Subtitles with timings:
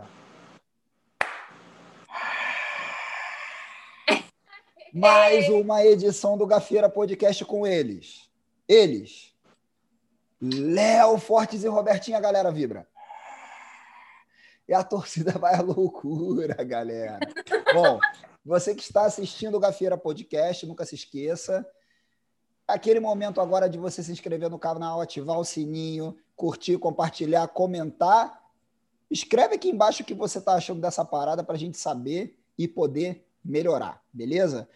[4.92, 8.30] Mais uma edição do Gafeira Podcast com eles.
[8.68, 9.32] Eles.
[10.40, 12.86] Léo Fortes e Robertinha, galera vibra.
[14.68, 17.18] E a torcida vai à loucura, galera.
[17.72, 17.98] Bom,
[18.44, 21.66] você que está assistindo o Gafeira Podcast, nunca se esqueça.
[22.66, 28.41] Aquele momento agora de você se inscrever no canal, ativar o sininho, curtir, compartilhar, comentar.
[29.12, 32.66] Escreve aqui embaixo o que você está achando dessa parada para a gente saber e
[32.66, 34.68] poder melhorar, beleza?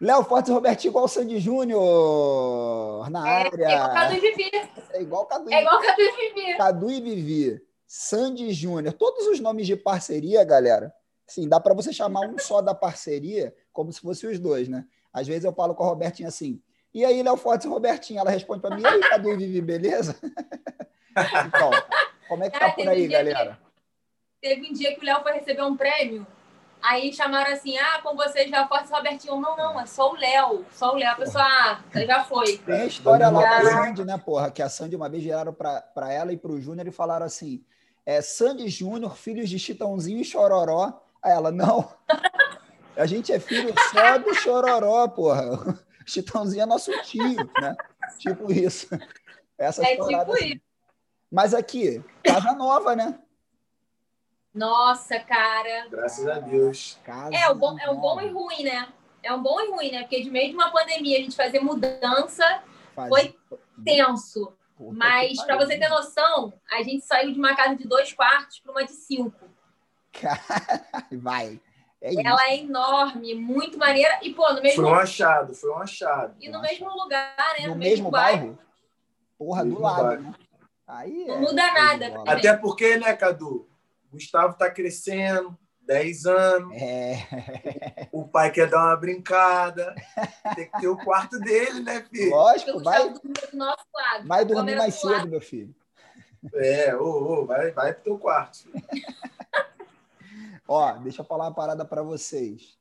[0.00, 3.64] Léo Fortes e Robertinho igual o Sandy Júnior na É, área.
[3.66, 4.50] é igual Cadu e Vivi.
[4.92, 6.56] É igual Cadu e É igual Cadu e Vivi.
[6.56, 10.92] Cadu e Vivi, Sandy Júnior, todos os nomes de parceria, galera.
[11.26, 14.84] Sim, dá para você chamar um só da parceria, como se fossem os dois, né?
[15.12, 16.60] Às vezes eu falo com a Robertinha assim,
[16.94, 18.20] e aí, Léo Fortes e Robertinha?
[18.20, 20.14] Ela responde para mim, e aí, Cadu e Vivi, beleza?
[21.46, 21.70] então,
[22.32, 23.58] como é que tá Cara, por teve aí, um galera?
[24.40, 26.26] Teve um dia que o Léo foi receber um prêmio.
[26.80, 29.38] Aí chamaram assim: ah, com vocês já Forte Robertinho.
[29.38, 30.64] Não, não, é só o Léo.
[30.72, 31.12] Só o Léo.
[31.12, 32.56] A pessoa, ah, já foi.
[32.56, 33.70] Tem a história lá da.
[33.70, 34.50] Sandy, né, porra?
[34.50, 37.62] Que a Sandy uma vez viraram para ela e para o Júnior e falaram assim:
[38.06, 41.02] é Sandy Júnior, filhos de Chitãozinho e Chororó.
[41.22, 41.94] Aí ela, não.
[42.96, 45.78] A gente é filho só do Chororó, porra.
[46.06, 47.76] Chitãozinho é nosso tio, né?
[48.18, 48.88] Tipo isso.
[49.58, 50.46] Essas É tipo assim.
[50.46, 50.71] isso.
[51.32, 53.18] Mas aqui, casa nova, né?
[54.54, 55.86] Nossa, cara.
[55.88, 56.98] Graças a Deus.
[57.04, 58.24] Casa É, o bom, é um bom nova.
[58.24, 58.88] e ruim, né?
[59.22, 60.00] É um bom e ruim, né?
[60.02, 62.62] Porque de meio de uma pandemia, a gente fazer mudança
[62.94, 63.34] Faz- foi
[63.82, 64.52] tenso.
[64.76, 65.66] Puta Mas, pra pariu.
[65.66, 68.92] você ter noção, a gente saiu de uma casa de dois quartos para uma de
[68.92, 69.48] cinco.
[70.12, 71.60] Caralho, Vai.
[72.00, 72.26] É.
[72.26, 74.18] Ela é enorme, muito maneira.
[74.22, 76.34] E, pô, no mesmo, Foi um achado, foi um achado.
[76.40, 77.68] e no mesmo lugar, né?
[77.68, 78.58] No mesmo bairro?
[79.38, 80.22] Porra, do Mesmo lado, bairro.
[80.24, 80.34] né?
[80.94, 82.10] Aí Não é- muda nada.
[82.10, 82.32] bola.
[82.32, 83.66] Até porque, né, Cadu?
[84.10, 89.94] Gustavo tá crescendo, 10 anos, É, o pai quer dar uma brincada,
[90.54, 92.30] tem que ter o quarto dele, né, filho?
[92.30, 93.12] lógico, vai, vai...
[93.14, 93.22] do
[93.56, 94.28] nosso lado.
[94.28, 95.18] vai dormir mais do lado.
[95.20, 95.74] cedo, meu filho.
[96.54, 98.58] É, ô, ô, vai, vai pro teu quarto.
[98.58, 98.74] filho.
[100.68, 102.78] Ó, deixa eu falar uma parada pra vocês.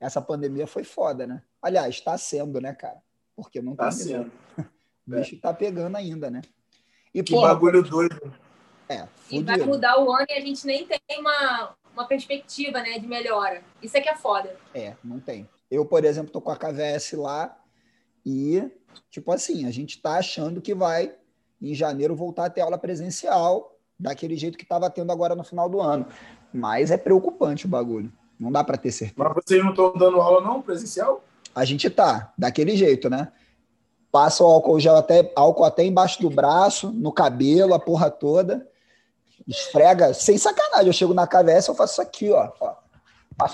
[0.00, 1.42] Essa pandemia foi foda, né?
[1.60, 3.00] Aliás, tá sendo, né, cara?
[3.36, 4.24] Porque não Tá terminou.
[4.56, 4.72] sendo.
[5.04, 6.42] O bicho tá pegando ainda, né?
[7.14, 8.32] E, Que pô, bagulho doido.
[8.88, 12.98] é, E vai mudar o ano e a gente nem tem uma, uma perspectiva, né,
[12.98, 13.62] de melhora.
[13.82, 14.56] Isso é que é foda.
[14.74, 15.48] É, não tem.
[15.70, 17.56] Eu, por exemplo, tô com a KVS lá
[18.24, 18.62] e,
[19.10, 21.14] tipo assim, a gente tá achando que vai,
[21.60, 25.68] em janeiro, voltar a ter aula presencial, daquele jeito que tava tendo agora no final
[25.68, 26.06] do ano.
[26.52, 28.12] Mas é preocupante o bagulho.
[28.38, 29.22] Não dá para ter certeza.
[29.22, 31.22] Mas vocês não estão dando aula, não, presencial?
[31.54, 33.32] A gente tá, daquele jeito, né?
[34.12, 38.68] Passa o álcool gel até, álcool até embaixo do braço, no cabelo, a porra toda.
[39.48, 40.88] Esfrega, sem sacanagem.
[40.88, 42.52] Eu chego na KVS, eu faço isso aqui, ó.
[42.60, 42.76] ó.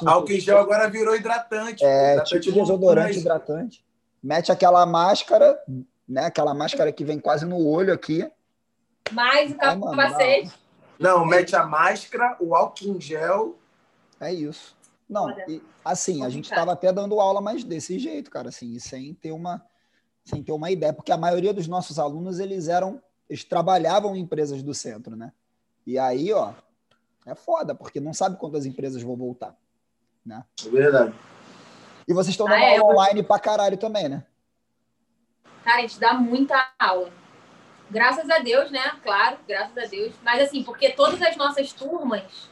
[0.05, 1.85] Álcool em gel agora virou hidratante.
[1.85, 3.85] É, hidratante tipo desodorante, mas- hidratante.
[4.21, 5.57] Mete aquela máscara,
[6.09, 6.25] né?
[6.25, 8.29] Aquela máscara que vem quase no olho aqui.
[9.13, 10.51] Mais o capacete.
[10.99, 13.57] Não, mete a máscara, o álcool em gel.
[14.21, 14.77] É isso.
[15.09, 18.81] Não, e, assim, a gente estava até dando aula, mas desse jeito, cara, assim, e
[18.81, 19.65] sem ter uma
[20.29, 24.21] sem ter uma ideia, porque a maioria dos nossos alunos, eles eram, eles trabalhavam em
[24.21, 25.33] empresas do centro, né?
[25.87, 26.53] E aí, ó,
[27.25, 29.57] é foda, porque não sabe quantas empresas vão voltar.
[30.31, 31.15] É verdade.
[32.07, 34.23] E vocês estão Ah, dando é, aula eu- online pra caralho também, né?
[35.65, 37.11] Cara, a gente dá muita aula.
[37.91, 38.83] Graças a Deus, né?
[39.03, 40.15] Claro, graças a Deus.
[40.23, 42.51] Mas assim, porque todas as nossas turmas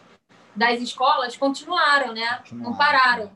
[0.55, 2.39] das escolas continuaram, né?
[2.39, 2.71] Continuaram.
[2.71, 3.31] Não pararam.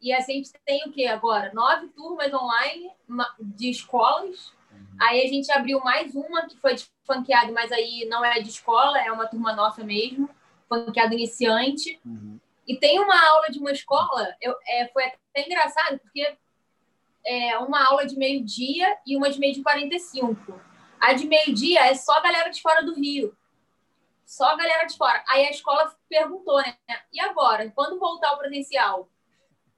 [0.00, 1.52] E a gente tem o quê agora?
[1.52, 2.90] Nove turmas online
[3.38, 4.52] de escolas.
[4.98, 8.48] Aí a gente abriu mais uma que foi de funkeado, mas aí não é de
[8.48, 10.28] escola, é uma turma nossa mesmo.
[10.68, 12.00] Funkeado iniciante.
[12.04, 12.38] Uhum.
[12.66, 16.36] E tem uma aula de uma escola, eu, é, foi até engraçado, porque
[17.26, 20.60] é uma aula de meio-dia e uma de meio-dia e 45.
[21.00, 23.36] A de meio-dia é só a galera de fora do Rio.
[24.24, 25.22] Só a galera de fora.
[25.28, 26.76] Aí a escola perguntou, né?
[27.12, 27.70] E agora?
[27.74, 29.08] Quando voltar o presencial?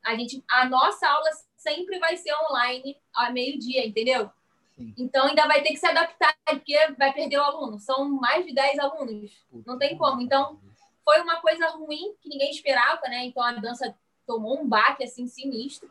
[0.04, 4.30] A, gente, a nossa aula sempre vai ser online a meio-dia, entendeu?
[4.76, 4.94] Sim.
[4.98, 7.78] Então ainda vai ter que se adaptar, porque vai perder o aluno.
[7.78, 9.44] São mais de 10 alunos.
[9.66, 10.20] Não tem como.
[10.20, 10.58] Então,
[11.04, 13.24] foi uma coisa ruim que ninguém esperava, né?
[13.26, 13.94] Então a dança
[14.26, 15.90] tomou um baque assim sinistro.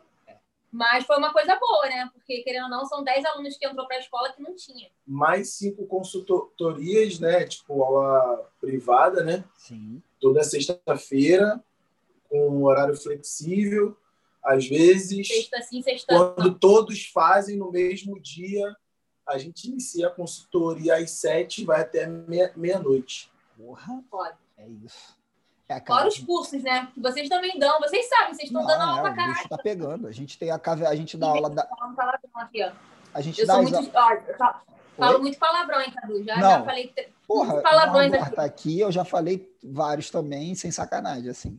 [0.70, 2.08] Mas foi uma coisa boa, né?
[2.14, 4.88] Porque, querendo ou não, são 10 alunos que entrou para a escola que não tinha.
[5.06, 7.44] Mais cinco consultorias, né?
[7.44, 9.44] Tipo, aula privada, né?
[9.54, 10.02] Sim.
[10.18, 11.62] Toda sexta-feira,
[12.30, 13.94] com horário flexível.
[14.44, 16.34] Às vezes, Sexta sim, sexta não.
[16.34, 18.76] quando todos fazem no mesmo dia,
[19.26, 23.30] a gente inicia a consultoria às sete e vai até meia- meia-noite.
[23.56, 24.36] Porra, Foda.
[24.58, 25.16] é isso.
[25.68, 26.88] É, Fora os cursos, né?
[26.92, 27.78] Que vocês também dão.
[27.80, 29.48] Vocês sabem, vocês estão não, dando aula é, pra bicho caralho.
[29.48, 30.06] tá pegando.
[30.08, 31.62] A gente tem a KV, a gente dá aula da,
[32.34, 32.72] aqui, ó.
[33.14, 33.90] a gente Eu dá sou muito.
[33.94, 34.36] Ó, eu
[34.98, 36.22] falo, muito palavrão, hein, Cadu?
[36.24, 36.50] Já, Não.
[36.50, 36.92] já falei.
[37.26, 38.34] Porra, palavrões não, aqui.
[38.36, 41.58] tá aqui, eu já falei vários também, sem sacanagem, assim.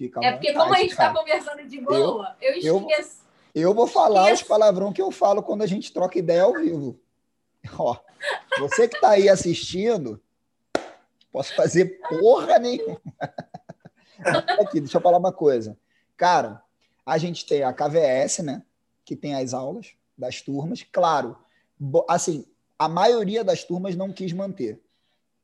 [0.00, 1.12] Fica É porque, vontade, como a gente cara.
[1.12, 3.20] tá conversando de boa, eu, eu- esqueço.
[3.54, 4.42] Eu vou falar Esqueço.
[4.44, 6.98] os palavrão que eu falo quando a gente troca ideia ao vivo.
[7.78, 7.94] Ó,
[8.58, 10.18] você que tá aí assistindo,
[11.30, 12.98] posso fazer porra nenhuma.
[14.62, 15.76] Aqui, deixa eu falar uma coisa.
[16.16, 16.62] Cara,
[17.04, 18.62] a gente tem a KVS, né?
[19.04, 20.82] Que tem as aulas das turmas.
[20.90, 21.36] Claro,
[22.08, 22.46] assim,
[22.78, 24.80] a maioria das turmas não quis manter.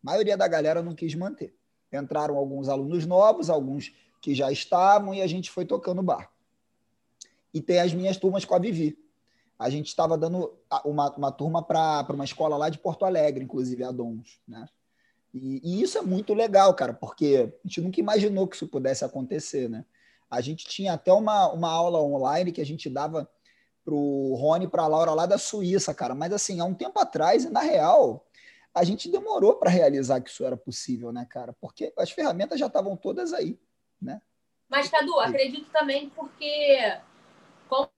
[0.02, 1.54] A maioria da galera não quis manter.
[1.92, 6.36] Entraram alguns alunos novos, alguns que já estavam, e a gente foi tocando o barco
[7.56, 8.98] e tem as minhas turmas com a Vivi.
[9.58, 13.42] A gente estava dando a- uma, uma turma para uma escola lá de Porto Alegre,
[13.42, 14.68] inclusive, a Dons, né?
[15.32, 19.06] E, e isso é muito legal, cara, porque a gente nunca imaginou que isso pudesse
[19.06, 19.86] acontecer, né?
[20.30, 23.26] A gente tinha até uma, uma aula online que a gente dava
[23.82, 26.14] pro Rony e pra Laura lá da Suíça, cara.
[26.14, 28.26] Mas assim, há um tempo atrás, na real,
[28.74, 31.54] a gente demorou para realizar que isso era possível, né, cara?
[31.58, 33.58] Porque as ferramentas já estavam todas aí,
[34.00, 34.20] né?
[34.68, 36.98] Mas, Cadu, acredito também porque,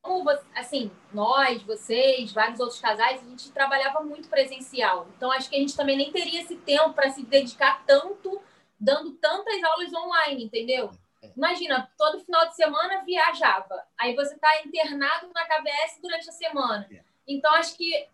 [0.03, 5.09] como você- assim, nós, vocês, vários outros casais, a gente trabalhava muito presencial.
[5.17, 8.41] Então, acho que a gente também nem teria esse tempo para se dedicar tanto,
[8.79, 10.91] dando tantas aulas online, entendeu?
[11.37, 13.83] Imagina, todo final de semana viajava.
[13.99, 16.87] Aí você está internado na KBS durante a semana.
[16.91, 17.03] É.
[17.27, 18.07] Então, acho que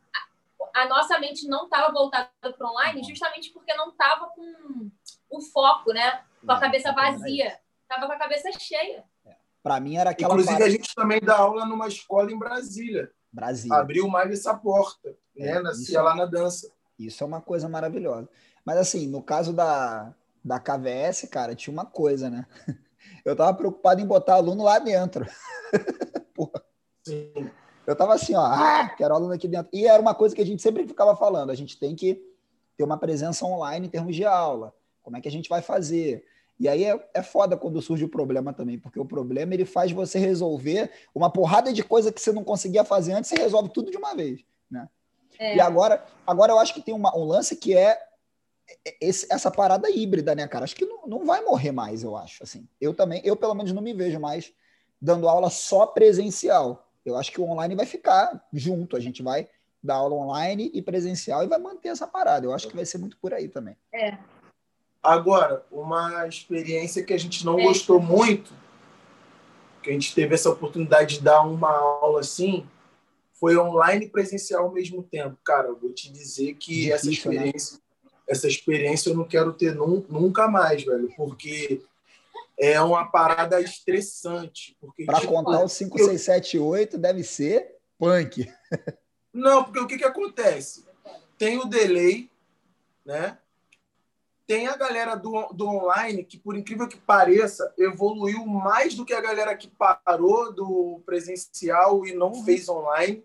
[0.74, 4.90] a, a nossa mente não estava voltada para online justamente porque não estava com
[5.30, 6.24] o foco, né?
[6.44, 7.58] Com a cabeça vazia.
[7.94, 9.04] Tava com a cabeça cheia.
[9.62, 13.10] Para mim era aquela Inclusive, parada- a gente também dá aula numa escola em Brasília.
[13.32, 13.72] Brasil.
[13.72, 15.60] Abriu mais essa porta, É, né?
[15.60, 16.70] Nascia isso é- lá na dança.
[16.98, 18.28] Isso é uma coisa maravilhosa.
[18.64, 20.14] Mas assim, no caso da,
[20.44, 22.46] da KVS, cara, tinha uma coisa, né?
[23.24, 25.26] Eu tava preocupado em botar aluno lá dentro.
[27.06, 27.50] Sim.
[27.86, 29.68] Eu tava assim, ó, ah, quero aluno aqui dentro.
[29.72, 32.22] E era uma coisa que a gente sempre ficava falando, a gente tem que
[32.76, 34.74] ter uma presença online em termos de aula.
[35.02, 36.24] Como é que a gente vai fazer?
[36.58, 39.90] E aí é, é foda quando surge o problema também, porque o problema ele faz
[39.90, 43.90] você resolver uma porrada de coisa que você não conseguia fazer antes, você resolve tudo
[43.90, 44.40] de uma vez,
[44.70, 44.88] né?
[45.38, 45.56] É.
[45.56, 47.98] E agora, agora eu acho que tem uma- um lance que é
[49.00, 50.64] esse- essa parada híbrida, né, cara?
[50.64, 52.42] Acho que não, não vai morrer mais, eu acho.
[52.42, 54.52] Assim, eu também, eu pelo menos não me vejo mais
[55.02, 56.88] dando aula só presencial.
[57.04, 58.96] Eu acho que o online vai ficar junto.
[58.96, 59.48] A gente vai
[59.82, 62.46] dar aula online e presencial e vai manter essa parada.
[62.46, 63.76] Eu acho que vai ser muito por aí também.
[63.92, 64.16] É.
[65.04, 67.64] Agora, uma experiência que a gente não É.
[67.64, 68.52] gostou muito,
[69.82, 72.66] que a gente teve essa oportunidade de dar uma aula assim,
[73.34, 75.36] foi online e presencial ao mesmo tempo.
[75.44, 77.36] Cara, eu vou te dizer que essa Difícil, né?
[77.36, 77.78] experiência,
[78.26, 81.82] essa experiência eu não quero ter nun- nunca mais, velho, porque
[82.58, 84.74] é uma parada estressante.
[85.04, 88.50] Para tipo, contar o 5, 6, 7, 8, deve ser punk.
[89.32, 90.86] Não, porque o que, que acontece?
[91.36, 92.30] Tem o delay,
[93.04, 93.36] né?
[94.46, 99.14] Tem a galera do, do online que, por incrível que pareça, evoluiu mais do que
[99.14, 103.24] a galera que parou do presencial e não fez online.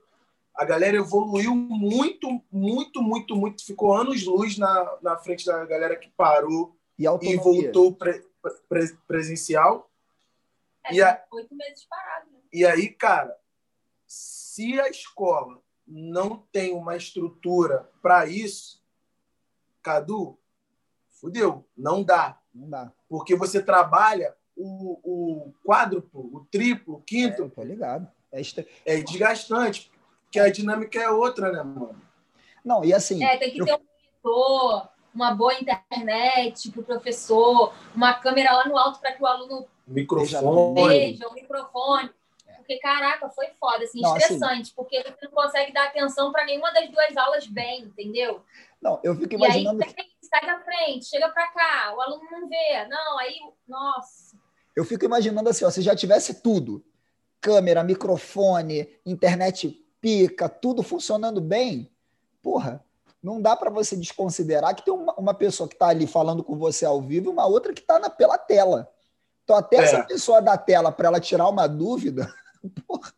[0.56, 3.66] A galera evoluiu muito, muito, muito, muito.
[3.66, 8.25] Ficou anos-luz na, na frente da galera que parou E e voltou pre,
[8.69, 9.89] pre- presencial.
[10.86, 12.32] É, E a- Oito meses parado.
[12.32, 12.39] Né?
[12.53, 13.38] E aí, cara,
[14.08, 18.82] se a escola não tem uma estrutura para isso,
[19.82, 20.38] Cadu,
[21.19, 22.38] fudeu, não dá.
[22.53, 22.91] Não dá.
[23.07, 28.07] Porque você trabalha o, o quádruplo, o triplo, o É, quinto, tô ligado.
[28.31, 29.91] É estre- é, desgastante,
[30.23, 31.99] porque a dinâmica é outra, né, mano?
[32.63, 33.79] Não, e assim, É, tem que eu- ter um
[34.23, 39.25] monitor, uma boa internet para o professor, uma câmera lá no alto para que o
[39.25, 40.73] aluno Microfone.
[40.75, 42.09] veja, o microfone.
[42.57, 46.45] Porque, caraca, foi foda, assim, Não, assim- estressante, porque você não consegue dar atenção para
[46.45, 48.43] nenhuma das duas aulas bem, entendeu?
[48.79, 52.24] não, eu fico E aí, imaginando tem, sai da frente, chega para cá, o aluno
[52.31, 52.86] não vê.
[52.88, 53.36] Não, aí,
[53.67, 54.38] nossa.
[54.75, 56.83] Eu fico imaginando assim, ó, se já tivesse tudo,
[57.41, 59.69] câmera, microfone, internet
[60.00, 61.91] pica, tudo funcionando bem,
[62.41, 62.83] porra,
[63.21, 66.57] não dá para você desconsiderar que tem uma, uma pessoa que está ali falando com
[66.57, 68.89] você ao vivo e uma outra que está pela tela.
[69.43, 69.81] Então, até É.
[69.81, 72.33] essa pessoa da tela, para ela tirar uma dúvida,
[72.88, 73.12] porra,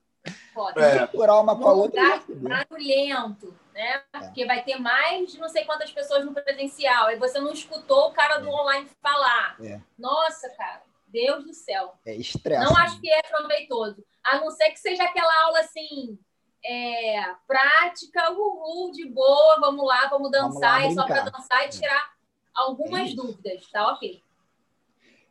[0.53, 0.81] Foda.
[0.81, 0.97] É.
[1.05, 2.21] procurar uma com a outra.
[2.27, 4.03] barulhento, né?
[4.13, 4.19] É.
[4.19, 7.07] Porque vai ter mais de não sei quantas pessoas no presencial.
[7.07, 9.57] Aí você não escutou o cara do online falar.
[9.61, 9.79] É.
[9.97, 11.95] Nossa, cara, Deus do céu.
[12.05, 12.63] É estresse.
[12.63, 14.03] Não acho que é proveitoso.
[14.23, 16.17] A não ser que seja aquela aula assim,
[16.63, 21.63] é, prática, uhul, de boa, vamos lá, vamos Vamos dançar, lá é só para dançar
[21.63, 21.69] e É.
[21.69, 22.13] tirar
[22.53, 24.23] algumas É dúvidas, tá ok.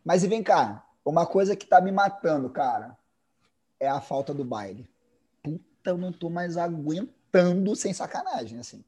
[0.05, 2.97] Mas e vem cá, uma coisa que tá me matando, cara,
[3.79, 4.89] é a falta do baile.
[5.43, 7.20] Puta, eu não tô mais aguentando
[7.77, 8.85] sem sacanagem, assim.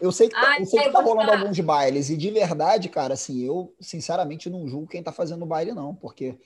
[0.00, 2.30] Eu sei que, tá, Ai, eu sei que eu tá rolando alguns bailes, e de
[2.30, 6.38] verdade, cara, assim, eu sinceramente não julgo quem tá fazendo baile, não, porque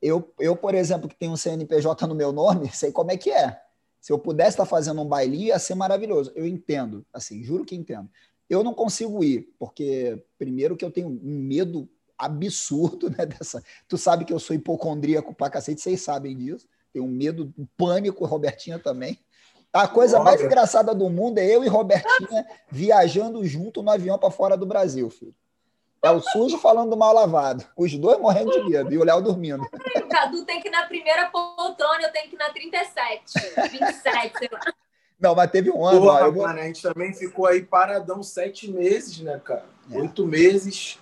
[0.00, 3.30] eu, eu, por exemplo, que tenho um CNPJ no meu nome, sei como é que
[3.30, 3.60] é.
[4.00, 6.32] Se eu pudesse estar fazendo um bailinho, ia ser maravilhoso.
[6.34, 8.08] Eu entendo, assim, juro que entendo.
[8.48, 13.26] Eu não consigo ir, porque, primeiro, que eu tenho um medo absurdo, né?
[13.26, 13.62] Dessa...
[13.86, 16.66] Tu sabe que eu sou hipocondríaco pra cacete, vocês sabem disso.
[16.92, 19.18] Tenho um medo, um pânico, Robertinha também.
[19.72, 24.30] A coisa mais engraçada do mundo é eu e Robertinha viajando junto no avião para
[24.30, 25.34] fora do Brasil, filho.
[26.02, 27.64] É o sujo falando do mal lavado.
[27.76, 29.62] Os dois morrendo de medo e o Léo dormindo.
[29.64, 33.32] O Cadu tem que ir na primeira poltrona, eu tenho que ir na 37,
[33.72, 34.60] 27, sei lá.
[35.18, 37.62] Não, mas teve um ano, ó, Porra, eu vou- mano, a gente também ficou aí
[37.64, 39.66] paradão sete meses, né, cara?
[39.90, 39.98] É.
[39.98, 40.98] Oito meses,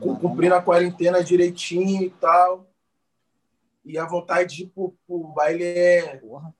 [0.00, 2.66] Não, cumprindo a quarentena direitinho e tal.
[3.84, 6.52] E a vontade de ir pro, pro baile é, Porra.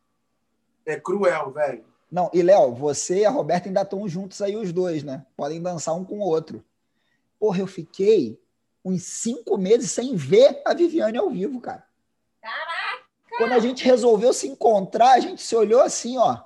[0.91, 1.85] É cruel, velho.
[2.11, 5.27] Não, e Léo, você e a Roberta ainda estão juntos aí os dois, né?
[5.37, 6.65] Podem dançar um com o outro.
[7.39, 8.41] Porra, eu fiquei
[8.85, 11.85] uns cinco meses sem ver a Viviane ao vivo, cara.
[12.41, 13.05] Caraca,
[13.37, 16.39] Quando a gente resolveu se encontrar, a gente se olhou assim, ó.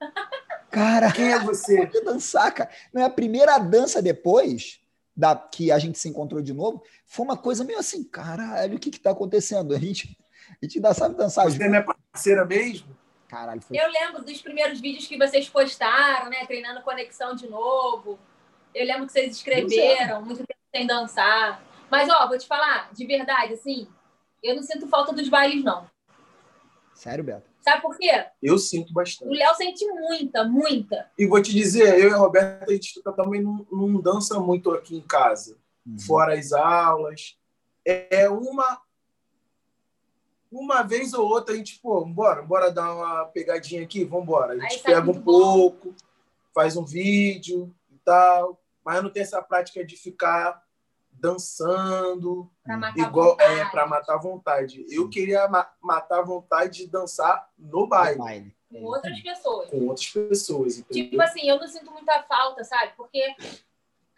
[0.70, 1.76] Cara, Quem é você?
[1.86, 2.68] pode dançar, cara.
[2.92, 4.80] Não é a primeira dança depois
[5.16, 8.78] da que a gente se encontrou de novo, foi uma coisa meio assim, caralho, o
[8.78, 9.74] que que tá acontecendo?
[9.74, 10.16] A gente,
[10.50, 11.62] a gente ainda sabe dançar Você junto.
[11.64, 11.82] é minha
[12.12, 12.96] parceira mesmo?
[13.28, 16.46] Caralho, foi eu lembro dos primeiros vídeos que vocês postaram, né?
[16.46, 18.18] Treinando conexão de novo.
[18.74, 21.62] Eu lembro que vocês escreveram, muito tempo sem dançar.
[21.90, 23.88] Mas, ó, vou te falar, de verdade, assim,
[24.42, 25.86] eu não sinto falta dos bailes, não.
[26.94, 27.48] sério, Beto.
[27.60, 28.26] Sabe por quê?
[28.42, 29.36] Eu sinto O bastante.
[29.36, 31.10] Léo sente muita, muita.
[31.18, 34.70] E vou te dizer, eu e a Roberta, a gente também não, não dança muito
[34.70, 35.56] aqui em casa.
[35.88, 35.98] Uhum.
[36.00, 37.36] fora as aulas.
[37.84, 38.80] É uma
[40.50, 44.54] uma vez ou outra a gente, pô, bora, bora dar uma pegadinha aqui, vambora.
[44.54, 45.22] A gente pega um bom.
[45.22, 45.94] pouco,
[46.54, 50.62] faz um vídeo e tal, mas não tem essa prática de ficar
[51.10, 53.70] dançando Pra matar igual é vontade.
[53.70, 54.86] para matar a vontade.
[54.88, 58.56] Eu queria ma- matar a vontade de dançar no baile Baile.
[58.70, 59.70] Com outras pessoas.
[59.70, 61.22] com outras pessoas, Tipo entendeu?
[61.22, 62.92] assim, eu não sinto muita falta, sabe?
[62.96, 63.24] Porque,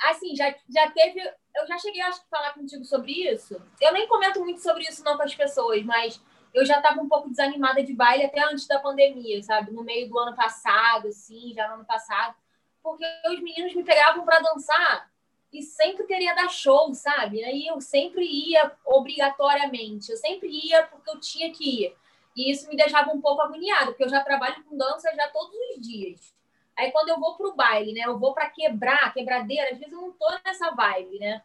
[0.02, 1.20] assim, já, já teve.
[1.20, 3.60] Eu já cheguei, acho que, falar contigo sobre isso.
[3.80, 6.20] Eu nem comento muito sobre isso, não, com as pessoas, mas
[6.54, 9.72] eu já estava um pouco desanimada de baile até antes da pandemia, sabe?
[9.72, 12.34] No meio do ano passado, assim, já no ano passado.
[12.82, 15.10] Porque os meninos me pegavam para dançar
[15.52, 17.44] e sempre queria dar show, sabe?
[17.44, 20.10] Aí eu sempre ia obrigatoriamente.
[20.10, 21.96] Eu sempre ia porque eu tinha que ir.
[22.36, 25.54] E isso me deixava um pouco agoniada, porque eu já trabalho com dança já todos
[25.74, 26.34] os dias.
[26.80, 28.02] Aí quando eu vou pro baile, né?
[28.06, 31.42] Eu vou para quebrar, quebradeira, às vezes eu não tô nessa vibe, né?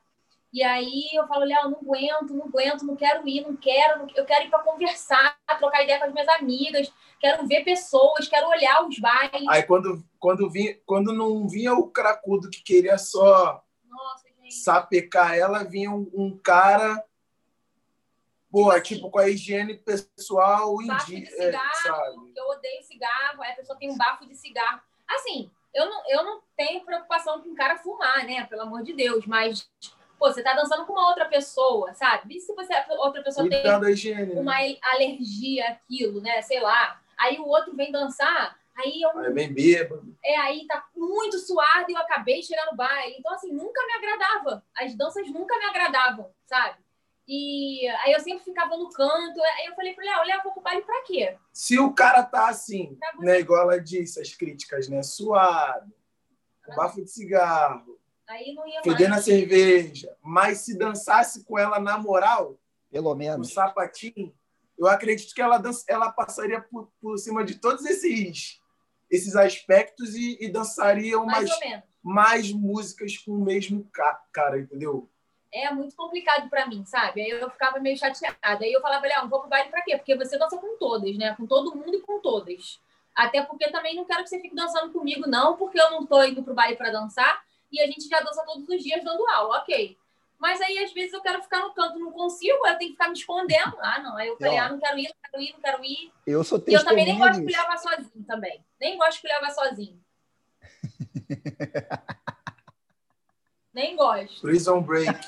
[0.53, 4.25] E aí eu falo, Léo, não aguento, não aguento, não quero ir, não quero, eu
[4.25, 8.87] quero ir para conversar, trocar ideia com as minhas amigas, quero ver pessoas, quero olhar
[8.87, 9.45] os bailes.
[9.49, 15.65] Aí quando quando vinha, quando não vinha o cracudo que queria só Nossa, sapecar ela,
[15.65, 17.03] vinha um, um cara,
[18.49, 22.31] pô, tipo, com a higiene pessoal em de é, cigarro, sabe?
[22.33, 24.81] que eu odeio cigarro, aí a pessoa tem um bafo de cigarro.
[25.07, 28.45] Assim, eu não, eu não tenho preocupação com o cara fumar, né?
[28.45, 29.69] Pelo amor de Deus, mas,
[30.17, 32.37] pô, você tá dançando com uma outra pessoa, sabe?
[32.37, 34.33] E se você, outra pessoa tem Cuidando da higiene.
[34.33, 34.41] né?
[34.41, 34.55] uma
[34.93, 36.41] alergia àquilo, né?
[36.41, 37.01] Sei lá.
[37.17, 40.15] Aí o outro vem dançar, aí eu Aí bem bêbado.
[40.23, 43.15] é, aí tá muito suado e eu acabei de chegar no baile.
[43.17, 44.63] Então, assim, nunca me agradava.
[44.77, 46.84] As danças nunca me agradavam, sabe?
[47.27, 49.41] E aí eu sempre ficava no canto.
[49.41, 51.35] Aí eu falei pra Léo, Léo, vou pro baile pra quê?
[51.51, 53.25] Se o cara tá assim, você.
[53.25, 55.91] né, igual ela disse, as críticas, né, suado,
[56.65, 59.25] com bafo de cigarro, Aí não ia fedendo a mais.
[59.25, 62.59] cerveja, mas se dançasse com ela na moral,
[62.91, 63.53] Pelo no menos.
[63.53, 64.33] sapatinho,
[64.77, 68.59] eu acredito que ela, dança, ela passaria por, por cima de todos esses,
[69.11, 71.49] esses aspectos e, e dançaria Mais
[72.03, 75.09] mais músicas com o mesmo ca- cara, entendeu?
[75.57, 77.21] É muito complicado pra mim, sabe?
[77.21, 78.35] Aí eu ficava meio chateada.
[78.65, 79.95] Aí eu falava, Léo, não vou pro baile pra quê?
[79.95, 81.33] Porque você dança com todas, né?
[81.33, 82.77] Com todo mundo e com todas.
[83.15, 86.21] Até porque também não quero que você fique dançando comigo, não, porque eu não tô
[86.23, 89.59] indo pro baile pra dançar e a gente já dança todos os dias dando aula,
[89.59, 89.97] ok.
[90.37, 93.07] Mas aí, às vezes, eu quero ficar no canto, não consigo, eu tenho que ficar
[93.07, 93.77] me escondendo.
[93.79, 94.17] Ah, não.
[94.17, 94.61] Aí eu falei, Ó.
[94.61, 96.11] ah, não quero ir, não quero ir, não quero ir.
[96.27, 98.61] Eu sou E eu também nem gosto de levar sozinho também.
[98.77, 100.03] Nem gosto de levar sozinho.
[103.75, 104.41] nem gosto.
[104.41, 105.11] Prison Break.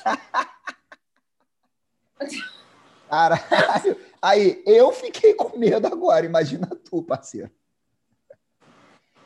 [3.08, 3.96] Caralho.
[4.20, 6.26] Aí, eu fiquei com medo agora.
[6.26, 7.50] Imagina tu, parceiro.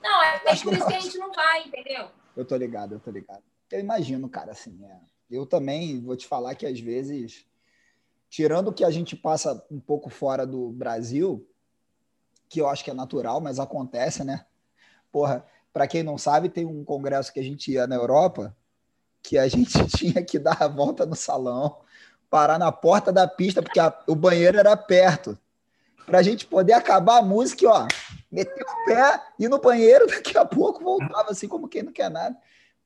[0.02, 2.10] Não, é Acho por isso que a gente não vai, entendeu?
[2.36, 3.42] Eu tô ligado, eu tô ligado.
[3.70, 4.84] Eu imagino, cara, assim.
[4.84, 5.00] É...
[5.30, 7.46] Eu também vou te falar que às vezes,
[8.28, 11.48] tirando que a gente passa um pouco fora do Brasil,
[12.48, 14.44] que eu acho que é natural, mas acontece, né?
[15.10, 18.54] Porra, para quem não sabe, tem um congresso que a gente ia na Europa,
[19.22, 21.78] que a gente tinha que dar a volta no salão,
[22.28, 25.38] parar na porta da pista, porque a, o banheiro era perto.
[26.04, 27.86] Para a gente poder acabar a música, ó,
[28.30, 32.10] meter o pé, ir no banheiro, daqui a pouco voltava assim, como quem não quer
[32.10, 32.36] nada.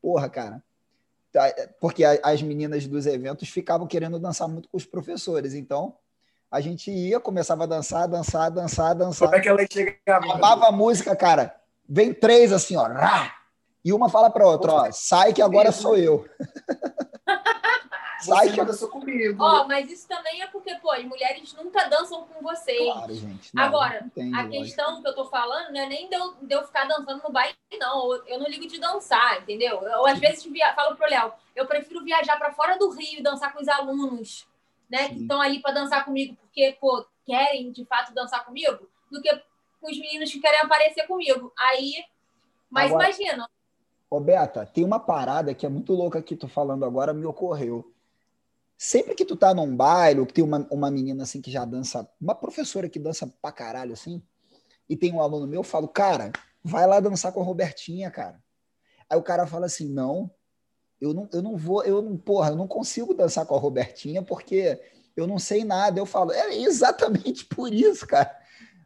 [0.03, 0.63] Porra, cara.
[1.33, 5.55] Tá, porque as meninas dos eventos ficavam querendo dançar muito com os professores.
[5.55, 5.97] Então,
[6.51, 9.29] a gente ia, começava a dançar, dançar, dançar, dançar.
[9.29, 10.27] Como é que ela chegava?
[10.27, 11.55] Acabava a música, cara.
[11.89, 12.89] Vem três assim, ó.
[13.87, 16.29] E uma fala para outra, ó, sai que agora sou eu.
[18.19, 19.41] sai que dançou comigo.
[19.41, 22.93] Ó, oh, mas isso também é porque, pô, as mulheres nunca dançam com vocês.
[22.93, 23.55] Claro, gente.
[23.55, 26.35] Não, Agora, não entende, a questão que eu tô falando não é nem de eu,
[26.43, 28.13] de eu ficar dançando no baile, não.
[28.27, 29.81] Eu não ligo de dançar, entendeu?
[29.81, 33.23] Eu, às vezes, via, falo pro Léo, eu prefiro viajar para fora do Rio e
[33.23, 34.49] dançar com os alunos,
[34.91, 35.15] né, Sim.
[35.15, 39.33] que estão ali para dançar comigo, porque, pô, querem de fato dançar comigo, do que
[39.81, 41.53] com os meninos que querem aparecer comigo.
[41.57, 42.05] Aí,
[42.69, 43.49] mas agora, imagina.
[44.11, 47.93] Roberta, tem uma parada que é muito louca que tu falando agora, me ocorreu
[48.77, 51.65] sempre que tu tá num baile, ou que tem uma, uma menina assim que já
[51.65, 54.23] dança, uma professora que dança pra caralho assim,
[54.89, 56.31] e tem um aluno meu, eu falo, cara,
[56.63, 58.41] vai lá dançar com a Robertinha, cara.
[59.09, 60.31] Aí o cara fala assim, não,
[61.01, 64.23] eu não, eu não vou, eu não, porra, eu não consigo dançar com a Robertinha
[64.23, 64.81] porque
[65.17, 65.99] eu não sei nada.
[65.99, 68.35] Eu falo, é exatamente por isso, cara.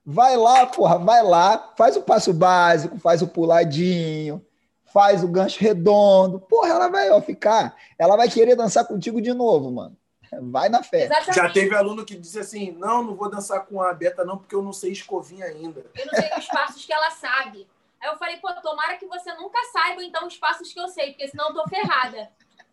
[0.05, 4.45] Vai lá, porra, vai lá, faz o passo básico, faz o puladinho,
[4.93, 6.41] faz o gancho redondo.
[6.41, 9.97] Porra, ela vai ó, ficar, ela vai querer dançar contigo de novo, mano.
[10.43, 11.05] Vai na fé.
[11.05, 11.35] Exatamente.
[11.35, 14.55] Já teve aluno que disse assim: não, não vou dançar com a Beta, não, porque
[14.55, 15.85] eu não sei escovinha ainda.
[15.97, 17.67] Eu não sei os passos que ela sabe.
[18.01, 21.11] Aí eu falei, pô, tomara que você nunca saiba, então, os passos que eu sei,
[21.11, 22.31] porque senão eu tô ferrada.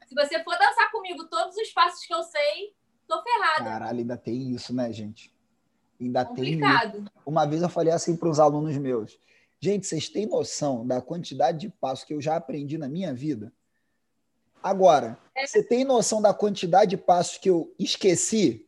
[0.07, 2.74] Se você for dançar comigo todos os passos que eu sei,
[3.05, 3.65] tô ferrada.
[3.65, 5.33] Caralho, ainda tem isso, né, gente?
[5.99, 6.93] Ainda Complicado.
[6.93, 7.06] tem.
[7.25, 9.19] Uma vez eu falei assim para os alunos meus:
[9.60, 13.52] Gente, vocês têm noção da quantidade de passos que eu já aprendi na minha vida?
[14.62, 15.46] Agora, é.
[15.46, 18.67] você tem noção da quantidade de passos que eu esqueci?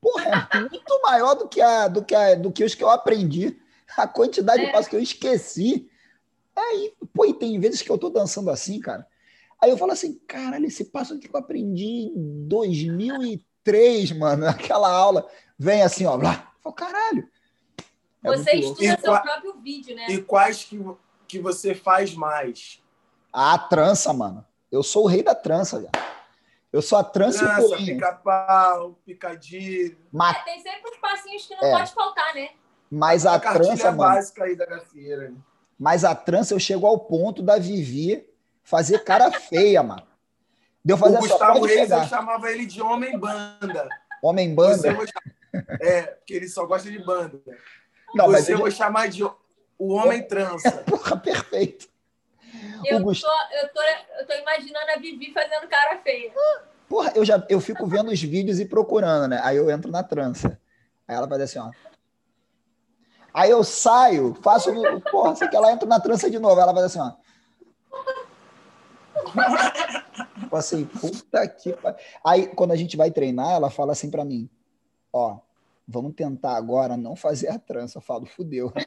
[0.00, 2.90] Porra, é muito maior do que, a, do, que a, do que os que eu
[2.90, 3.56] aprendi.
[3.96, 4.66] A quantidade é.
[4.66, 5.88] de passos que eu esqueci.
[6.54, 9.06] Aí, pô, e tem vezes que eu tô dançando assim, cara.
[9.60, 14.90] Aí eu falo assim, caralho, esse passo aqui que eu aprendi em 2003, mano, naquela
[14.90, 15.26] aula,
[15.58, 16.52] vem assim, ó, lá.
[16.56, 17.28] Eu falo, caralho,
[18.26, 20.06] é você estuda seu próprio vídeo, né?
[20.08, 20.80] E quais que,
[21.28, 22.82] que você faz mais?
[23.32, 24.44] A trança, mano.
[24.70, 25.90] Eu sou o rei da trança, já.
[26.72, 27.94] Eu sou a trança, trança e o pulinho.
[27.94, 29.96] pica-pau, picadilho.
[30.12, 30.36] Mas...
[30.36, 31.72] É, tem sempre uns passinhos que não é.
[31.72, 32.50] pode faltar, né?
[32.90, 33.98] Mas a, a trança, mano...
[33.98, 35.32] básica aí da gafieira.
[35.78, 38.28] Mas a trança, eu chego ao ponto da Vivi
[38.62, 40.06] fazer cara feia, mano.
[40.84, 43.88] Deu fazer o Gustavo Reis, eu chamava ele de homem-banda.
[44.22, 44.96] Homem-banda?
[45.80, 47.40] É, porque ele só gosta de banda.
[48.14, 50.70] Não, Você eu vou chamar de o homem trança.
[50.86, 51.88] Porra, perfeito.
[52.84, 53.22] Eu, Gust...
[53.22, 53.82] tô, eu, tô,
[54.18, 56.32] eu tô imaginando a Vivi fazendo cara feia.
[56.88, 59.40] Porra, eu já eu fico vendo os vídeos e procurando, né?
[59.42, 60.60] Aí eu entro na trança.
[61.06, 61.70] Aí ela faz assim, ó.
[63.34, 64.72] Aí eu saio, faço.
[65.10, 66.60] Porra, sei que ela entra na trança de novo.
[66.60, 67.12] Ela faz assim, ó.
[70.40, 71.76] Tipo assim, puta que.
[72.24, 74.48] Aí, quando a gente vai treinar, ela fala assim para mim:
[75.12, 75.38] Ó,
[75.88, 77.98] Vamos tentar agora não fazer a trança.
[77.98, 78.72] Eu falo, fudeu.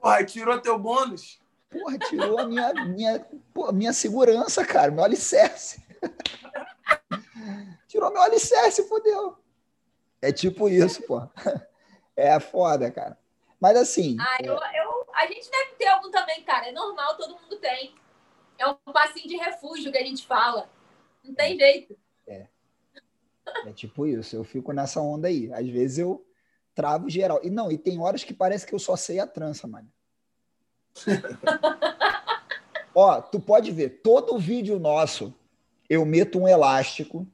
[0.00, 1.38] Porra, tirou teu bônus?
[1.70, 5.84] Porra, tirou a minha, minha, porra, minha segurança, cara, meu alicerce.
[7.86, 9.36] tirou meu alicerce, fudeu.
[10.22, 11.22] É tipo isso, pô.
[12.16, 13.16] É foda, cara.
[13.60, 14.16] Mas assim.
[14.18, 16.66] Ah, eu, eu, a gente deve ter algum também, cara.
[16.66, 17.94] É normal, todo mundo tem.
[18.58, 20.68] É um passinho de refúgio que a gente fala.
[21.22, 21.96] Não tem jeito.
[23.66, 25.52] É tipo isso, eu fico nessa onda aí.
[25.52, 26.24] Às vezes eu
[26.74, 27.40] travo geral.
[27.42, 29.88] E não, e tem horas que parece que eu só sei a trança, mano.
[32.94, 35.34] Ó, tu pode ver, todo vídeo nosso,
[35.88, 37.26] eu meto um elástico,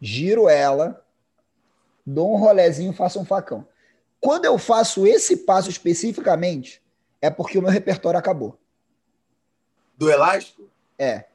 [0.00, 1.04] giro ela,
[2.04, 3.66] dou um rolezinho, faço um facão.
[4.20, 6.82] Quando eu faço esse passo especificamente,
[7.20, 8.58] é porque o meu repertório acabou.
[9.96, 10.68] Do elástico?
[10.98, 11.26] É.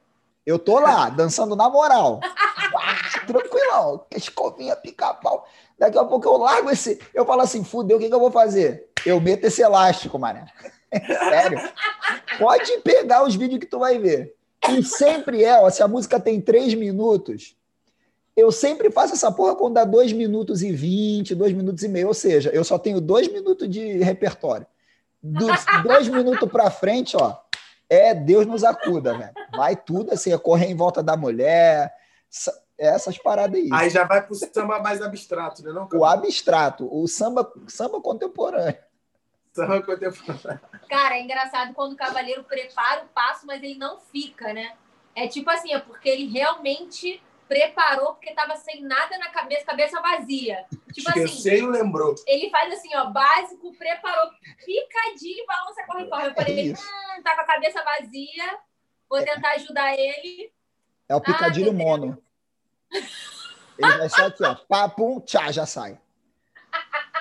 [0.45, 2.19] Eu tô lá, dançando na moral.
[3.27, 5.47] tranquilão, escovinha, pica-pau.
[5.77, 6.99] Daqui a pouco eu largo esse.
[7.13, 8.89] Eu falo assim, fudeu, o que, que eu vou fazer?
[9.05, 10.45] Eu meto esse elástico, mané.
[10.91, 11.59] Sério.
[12.37, 14.35] Pode pegar os vídeos que tu vai ver.
[14.69, 17.55] E sempre é, ó, se a música tem três minutos,
[18.35, 22.07] eu sempre faço essa porra quando dá dois minutos e vinte, dois minutos e meio.
[22.07, 24.67] Ou seja, eu só tenho dois minutos de repertório.
[25.21, 27.37] Dois minutos para frente, ó,
[27.89, 29.33] é Deus nos acuda, velho.
[29.55, 31.93] Vai tudo assim, é correr em volta da mulher,
[32.77, 33.69] essas paradas aí.
[33.71, 35.71] Aí já vai pro samba mais abstrato, né?
[35.71, 38.77] Não, o abstrato, o samba, samba contemporâneo.
[39.53, 40.61] Samba contemporâneo.
[40.89, 44.73] Cara, é engraçado quando o cavaleiro prepara o passo, mas ele não fica, né?
[45.15, 50.01] É tipo assim, é porque ele realmente preparou, porque tava sem nada na cabeça, cabeça
[50.01, 50.65] vazia.
[50.93, 51.65] Tipo Esqueceu assim.
[51.65, 52.15] e lembrou.
[52.25, 54.31] Ele faz assim, ó, básico, preparou,
[54.65, 56.27] picadinho, balança, corre, corre.
[56.27, 58.57] Eu falei, é hum, tá com a cabeça vazia,
[59.09, 59.25] vou é.
[59.25, 60.49] tentar ajudar ele.
[61.11, 62.17] É o picadilho ah, mono.
[62.89, 65.99] Ele vai só aqui, ó, papum, tchá, já sai.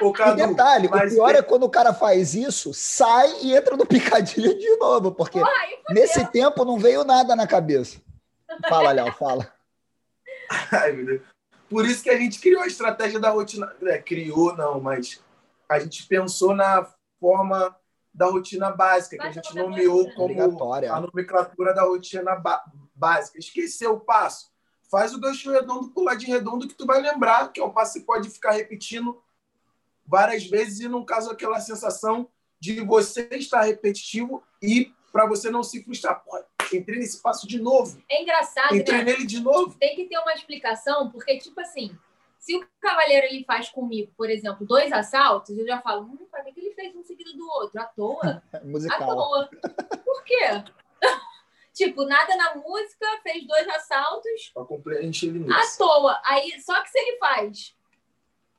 [0.00, 1.38] O Cadu, e detalhe, o pior tem...
[1.38, 5.52] é quando o cara faz isso, sai e entra no picadilho de novo, porque Porra,
[5.88, 8.00] nesse tempo não veio nada na cabeça.
[8.68, 9.52] Fala, Léo, fala.
[10.70, 11.22] Ai, meu Deus.
[11.68, 13.74] Por isso que a gente criou a estratégia da rotina.
[13.82, 15.20] É, criou, não, mas
[15.68, 16.86] a gente pensou na
[17.18, 17.74] forma
[18.14, 22.36] da rotina básica, que a gente nomeou como a nomenclatura da rotina
[23.00, 23.38] básica.
[23.38, 24.52] Esqueceu o passo.
[24.90, 28.04] Faz o gancho redondo de redondo que tu vai lembrar, que é um passo que
[28.04, 29.22] pode ficar repetindo
[30.06, 35.62] várias vezes e, no caso, aquela sensação de você estar repetitivo e para você não
[35.62, 36.22] se frustrar.
[36.22, 38.02] Porra, entrei nesse passo de novo.
[38.08, 39.04] É engraçado, Entrei né?
[39.04, 39.74] nele de novo.
[39.78, 41.96] Tem que ter uma explicação, porque, tipo assim,
[42.38, 46.42] se o cavaleiro ele faz comigo, por exemplo, dois assaltos, eu já falo, hum, para
[46.44, 47.80] que ele fez um seguido do outro?
[47.80, 48.42] À toa?
[48.64, 49.02] Musical.
[49.02, 49.50] À toa.
[50.04, 50.64] Por quê?
[51.72, 54.52] tipo, nada na música, fez dois assaltos.
[54.82, 56.20] Para encher À toa.
[56.24, 57.74] Aí, só que se ele faz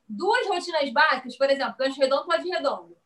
[0.08, 2.96] duas rotinas básicas, por exemplo, gancho redondo, pode redondo.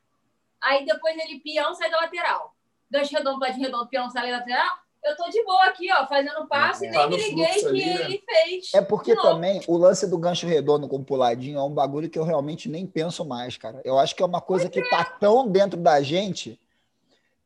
[0.61, 2.55] Aí depois ele peão, sai da lateral.
[2.91, 6.47] Gancho redondo, pode redondo, peão, sai da lateral eu tô de boa aqui, ó, fazendo
[6.49, 7.95] passo é, e nem tá me liguei que ali, né?
[8.03, 8.75] ele fez.
[8.75, 12.25] É porque também o lance do gancho redondo com puladinho é um bagulho que eu
[12.25, 13.81] realmente nem penso mais, cara.
[13.85, 16.61] Eu acho que é uma coisa que tá tão dentro da gente.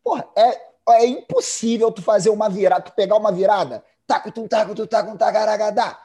[0.03, 4.75] Porra, é, é impossível tu fazer uma virada, tu pegar uma virada, taco, tu, taco,
[4.75, 5.99] tu, taco, tagaragada,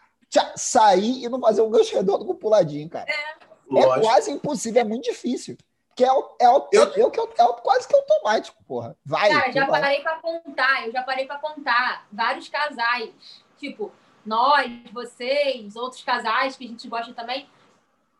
[0.56, 3.06] sair e não fazer um gancho redondo com puladinho, cara.
[3.10, 3.45] É.
[3.74, 5.58] É quase impossível, é muito difícil.
[5.95, 8.98] Que é, o, é, o, eu, eu, que é, é quase que automático, porra.
[9.04, 9.30] Vai.
[9.30, 9.82] Cara, já vai.
[9.82, 13.12] parei para contar, eu já parei para contar vários casais.
[13.58, 13.91] Tipo,
[14.26, 17.48] nós, vocês, outros casais que a gente gosta também.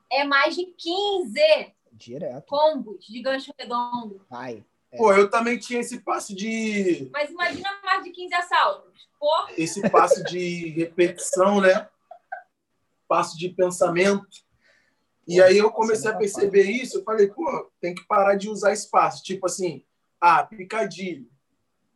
[0.10, 2.46] É mais de 15 Direto.
[2.48, 4.26] combos de gancho redondo.
[4.30, 4.64] Vai.
[4.96, 4.98] É.
[4.98, 7.10] Pô, eu também tinha esse passo de.
[7.12, 9.10] Mas imagina mais de 15 assaltos.
[9.20, 9.50] Porra.
[9.58, 11.88] Esse passo de repetição, né?
[13.08, 14.26] Passo de pensamento.
[15.28, 18.74] E aí eu comecei a perceber isso, eu falei, pô, tem que parar de usar
[18.74, 19.24] espaço.
[19.24, 19.84] Tipo assim,
[20.22, 21.28] ah, picadilho.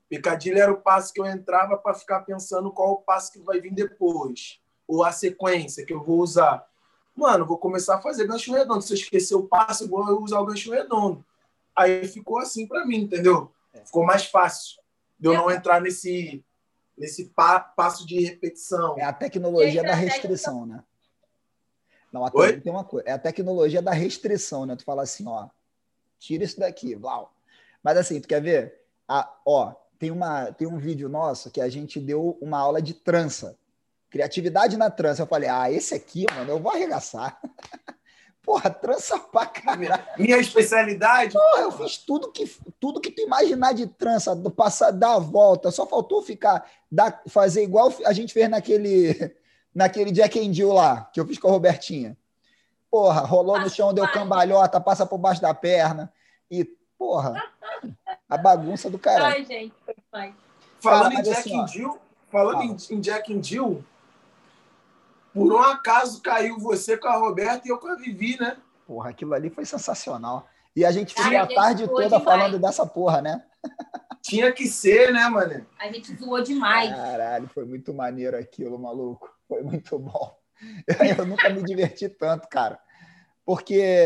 [0.10, 3.62] Picadilho era o passo que eu entrava para ficar pensando qual o passo que vai
[3.62, 4.60] vir depois.
[4.88, 6.68] Ou a sequência que eu vou usar.
[7.16, 8.82] Mano, vou começar a fazer gancho redondo.
[8.82, 11.24] Se eu esquecer o passo, eu vou usar o gancho redondo.
[11.80, 13.54] Aí ficou assim para mim, entendeu?
[13.74, 13.86] É.
[13.86, 14.82] Ficou mais fácil
[15.18, 16.44] de eu não entrar nesse,
[16.98, 19.00] nesse pa passo de repetição.
[19.00, 20.84] É a tecnologia da restrição, né?
[22.12, 22.60] Não, Oi?
[22.60, 23.08] tem uma coisa.
[23.08, 24.76] É a tecnologia da restrição, né?
[24.76, 25.48] Tu fala assim, ó,
[26.18, 27.34] tira isso daqui, blau.
[27.82, 28.82] Mas assim, tu quer ver?
[29.08, 32.94] Ah, ó, tem, uma, tem um vídeo nosso que a gente deu uma aula de
[32.94, 33.58] trança.
[34.10, 35.22] Criatividade na trança.
[35.22, 37.40] Eu falei, ah, esse aqui, mano, eu vou arregaçar.
[38.44, 40.04] Porra, trança pra caralho.
[40.18, 41.34] Minha especialidade?
[41.34, 42.50] Porra, eu fiz tudo que,
[42.80, 45.72] tudo que tu imaginar de trança, do passar, dar a volta.
[45.72, 49.36] Só faltou ficar, dar, fazer igual a gente fez naquele
[49.74, 52.18] naquele Jack and Jill lá, que eu fiz com a Robertinha.
[52.90, 56.12] Porra, rolou no chão, deu cambalhota, passa por baixo da perna.
[56.50, 56.66] E,
[56.98, 57.42] porra,
[58.28, 59.28] a bagunça do cara.
[59.28, 60.34] Ai, gente, foi
[60.82, 62.00] Falando em Jack assim, and Jill,
[62.32, 63.84] falando em, em Jack and Jill,
[65.40, 68.58] por um acaso caiu você com a Roberta e eu com a Vivi, né?
[68.86, 70.48] Porra, aquilo ali foi sensacional.
[70.76, 72.24] E a gente ficou a tarde toda demais.
[72.24, 73.44] falando dessa porra, né?
[74.22, 75.66] Tinha que ser, né, mano?
[75.80, 76.90] A gente zoou demais.
[76.90, 79.34] Caralho, foi muito maneiro aquilo, maluco.
[79.48, 80.38] Foi muito bom.
[81.18, 82.80] Eu nunca me diverti tanto, cara.
[83.46, 84.06] Porque,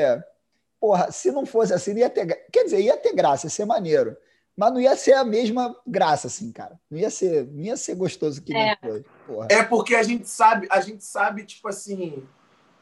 [0.79, 2.25] porra, se não fosse assim, ia ter.
[2.51, 4.15] Quer dizer, ia ter graça, ia ser maneiro.
[4.55, 6.79] Mas não ia ser a mesma graça, assim, cara.
[6.89, 8.77] Não ia ser, não ia ser gostoso que nem é.
[8.79, 9.03] foi.
[9.25, 9.47] Porra.
[9.49, 12.23] É porque a gente sabe, a gente sabe, tipo assim,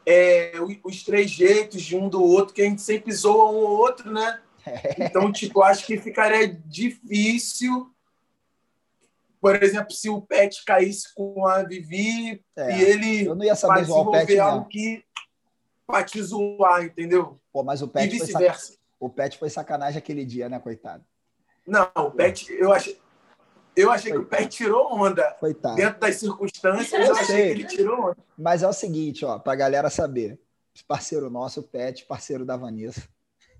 [0.06, 0.52] é,
[0.84, 4.12] os três jeitos de um do outro, que a gente sempre zoa um ou outro,
[4.12, 4.40] né?
[4.66, 5.06] É.
[5.06, 7.92] Então, tipo, acho que ficaria difícil
[9.42, 13.56] por exemplo, se o Pet caísse com a Vivi é, e ele eu não ia
[13.56, 15.04] saber zoar o Pet, algo que
[15.84, 17.40] pra te zoar, entendeu?
[17.52, 18.66] Pô, mas o Pet e vice-versa.
[18.66, 18.78] Sac...
[19.00, 21.04] O Pet foi sacanagem aquele dia, né, coitado?
[21.66, 22.98] Não, o Pet, eu achei,
[23.76, 24.30] eu achei coitado.
[24.30, 25.36] que o Pet tirou onda.
[25.38, 25.76] Coitado.
[25.76, 28.16] Dentro das circunstâncias, eu, eu achei que ele tirou onda.
[28.36, 30.38] Mas é o seguinte, ó, pra galera saber.
[30.88, 33.06] Parceiro nosso, o Pet, parceiro da Vanessa.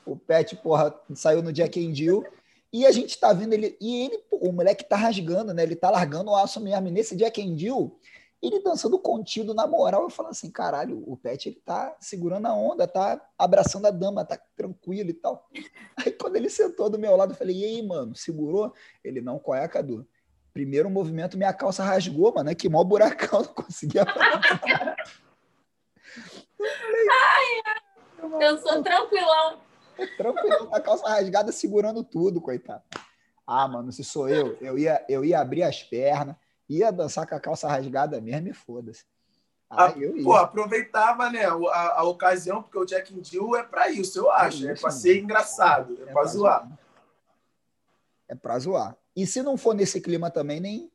[0.05, 2.25] o Pet, porra, saiu no Jack and Jill
[2.73, 3.77] E a gente tá vendo ele.
[3.81, 5.63] E ele, o moleque tá rasgando, né?
[5.63, 6.89] Ele tá largando o aço mesmo.
[6.89, 7.99] E nesse Jack and Jill,
[8.43, 10.03] ele dançando contido na moral.
[10.03, 14.25] Eu falo assim: caralho, o Pet ele tá segurando a onda, tá abraçando a dama,
[14.25, 15.49] tá tranquilo e tal.
[15.97, 18.73] Aí quando ele sentou do meu lado, eu falei: e aí, mano, segurou?
[19.03, 20.07] Ele não, qual é, Cadu?
[20.53, 22.51] Primeiro movimento, minha calça rasgou, mano.
[22.51, 24.07] É que mó buracão, não conseguia.
[27.11, 27.63] Ai,
[28.41, 29.61] eu sou tranquilão.
[30.17, 32.83] Tranquilo, a calça rasgada segurando tudo, coitado.
[33.47, 36.35] Ah, mano, se sou eu, eu ia, eu ia abrir as pernas,
[36.69, 39.05] ia dançar com a calça rasgada mesmo e foda-se.
[39.69, 40.25] Ah, eu ia.
[40.25, 44.31] Pô, aproveitava, né, a, a, ocasião, porque o Jack and Jill é pra isso, eu
[44.31, 44.67] acho.
[44.67, 45.01] É, é pra mano.
[45.01, 46.61] ser engraçado, é, é pra, pra zoar.
[46.61, 46.79] zoar.
[48.29, 48.97] É pra zoar.
[49.15, 50.91] E se não for nesse clima também, nem,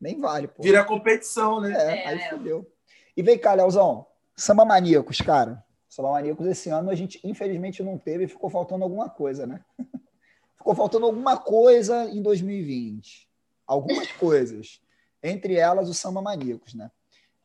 [0.00, 0.62] nem vale, pô.
[0.62, 1.72] Vira competição, né?
[1.72, 2.70] É, é aí fodeu.
[3.16, 4.06] E vem cá, Leozão,
[4.36, 5.64] samba maníacos, cara.
[5.94, 9.64] Samba Maníacos esse ano a gente infelizmente não teve, ficou faltando alguma coisa, né?
[10.58, 13.28] ficou faltando alguma coisa em 2020.
[13.66, 14.80] Algumas coisas.
[15.22, 16.90] Entre elas o Samba Maníacos, né?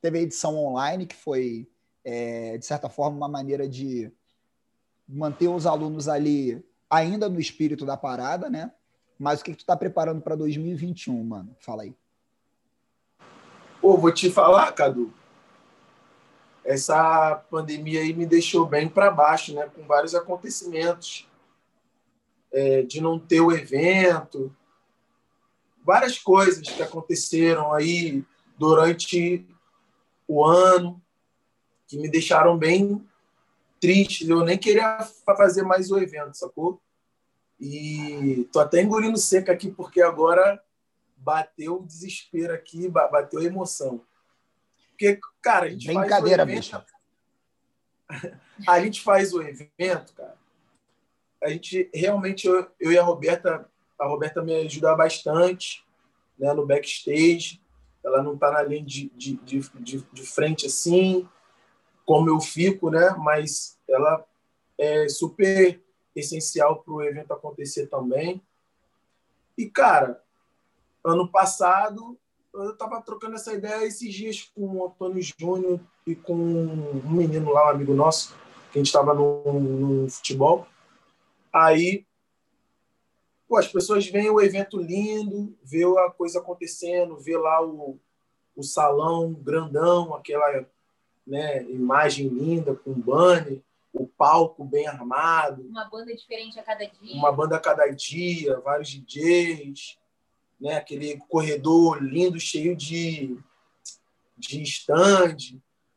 [0.02, 1.70] Teve a edição online, que foi,
[2.04, 4.12] é, de certa forma, uma maneira de
[5.08, 8.72] manter os alunos ali ainda no espírito da parada, né?
[9.18, 11.56] Mas o que, que tu tá preparando para 2021, mano?
[11.60, 11.96] Fala aí.
[13.82, 15.14] Pô, vou te falar, Cadu
[16.70, 19.68] essa pandemia aí me deixou bem para baixo, né?
[19.76, 21.28] Com vários acontecimentos
[22.54, 24.56] é, de não ter o evento,
[25.84, 28.24] várias coisas que aconteceram aí
[28.58, 29.46] durante
[30.28, 31.02] o ano
[31.88, 33.04] que me deixaram bem
[33.80, 34.30] triste.
[34.30, 36.82] Eu nem queria fazer mais o evento, sacou?
[37.60, 40.62] E tô até engolindo seco aqui porque agora
[41.18, 44.06] bateu o desespero aqui, bateu a emoção.
[44.92, 46.86] Porque, cara, a gente Brincadeira, faz o evento.
[48.68, 50.38] A gente faz o evento, cara.
[51.42, 55.86] A gente realmente, eu, eu e a Roberta, a Roberta me ajuda bastante
[56.38, 57.62] né, no backstage.
[58.04, 61.28] Ela não está na linha de, de, de, de, frente assim,
[62.06, 63.10] como eu fico, né?
[63.20, 64.26] Mas ela
[64.78, 65.82] é super
[66.16, 68.42] essencial para o evento acontecer também.
[69.58, 70.24] E, cara,
[71.04, 72.18] ano passado
[72.54, 77.52] eu estava trocando essa ideia esses dias com o Antônio Júnior e com um menino
[77.52, 78.36] lá, um amigo nosso,
[78.72, 80.68] que a gente estava no, no, futebol.
[81.54, 82.06] Aí,
[83.50, 88.00] pô, as pessoas veem o evento lindo, vê a coisa acontecendo, vê lá o,
[88.56, 90.66] o salão grandão, aquela
[91.28, 95.64] né, imagem linda com banner, o palco bem armado.
[95.64, 97.16] Uma banda diferente a cada dia.
[97.16, 100.00] Uma banda a cada dia, vários DJs
[100.60, 100.76] né?
[100.76, 103.38] aquele corredor lindo, cheio de,
[104.38, 105.38] de stand,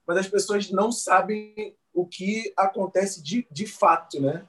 [0.07, 4.47] mas as pessoas não sabem o que acontece de, de fato, né?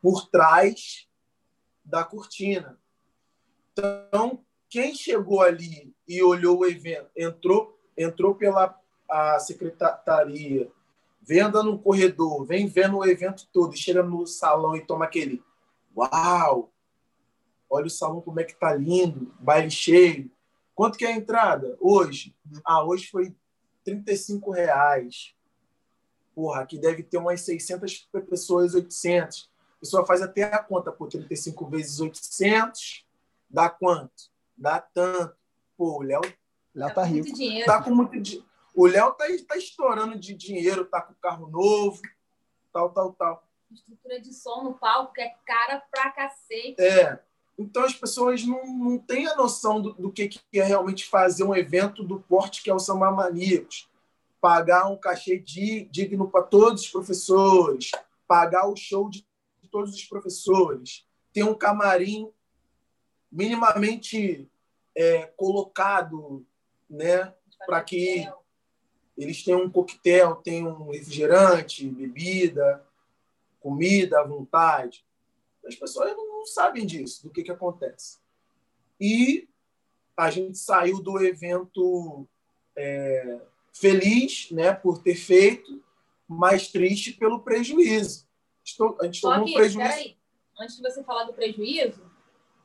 [0.00, 1.06] por trás
[1.84, 2.78] da cortina.
[3.72, 10.70] Então, quem chegou ali e olhou o evento, entrou, entrou pela a secretaria,
[11.20, 15.42] vem andando no corredor, vem vendo o evento todo, chega no salão e toma aquele
[15.94, 16.72] uau,
[17.72, 20.30] Olha o salão como é que tá lindo, baile cheio.
[20.74, 21.74] Quanto que é a entrada?
[21.80, 22.36] Hoje?
[22.66, 23.34] Ah, hoje foi
[23.82, 25.34] 35 reais.
[26.34, 29.50] Porra, aqui deve ter umas 600 pessoas, 800.
[29.82, 33.04] A pessoa faz até a conta por 35 vezes 800,
[33.50, 34.30] dá quanto?
[34.56, 35.34] Dá tanto.
[35.76, 36.22] Pô, o Léo
[36.74, 37.28] Léo tá rico.
[37.66, 38.46] Tá com muito dinheiro.
[38.74, 42.00] O Léo tá, tá estourando de dinheiro, tá com carro novo,
[42.72, 43.46] tal, tal, tal.
[43.70, 46.80] Estrutura de som no palco que é cara pra cacete.
[46.80, 47.20] É.
[47.58, 51.44] Então as pessoas não, não têm a noção do, do que, que é realmente fazer
[51.44, 53.90] um evento do porte que é o Samba Maníacos.
[54.40, 57.90] Pagar um cachê de, digno para todos os professores,
[58.26, 59.24] pagar o show de
[59.72, 62.30] todos os professores, ter um camarim
[63.30, 64.48] minimamente
[64.94, 66.46] é, colocado
[66.88, 67.34] né,
[67.66, 68.30] para que
[69.18, 72.86] eles tenham um coquetel, tenham um refrigerante, bebida,
[73.58, 75.04] comida à vontade.
[75.64, 78.18] As pessoas não não sabem disso, do que, que acontece.
[79.00, 79.48] E
[80.16, 82.28] a gente saiu do evento
[82.76, 83.40] é,
[83.72, 85.82] feliz né, por ter feito,
[86.28, 88.26] mas triste pelo prejuízo.
[88.64, 89.78] Estou, a gente tomou um prejuízo.
[89.78, 90.16] Peraí.
[90.58, 92.02] Antes de você falar do prejuízo,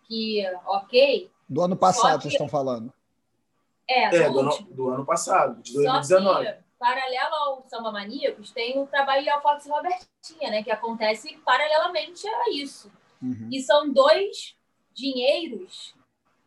[0.04, 1.32] que, ok.
[1.48, 2.24] Do ano passado, que...
[2.24, 2.94] vocês estão falando.
[3.90, 6.46] É, é do, ano, do, ano, passado, de 2019.
[6.46, 11.38] Só que, paralelo ao Samba Maníacos, tem o trabalho de Alface Robertinha, né, que acontece
[11.46, 12.92] paralelamente a isso.
[13.22, 13.48] Uhum.
[13.52, 14.56] E são dois
[14.94, 15.96] dinheiros,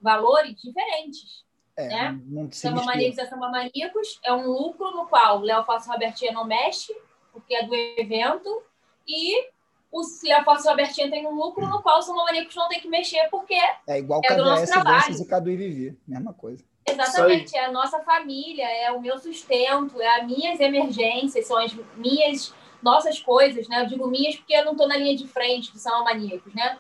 [0.00, 1.44] valores diferentes.
[1.76, 2.20] É, né?
[2.52, 6.94] Samba Maníacos é Samba Maníacos, é um lucro no qual Léo Fácil Robertinha não mexe,
[7.32, 8.62] porque é do evento,
[9.10, 9.50] e
[9.90, 10.04] o
[10.44, 13.98] Forte Albertina tem um lucro no qual os Maníacos não tem que mexer, porque É
[13.98, 15.12] igual É do nosso trabalho.
[15.12, 15.98] e Cadu e Vivi.
[16.06, 16.64] Mesma coisa.
[16.86, 21.72] exatamente é a nossa família, é o meu sustento, é as minhas emergências, são as
[21.96, 23.82] minhas nossas coisas, né?
[23.82, 26.78] Eu digo minhas porque eu não estou na linha de frente do São Maníacos, né?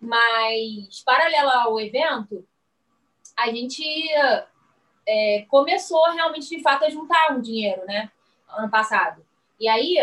[0.00, 2.46] Mas, paralelo ao evento,
[3.36, 3.84] a gente
[5.06, 8.10] é, começou realmente, de fato, a juntar um dinheiro, né?
[8.48, 9.24] Ano passado.
[9.58, 9.96] E aí,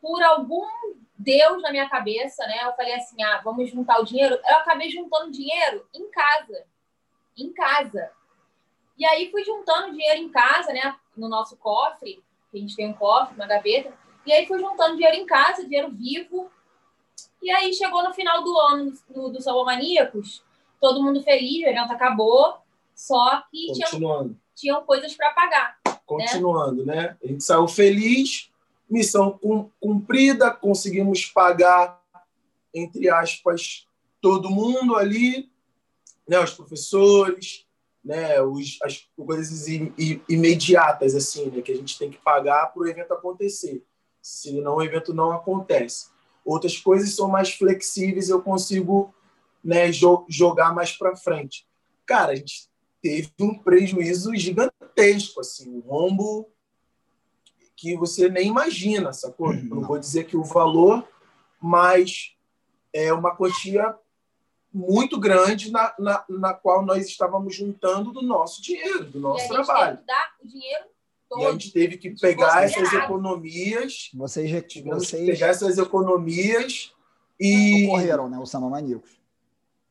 [0.00, 0.66] por algum
[1.16, 2.60] Deus na minha cabeça, né?
[2.62, 4.38] Eu falei assim, ah, vamos juntar o dinheiro.
[4.48, 6.64] Eu acabei juntando dinheiro em casa.
[7.36, 8.10] Em casa.
[8.96, 10.96] E aí fui juntando dinheiro em casa, né?
[11.16, 13.92] No nosso cofre, que a gente tem um cofre, uma gaveta.
[14.24, 16.50] E aí fui juntando dinheiro em casa, dinheiro vivo.
[17.42, 20.42] E aí chegou no final do ano do, do Salão Maníacos,
[20.80, 22.58] todo mundo feliz, o evento acabou,
[22.94, 24.36] só que tinha, Continuando.
[24.54, 25.78] tinham coisas para pagar.
[26.04, 27.16] Continuando, né?
[27.22, 28.47] A gente saiu feliz,
[28.88, 32.00] missão cum- cumprida, conseguimos pagar,
[32.74, 33.86] entre aspas,
[34.20, 35.50] todo mundo ali,
[36.26, 36.38] né?
[36.40, 37.66] Os professores,
[38.04, 38.40] né?
[38.42, 39.66] Os, as coisas
[40.28, 41.62] imediatas, assim, né?
[41.62, 43.84] Que a gente tem que pagar para o evento acontecer.
[44.20, 46.08] Senão o evento não acontece.
[46.44, 49.14] Outras coisas são mais flexíveis, eu consigo
[49.62, 51.66] né, jo- jogar mais para frente.
[52.06, 52.68] Cara, a gente
[53.02, 56.48] teve um prejuízo gigantesco, assim, um rombo
[57.80, 59.50] que você nem imagina, sacou?
[59.50, 59.62] Uhum.
[59.64, 61.06] Não vou dizer que o valor,
[61.62, 62.34] mas
[62.92, 63.94] é uma quantia
[64.74, 69.22] muito grande na, na, na qual nós estávamos juntando do nosso dinheiro, do e a
[69.22, 69.96] nosso gente trabalho.
[69.96, 70.84] teve que dar o dinheiro
[71.28, 71.40] todo.
[71.42, 74.50] E a gente teve que pegar essas economias, Vocês,
[74.84, 76.92] vocês pegar essas economias
[77.40, 78.38] e, ocorreram, né?
[78.38, 79.20] O Samba Maníacos.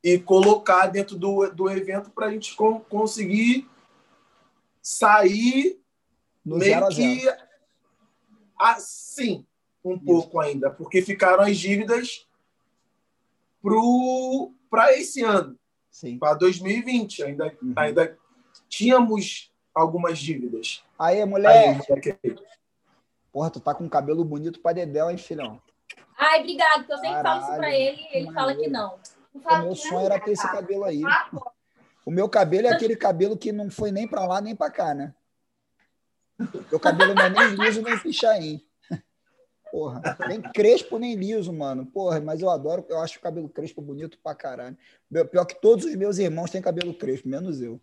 [0.04, 3.66] e colocar dentro do, do evento para a gente con- conseguir
[4.82, 5.80] sair
[6.46, 7.47] No meio zero a zero.
[8.60, 9.46] Assim,
[9.84, 12.28] um pouco ainda, porque ficaram as dívidas
[14.70, 15.58] para esse ano,
[15.90, 16.18] Sim.
[16.18, 17.24] para 2020.
[17.24, 17.74] Ainda, Uhum.
[17.76, 18.18] ainda
[18.70, 20.84] tínhamos algumas dívidas.
[20.98, 21.84] Aí, Aí, moleque.
[21.90, 22.18] moleque,
[23.32, 25.62] Porra, tu tá com um cabelo bonito pra dedéu, hein, filhão?
[26.18, 28.94] Ai, obrigado, que eu sempre falo isso pra Caralho, ele e ele fala que não.
[29.34, 31.04] Eu O falo meu que sonho não, era ter esse cabelo aí.
[32.06, 34.94] O meu cabelo é aquele cabelo que não foi nem pra lá nem pra cá,
[34.96, 35.14] né?
[36.70, 38.62] Meu cabelo não é nem liso nem pichain.
[39.72, 41.86] Porra, nem crespo nem liso, mano.
[41.86, 44.78] Porra, mas eu adoro, eu acho o cabelo crespo bonito pra caralho.
[45.32, 47.80] Pior que todos os meus irmãos têm cabelo crespo, menos eu.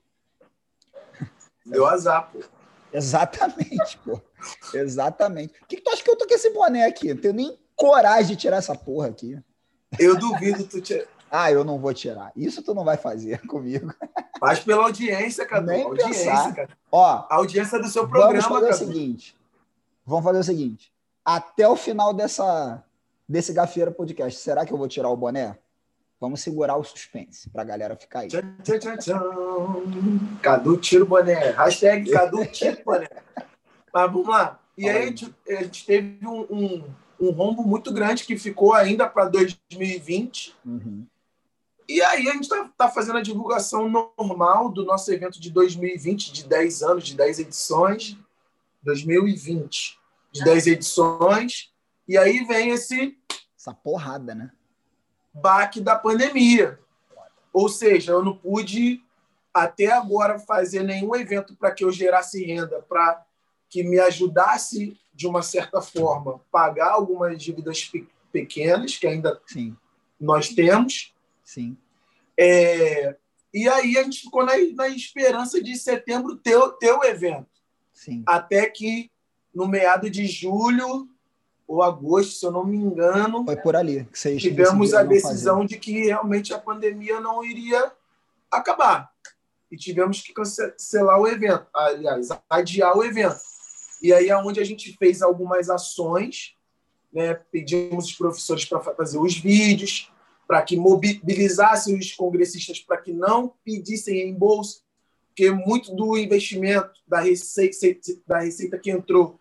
[1.66, 2.40] deu azar, pô.
[2.92, 4.20] Exatamente, pô.
[4.72, 5.54] Exatamente.
[5.62, 7.12] O que, que tu acha que eu tô com esse boné aqui?
[7.12, 9.38] Não tenho nem coragem de tirar essa porra aqui.
[9.98, 11.06] Eu duvido tu te...
[11.30, 12.30] Ah, eu não vou tirar.
[12.36, 13.92] Isso tu não vai fazer comigo.
[14.40, 15.66] Mas pela audiência, Cadu.
[15.66, 16.54] Nem audiência, pensar.
[16.54, 16.68] cara.
[16.92, 18.78] Ó, A audiência do seu vamos programa, fazer o Cadu.
[18.92, 19.36] seguinte.
[20.06, 20.92] Vamos fazer o seguinte.
[21.24, 22.84] Até o final dessa,
[23.28, 25.58] desse Gafeira Podcast, será que eu vou tirar o boné?
[26.20, 28.28] Vamos segurar o suspense pra galera ficar aí.
[28.28, 29.20] Tchan, tchan, tchan, tchan.
[30.40, 31.50] Cadu tira o boné.
[31.50, 33.08] Hashtag Cadu tira o boné.
[33.92, 34.58] Mas vamos lá.
[34.76, 36.84] E aí a gente, a gente teve um, um,
[37.20, 40.54] um rombo muito grande que ficou ainda para 2020.
[40.64, 41.06] Uhum.
[41.88, 46.32] E aí a gente está tá fazendo a divulgação normal do nosso evento de 2020,
[46.32, 48.16] de 10 anos, de 10 edições.
[48.82, 49.98] 2020,
[50.32, 51.72] de 10 edições.
[52.06, 53.16] E aí vem esse
[53.56, 54.50] Essa porrada, né?
[55.32, 56.78] baque da pandemia.
[57.52, 59.02] Ou seja, eu não pude
[59.52, 63.24] até agora fazer nenhum evento para que eu gerasse renda, para
[63.68, 69.76] que me ajudasse de uma certa forma pagar algumas dívidas pe- pequenas que ainda Sim,
[70.20, 71.13] nós temos.
[71.44, 71.76] Sim.
[72.36, 73.16] É,
[73.52, 77.46] e aí a gente ficou na, na esperança de setembro ter, o- ter o evento.
[77.92, 78.24] Sim.
[78.26, 79.10] Até que
[79.54, 81.08] no meado de julho
[81.66, 85.64] ou agosto, se eu não me engano, Foi por ali que vocês tivemos a decisão
[85.64, 87.92] de que realmente a pandemia não iria
[88.50, 89.10] acabar.
[89.70, 93.40] E tivemos que cancelar o evento, aliás, adiar o evento.
[94.02, 96.54] E aí é onde a gente fez algumas ações,
[97.12, 97.34] né?
[97.34, 100.12] pedimos os professores para fazer os vídeos,
[100.46, 104.82] para que mobilizassem os congressistas para que não pedissem reembolso,
[105.28, 109.38] porque muito do investimento da receita, da receita que entrou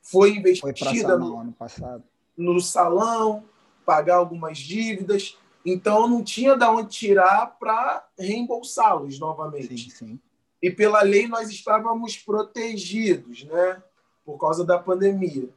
[0.00, 2.04] foi Foi investida no, Samão ano passado.
[2.36, 3.44] no salão,
[3.84, 5.36] pagar algumas dívidas.
[5.64, 9.76] Então, não tinha de onde tirar para reembolsá-los novamente.
[9.76, 10.20] Sim, sim.
[10.62, 13.82] E pela lei, nós estávamos protegidos, né?
[14.24, 15.48] Por causa da pandemia.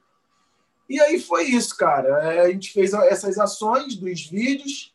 [0.91, 2.09] E aí foi isso, cara.
[2.33, 4.93] É, A gente fez essas ações dos vídeos.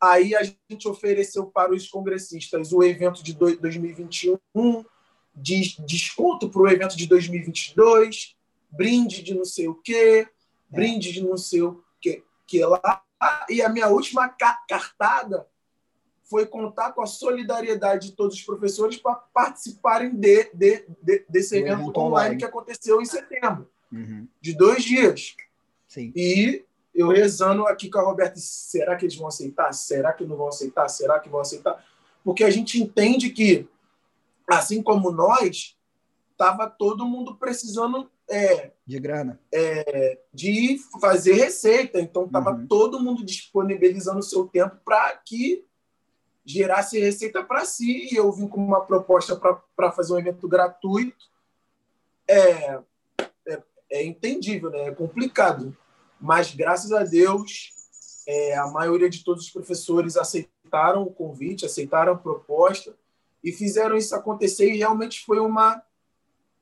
[0.00, 4.84] Aí a gente ofereceu para os congressistas o evento de doi- 2021,
[5.34, 8.36] de desconto para o evento de 2022,
[8.70, 10.26] brinde de não sei o quê,
[10.68, 12.22] brinde de não sei o quê.
[12.46, 13.02] que lá
[13.48, 14.28] e a minha última
[14.68, 15.46] cartada
[16.24, 21.56] foi contar com a solidariedade de todos os professores para participarem de, de, de, desse
[21.56, 24.26] evento, evento online, online, que aconteceu em setembro, uhum.
[24.40, 25.36] de dois dias.
[25.86, 26.12] Sim.
[26.14, 26.64] E
[26.94, 29.72] eu rezando aqui com a Roberta, será que eles vão aceitar?
[29.72, 30.88] Será que não vão aceitar?
[30.88, 31.84] Será que vão aceitar?
[32.24, 33.68] Porque a gente entende que,
[34.46, 35.76] assim como nós,
[36.32, 42.00] estava todo mundo precisando é, de grana, é, de fazer receita.
[42.00, 42.66] Então estava uhum.
[42.66, 45.64] todo mundo disponibilizando o seu tempo para que
[46.44, 48.08] gerasse receita para si.
[48.12, 49.36] E eu vim com uma proposta
[49.74, 51.26] para fazer um evento gratuito.
[52.28, 52.80] É,
[53.90, 54.88] é, entendível, né?
[54.88, 55.76] é complicado.
[56.20, 57.72] Mas graças a Deus,
[58.26, 62.94] é, a maioria de todos os professores aceitaram o convite, aceitaram a proposta
[63.42, 64.72] e fizeram isso acontecer.
[64.72, 65.82] E realmente foi uma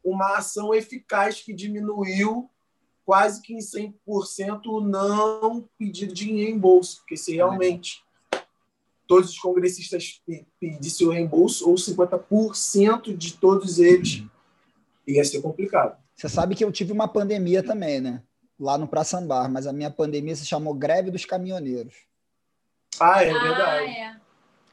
[0.05, 2.49] uma ação eficaz que diminuiu
[3.05, 8.05] quase que em 100% o não pedido de reembolso, porque se realmente
[9.07, 10.23] todos os congressistas
[10.61, 14.25] pedissem o reembolso, ou 50% de todos eles,
[15.07, 15.97] ia ser complicado.
[16.17, 18.23] Você sabe que eu tive uma pandemia também, né?
[18.59, 21.95] Lá no Praçambar, mas a minha pandemia se chamou Greve dos Caminhoneiros.
[22.99, 23.87] Ah, é verdade.
[23.87, 24.17] Ah, é.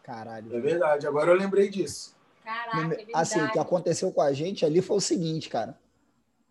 [0.02, 0.56] Caralho.
[0.56, 2.16] É verdade, agora eu lembrei disso.
[2.44, 5.78] Caraca, é assim, o que aconteceu com a gente ali foi o seguinte, cara.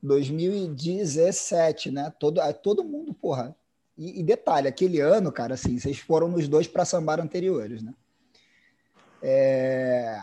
[0.02, 2.12] 2017, né?
[2.18, 3.56] Todo, todo mundo, porra.
[3.96, 7.94] E, e detalhe, aquele ano, cara, assim, vocês foram nos dois para sambar anteriores, né?
[9.22, 10.20] É...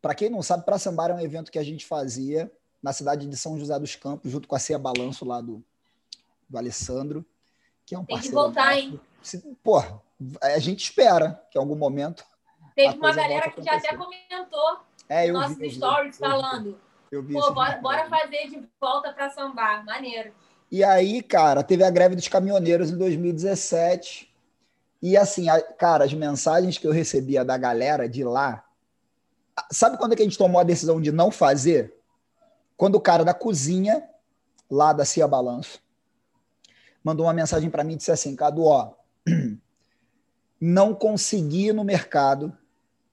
[0.00, 2.50] Para quem não sabe, para sambar é um evento que a gente fazia
[2.82, 5.62] na cidade de São José dos Campos, junto com a Cia Balanço lá do,
[6.48, 7.24] do Alessandro,
[7.84, 9.00] que é um Tem que voltar, hein?
[9.62, 10.00] Porra,
[10.42, 12.24] a gente espera que em algum momento.
[12.74, 16.80] Teve uma galera que já até comentou é, nossos vi, stories eu falando.
[17.10, 19.84] Eu vi Pô, bora, bora fazer de volta para sambar.
[19.84, 20.32] Maneiro.
[20.70, 24.32] E aí, cara, teve a greve dos caminhoneiros em 2017.
[25.00, 28.64] E assim, a, cara, as mensagens que eu recebia da galera de lá.
[29.70, 31.94] Sabe quando é que a gente tomou a decisão de não fazer?
[32.76, 34.08] Quando o cara da cozinha,
[34.70, 35.82] lá da Cia Balanço,
[37.02, 38.94] mandou uma mensagem para mim e disse assim: Cadu, ó,
[40.60, 42.56] não consegui no mercado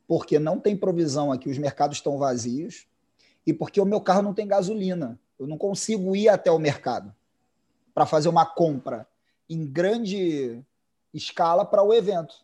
[0.07, 2.87] porque não tem provisão aqui, os mercados estão vazios,
[3.45, 5.19] e porque o meu carro não tem gasolina.
[5.39, 7.13] Eu não consigo ir até o mercado
[7.93, 9.07] para fazer uma compra
[9.49, 10.63] em grande
[11.13, 12.35] escala para o evento.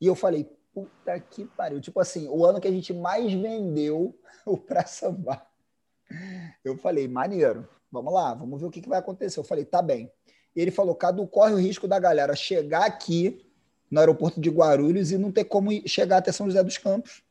[0.00, 1.80] E eu falei, puta que pariu.
[1.80, 5.49] Tipo assim, o ano que a gente mais vendeu o Pra Sambar.
[6.64, 9.38] Eu falei, maneiro, vamos lá, vamos ver o que, que vai acontecer.
[9.38, 10.10] Eu falei, tá bem.
[10.54, 13.46] Ele falou, Cadu, corre o risco da galera chegar aqui
[13.90, 17.22] no aeroporto de Guarulhos e não ter como chegar até São José dos Campos.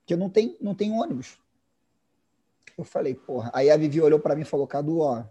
[0.00, 1.38] Porque não tem, não tem ônibus.
[2.76, 3.50] Eu falei, porra.
[3.54, 5.24] Aí a Vivi olhou para mim e falou, Cadu, ó,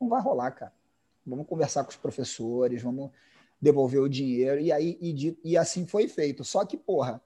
[0.00, 0.72] não vai rolar, cara.
[1.24, 3.10] Vamos conversar com os professores, vamos
[3.60, 4.60] devolver o dinheiro.
[4.60, 6.44] E aí e, e assim foi feito.
[6.44, 7.22] Só que, porra,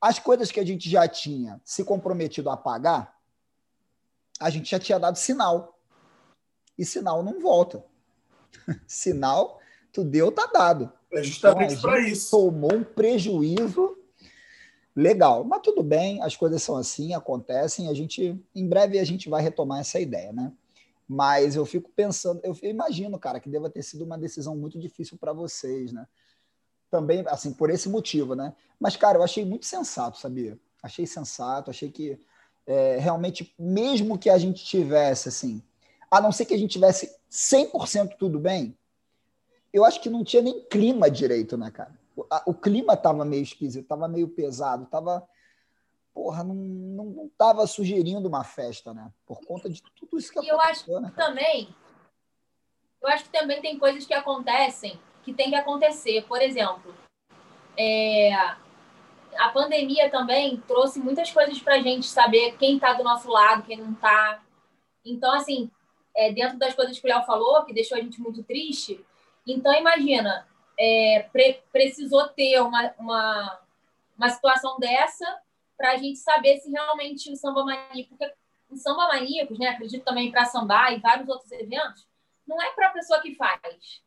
[0.00, 3.17] as coisas que a gente já tinha se comprometido a pagar,
[4.40, 5.78] a gente já tinha dado sinal.
[6.78, 7.84] E sinal não volta.
[8.86, 9.60] sinal,
[9.92, 10.92] tu deu, tá dado.
[11.12, 12.30] É justamente então, para isso.
[12.30, 13.96] Tomou um prejuízo
[14.94, 17.88] legal, mas tudo bem, as coisas são assim, acontecem.
[17.88, 20.52] A gente, em breve, a gente vai retomar essa ideia, né?
[21.06, 25.16] Mas eu fico pensando, eu imagino, cara, que deva ter sido uma decisão muito difícil
[25.16, 26.06] para vocês, né?
[26.90, 28.54] Também, assim, por esse motivo, né?
[28.78, 30.58] Mas, cara, eu achei muito sensato, sabia?
[30.82, 32.18] Achei sensato, achei que
[32.68, 35.62] é, realmente, mesmo que a gente tivesse, assim,
[36.10, 38.76] a não ser que a gente tivesse 100% tudo bem,
[39.72, 41.98] eu acho que não tinha nem clima direito, né, cara?
[42.14, 45.26] O, a, o clima tava meio esquisito, tava meio pesado, tava.
[46.12, 49.10] Porra, não, não, não tava sugerindo uma festa, né?
[49.24, 50.94] Por conta de tudo isso que e aconteceu.
[50.94, 51.74] eu acho né, também.
[53.00, 56.26] Eu acho que também tem coisas que acontecem que tem que acontecer.
[56.26, 56.94] Por exemplo,
[57.76, 58.30] é,
[59.38, 63.62] a pandemia também trouxe muitas coisas para a gente saber quem está do nosso lado,
[63.62, 64.42] quem não está.
[65.04, 65.70] Então, assim,
[66.14, 69.04] é, dentro das coisas que o Léo falou, que deixou a gente muito triste,
[69.46, 70.46] então, imagina,
[70.78, 73.60] é, pre precisou ter uma, uma,
[74.16, 75.40] uma situação dessa
[75.76, 78.34] para a gente saber se realmente o samba maníaco, porque
[78.68, 82.06] o samba maníacos, né, acredito também para sambar e vários outros eventos,
[82.46, 83.60] não é para a pessoa que faz,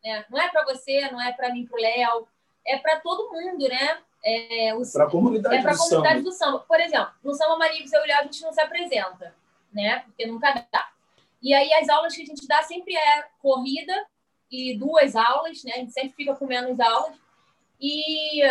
[0.03, 0.25] né?
[0.29, 2.27] Não é para você, não é para mim, para o Léo,
[2.65, 4.01] é para todo mundo, né?
[4.23, 6.21] É, para a comunidade, é do, comunidade samba.
[6.21, 6.59] do samba.
[6.59, 9.33] Por exemplo, no Samba e o Léo, a gente não se apresenta,
[9.73, 9.99] né?
[9.99, 10.89] Porque nunca dá.
[11.41, 13.93] E aí as aulas que a gente dá sempre é corrida
[14.51, 15.73] e duas aulas, né?
[15.73, 17.15] A gente sempre fica com menos aulas.
[17.79, 18.43] E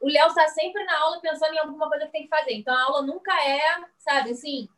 [0.00, 2.54] o Léo está sempre na aula pensando em alguma coisa que tem que fazer.
[2.54, 3.60] Então a aula nunca é,
[3.98, 4.68] sabe, assim,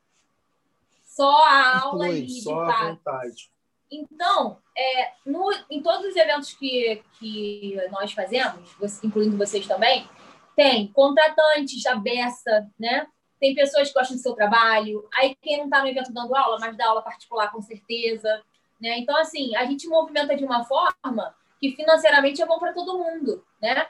[1.03, 3.51] só a aula Flui, e só a vontade.
[3.90, 10.09] Então, é, no, em todos os eventos que, que nós fazemos, incluindo vocês também,
[10.57, 13.07] tem contratantes da beça, né?
[13.41, 15.07] Tem pessoas que gostam do seu trabalho.
[15.15, 18.43] Aí quem não está no evento dando aula, mas dá aula particular com certeza.
[18.81, 18.99] Né?
[18.99, 23.45] Então, assim, a gente movimenta de uma forma que financeiramente é bom para todo mundo,
[23.61, 23.87] né?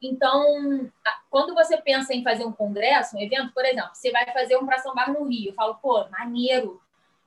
[0.00, 0.90] Então,
[1.28, 4.64] quando você pensa em fazer um congresso, um evento, por exemplo, você vai fazer um
[4.64, 6.80] para São Bar no Rio, eu falo, pô, maneiro.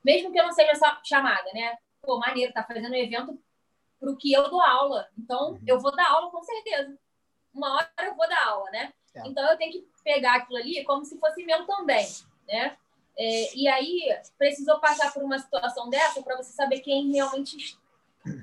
[0.03, 1.77] Mesmo que eu não seja essa chamada, né?
[2.01, 3.37] Pô, maneiro, tá fazendo um evento
[3.99, 5.07] para o que eu dou aula.
[5.17, 5.59] Então, uhum.
[5.67, 6.97] eu vou dar aula com certeza.
[7.53, 8.93] Uma hora eu vou dar aula, né?
[9.15, 9.27] É.
[9.27, 12.07] Então, eu tenho que pegar aquilo ali como se fosse meu também,
[12.47, 12.77] né?
[13.17, 17.77] É, e aí, precisou passar por uma situação dessa para você saber quem realmente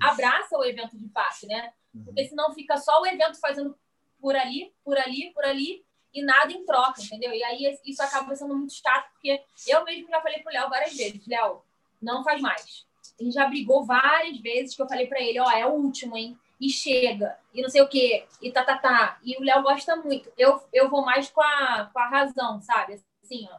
[0.00, 1.72] abraça o evento de fato, né?
[1.94, 2.04] Uhum.
[2.04, 3.76] Porque senão fica só o evento fazendo
[4.20, 7.32] por ali, por ali, por ali, e nada em troca, entendeu?
[7.32, 10.96] E aí isso acaba sendo muito chato, porque eu mesmo já falei pro Léo várias
[10.96, 11.62] vezes, Léo,
[12.00, 12.86] não faz mais.
[13.18, 15.72] A gente já brigou várias vezes que eu falei para ele, ó, oh, é o
[15.72, 16.38] último, hein?
[16.60, 19.18] E chega, e não sei o quê, e tá, tá, tá.
[19.22, 20.32] E o Léo gosta muito.
[20.36, 23.00] Eu, eu vou mais com a, com a razão, sabe?
[23.22, 23.58] Assim, ó.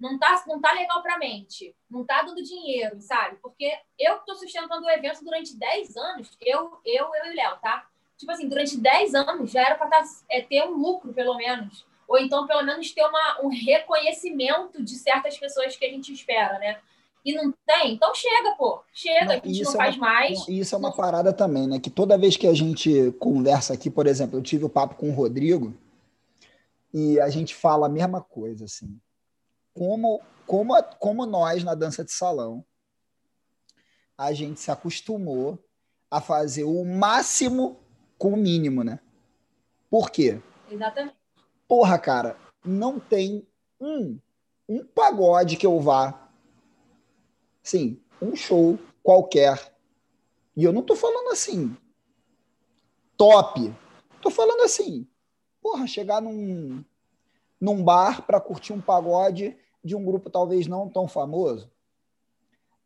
[0.00, 1.76] Não tá, não tá legal pra mente.
[1.88, 3.36] Não tá dando dinheiro, sabe?
[3.36, 7.58] Porque eu tô sustentando o evento durante 10 anos, eu, eu, eu e o Léo,
[7.60, 7.86] tá?
[8.20, 11.86] tipo assim, durante 10 anos já era para tá, é, ter um lucro, pelo menos.
[12.06, 16.58] Ou então, pelo menos, ter uma, um reconhecimento de certas pessoas que a gente espera,
[16.58, 16.78] né?
[17.24, 18.82] E não tem, então chega, pô.
[18.92, 20.48] Chega, não, a gente não é faz uma, mais.
[20.48, 21.78] Isso é uma parada também, né?
[21.78, 24.94] Que toda vez que a gente conversa aqui, por exemplo, eu tive o um papo
[24.94, 25.74] com o Rodrigo
[26.92, 28.98] e a gente fala a mesma coisa, assim.
[29.74, 32.64] Como, como, como nós, na dança de salão,
[34.16, 35.58] a gente se acostumou
[36.10, 37.78] a fazer o máximo
[38.18, 38.98] com o mínimo, né?
[39.88, 40.40] Por quê?
[40.70, 41.16] Exatamente.
[41.66, 43.46] Porra, cara, não tem
[43.80, 44.18] um,
[44.68, 46.19] um pagode que eu vá.
[47.70, 49.72] Sim, um show qualquer.
[50.56, 51.76] E eu não tô falando assim,
[53.16, 53.72] top.
[54.20, 55.06] Tô falando assim,
[55.62, 56.84] porra, chegar num,
[57.60, 61.70] num bar para curtir um pagode de um grupo talvez não tão famoso.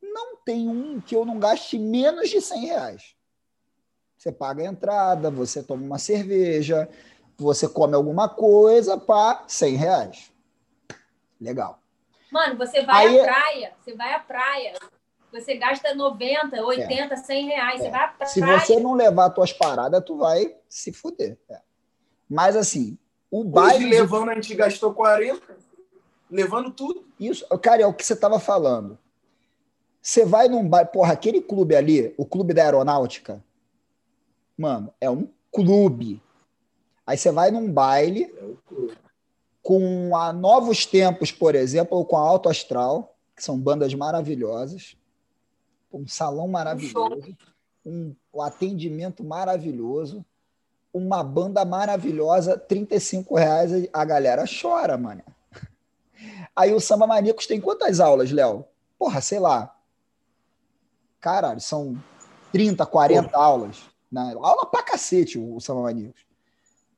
[0.02, 3.16] Não tem um que eu não gaste menos de 100 reais.
[4.18, 6.90] Você paga a entrada, você toma uma cerveja,
[7.38, 10.30] você come alguma coisa, pá, 100 reais.
[11.40, 11.82] Legal.
[12.34, 14.74] Mano, você vai Aí, à praia, você vai à praia,
[15.32, 17.16] você gasta 90, 80, é.
[17.16, 17.84] 100 reais, é.
[17.84, 18.32] você vai à praia.
[18.32, 21.38] Se você não levar tuas paradas, tu vai se fuder.
[21.48, 21.60] É.
[22.28, 22.98] Mas assim,
[23.30, 23.86] o baile...
[23.86, 25.40] Hoje, levando, a gente gastou 40,
[26.28, 27.06] levando tudo.
[27.20, 28.98] Isso, cara, é o que você estava falando.
[30.02, 33.40] Você vai num baile, porra, aquele clube ali, o clube da aeronáutica,
[34.58, 36.20] Mano, é um clube.
[37.06, 39.03] Aí você vai num baile é
[39.64, 44.94] com a Novos Tempos, por exemplo, ou com a Alto Astral, que são bandas maravilhosas,
[45.90, 47.34] um salão maravilhoso,
[47.84, 50.22] um, um atendimento maravilhoso,
[50.92, 55.22] uma banda maravilhosa, 35 reais, a galera chora, mano.
[56.54, 58.66] Aí o Samba Maníacos tem quantas aulas, Léo?
[58.98, 59.74] Porra, sei lá.
[61.18, 61.96] Caralho, são
[62.52, 63.42] 30, 40 Porra.
[63.42, 63.82] aulas.
[64.12, 64.34] Né?
[64.38, 66.20] Aula pra cacete o, o Samba Maníacos.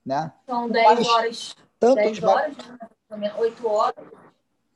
[0.04, 0.32] Né?
[0.46, 1.65] São 10 horas.
[1.78, 2.56] Tantos 10 horas,
[3.10, 3.34] né?
[3.36, 4.04] 8 horas.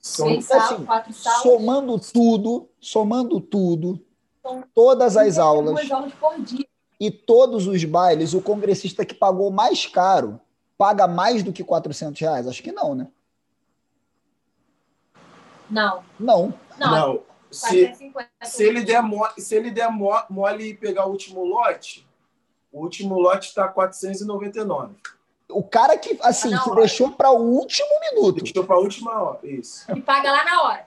[0.00, 1.42] São, assim, quatro salas.
[1.42, 4.00] Somando tudo, somando tudo,
[4.42, 5.90] São todas as aulas.
[5.90, 6.66] aulas por dia.
[6.98, 10.40] E todos os bailes, o congressista que pagou mais caro
[10.76, 12.48] paga mais do que 400 reais?
[12.48, 13.08] Acho que não, né?
[15.68, 16.02] Não.
[16.18, 16.54] Não.
[16.78, 16.90] Não.
[16.90, 17.22] não.
[17.50, 17.92] Se,
[18.42, 22.06] se, ele der mole, se ele der mole e pegar o último lote,
[22.72, 24.94] o último lote está 499.
[25.52, 28.42] O cara que, assim, tá que deixou para o último minuto.
[28.42, 29.90] Deixou para a última hora, isso.
[29.92, 30.86] E paga lá na hora.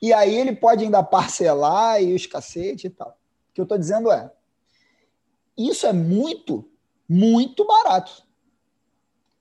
[0.00, 3.10] E aí ele pode ainda parcelar e os cacete e tal.
[3.50, 4.30] O que eu estou dizendo é,
[5.56, 6.68] isso é muito,
[7.08, 8.24] muito barato.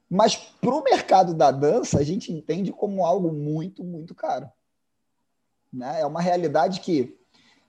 [0.09, 4.51] Mas para o mercado da dança, a gente entende como algo muito, muito caro.
[5.71, 6.01] Né?
[6.01, 7.17] É uma realidade que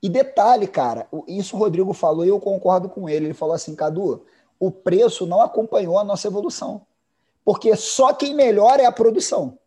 [0.02, 3.26] e detalhe, cara, isso o Rodrigo falou e eu concordo com ele.
[3.26, 4.26] Ele falou assim, Cadu,
[4.58, 6.86] o preço não acompanhou a nossa evolução.
[7.44, 9.58] Porque só quem melhora é a produção.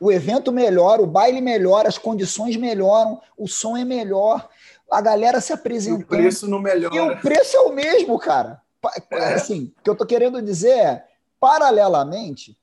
[0.00, 4.48] O evento melhora, o baile melhora, as condições melhoram, o som é melhor,
[4.90, 6.04] a galera se apresenta.
[6.04, 6.94] o preço não melhora.
[6.94, 8.62] E o preço é o mesmo, cara.
[9.10, 9.34] É.
[9.34, 11.04] Assim, o que eu estou querendo dizer é,
[11.40, 12.56] paralelamente,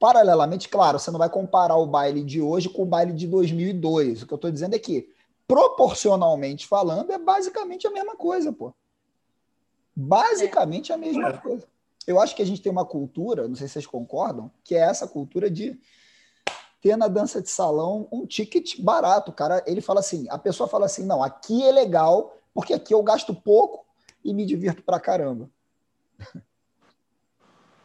[0.00, 4.22] paralelamente, claro, você não vai comparar o baile de hoje com o baile de 2002.
[4.22, 5.08] O que eu estou dizendo é que
[5.46, 8.74] proporcionalmente falando, é basicamente a mesma coisa, pô.
[9.94, 11.36] Basicamente a mesma é.
[11.36, 11.66] coisa.
[12.06, 14.80] Eu acho que a gente tem uma cultura, não sei se vocês concordam, que é
[14.80, 15.78] essa cultura de
[16.80, 19.30] ter na dança de salão um ticket barato.
[19.30, 22.92] O cara, ele fala assim, a pessoa fala assim, não, aqui é legal, porque aqui
[22.92, 23.86] eu gasto pouco
[24.24, 25.48] e me divirto pra caramba.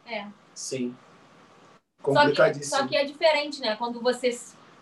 [0.04, 0.26] É.
[0.54, 0.96] Sim.
[2.02, 2.76] Só que, Complicadíssimo.
[2.76, 3.76] só que é diferente, né?
[3.76, 4.30] Quando você,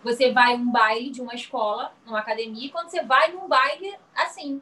[0.03, 3.93] você vai um baile de uma escola, numa academia, e quando você vai num baile
[4.15, 4.61] assim.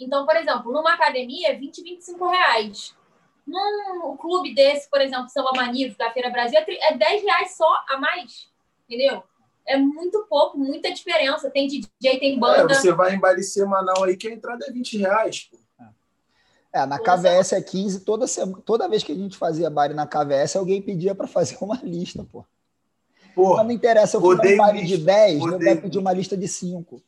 [0.00, 2.96] Então, por exemplo, numa academia é 20, 25 reais.
[3.46, 7.56] Num clube desse, por exemplo, Samba Manivos, da Feira Brasil, é tri- é 10 reais
[7.56, 8.48] só a mais.
[8.88, 9.22] Entendeu?
[9.66, 11.50] É muito pouco, muita diferença.
[11.50, 12.74] Tem DJ, tem É, banda.
[12.74, 15.48] você vai em baile semanal aí que a entrada é 20 reais.
[15.50, 15.58] Pô.
[16.72, 16.98] É, na.
[17.00, 20.80] KVS é 15, toda, sema- toda vez que a gente fazia baile na KVS, alguém
[20.80, 22.44] pedia para fazer uma lista, pô.
[23.26, 25.76] Mas Porra, não interessa, eu fui num Odeio baile de lista, 10, eu odeio vai
[25.82, 27.02] pedir uma lista de 5.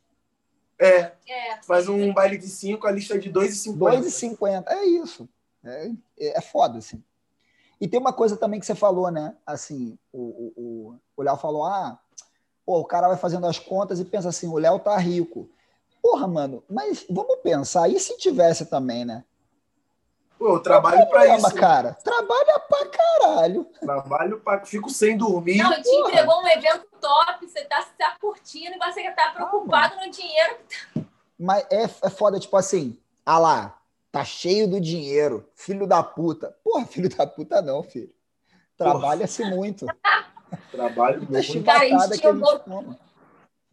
[0.79, 1.63] É, É.
[1.67, 3.77] faz um baile de 5, a lista é de 2,50.
[3.79, 4.65] 2,50.
[4.69, 5.29] É isso.
[5.65, 7.03] É, é foda, assim.
[7.81, 9.35] E tem uma coisa também que você falou, né?
[9.47, 11.99] Assim, o, o, o- o Léo falou: ah,
[12.65, 15.49] pô, o cara vai fazendo as contas e pensa assim, o Léo tá rico.
[16.03, 19.25] Porra, mano, mas vamos pensar, e se tivesse também, né?
[20.39, 21.55] Pô, eu trabalho pra Problema, isso.
[21.57, 21.95] cara.
[22.03, 23.65] Trabalha pra caralho.
[23.81, 24.65] Trabalho pra.
[24.65, 25.59] Fico sem dormir.
[25.59, 30.11] Não, te entregou um evento top, você tá, tá curtindo e você tá preocupado no
[30.11, 30.57] dinheiro.
[31.39, 32.97] Mas é, é foda, tipo assim,
[33.27, 33.83] ah lá,
[34.13, 36.57] tá cheio do dinheiro, filho da puta.
[36.63, 38.15] Porra, filho da puta não, filho.
[38.77, 39.87] Trabalha-se muito.
[40.71, 41.65] Trabalho muito.
[41.65, 42.99] Cara, a gente tinha gente toma.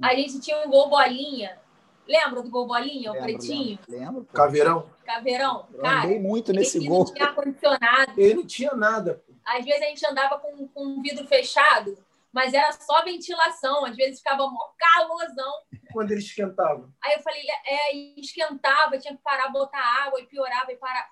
[0.02, 1.60] A gente tinha um gol bolinha.
[2.08, 3.80] Lembra do gol bolinha, o Lembro, pretinho?
[3.88, 4.26] Lembro, lembro.
[4.34, 4.90] Caveirão.
[5.06, 5.68] Caveirão?
[5.72, 7.06] Eu Cara, andei muito nesse esse gol.
[7.06, 8.14] não tinha ar-condicionado.
[8.18, 9.22] Ele não tinha nada.
[9.28, 9.34] pô.
[9.46, 11.96] Às vezes a gente andava com, com um vidro fechado,
[12.32, 13.86] mas era só ventilação.
[13.86, 15.52] Às vezes ficava mó calorzão.
[15.92, 16.90] Quando ele esquentava.
[17.04, 21.10] Aí eu falei, é, e esquentava, tinha que parar, botar água e piorava e parar.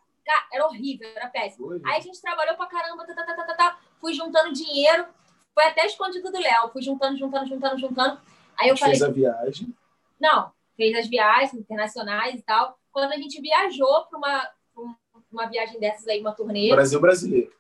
[0.52, 1.72] Era horrível, era péssimo.
[1.86, 3.80] Aí a gente trabalhou pra caramba, tá, tá, tá, tá, tá, tá.
[4.02, 5.08] fui juntando dinheiro,
[5.54, 8.20] foi até escondido do Léo, fui juntando, juntando, juntando, juntando.
[8.60, 9.74] Aí a eu gente falei, fez a viagem.
[10.20, 12.78] não, fez as viagens internacionais e tal.
[12.92, 14.40] Quando a gente viajou para uma,
[14.74, 14.96] pra um-
[15.32, 17.52] uma viagem dessas aí, uma turnê, Brasil brasileiro.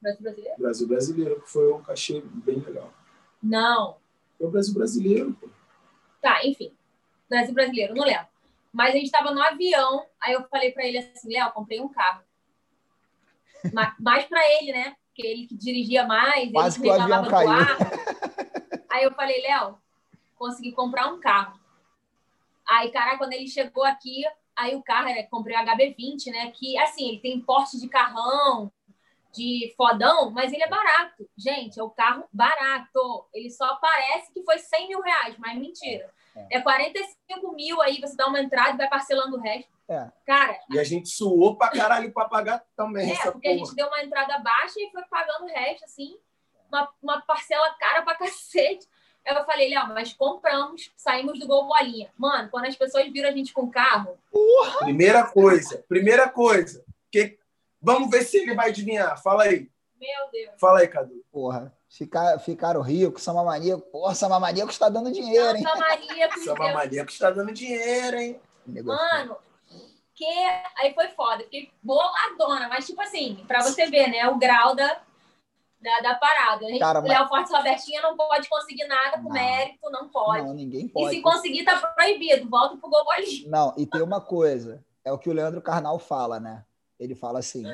[0.00, 0.54] Brasil brasileiro?
[0.58, 2.92] Brasil brasileiro, que foi um cachê bem legal.
[3.42, 3.96] Não.
[4.36, 5.48] Foi o Brasil brasileiro, pô.
[6.22, 6.72] Tá, enfim.
[7.28, 8.26] Brasil brasileiro, não lembro.
[8.72, 11.88] Mas a gente estava no avião, aí eu falei para ele assim, Léo, comprei um
[11.88, 12.22] carro.
[13.72, 14.96] Ma- Mais para ele, né?
[15.08, 17.50] Porque ele que dirigia mais, Quase ele que o reclamava do caiu.
[17.50, 17.76] ar.
[18.90, 19.78] Aí eu falei, Léo,
[20.36, 21.58] consegui comprar um carro.
[22.68, 24.24] Aí, cara, quando ele chegou aqui,
[24.54, 26.50] aí o carro, né, comprei o HB20, né?
[26.52, 28.70] Que, assim, ele tem porte de carrão,
[29.32, 31.28] de fodão, mas ele é barato.
[31.36, 33.26] Gente, é o carro barato.
[33.32, 36.10] Ele só parece que foi 100 mil reais, mas mentira.
[36.50, 39.70] É 45 mil aí, você dá uma entrada e vai parcelando o resto.
[39.88, 40.08] É.
[40.26, 43.64] Cara, E a gente suou pra caralho pra pagar também é, porque a porra.
[43.64, 46.16] gente deu uma entrada baixa e foi pagando o resto, assim,
[46.70, 48.86] uma, uma parcela cara pra cacete.
[49.26, 52.10] Aí eu falei, Léo, mas compramos, saímos do Gol Bolinha.
[52.16, 54.16] Mano, quando as pessoas viram a gente com carro,
[54.80, 56.84] Primeira coisa, primeira coisa.
[57.10, 57.38] Que...
[57.80, 59.20] Vamos ver se ele vai adivinhar.
[59.22, 59.70] Fala aí.
[60.00, 60.52] meu Deus.
[60.60, 61.24] Fala aí, Cadu.
[61.30, 63.82] Porra, ficar, ficaram ricos, Samba Maníaco.
[63.90, 65.62] Porra, Samba Maníaco está dando dinheiro, hein?
[65.62, 66.74] Samba Deus.
[66.74, 68.40] Maníaco está dando dinheiro, hein?
[68.66, 69.00] Negócio.
[69.00, 69.36] Mano,
[70.14, 70.26] que
[70.76, 75.00] aí foi foda, fiquei boladona, mas tipo assim, pra você ver, né, o grau da,
[75.80, 76.66] da, da parada.
[76.66, 79.30] A gente, Cara, mas- Léo Forte Robertinha não pode conseguir nada por Não.
[79.32, 80.44] mérito, não pode.
[80.44, 81.14] Não, ninguém e pode.
[81.14, 82.48] se conseguir, tá proibido.
[82.50, 83.48] Volta pro Gol Bolinha.
[83.48, 86.64] Não, e tem uma coisa, é o que o Leandro Carnal fala, né?
[86.98, 87.64] Ele fala assim,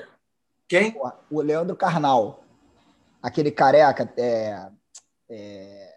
[0.69, 0.95] Quem?
[1.31, 2.45] o Leandro Carnal,
[3.23, 4.71] aquele careca, é,
[5.29, 5.95] é,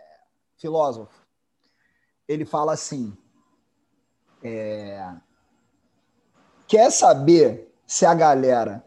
[0.58, 1.26] filósofo,
[2.28, 3.16] ele fala assim,
[4.44, 5.14] é,
[6.68, 8.84] quer saber se a galera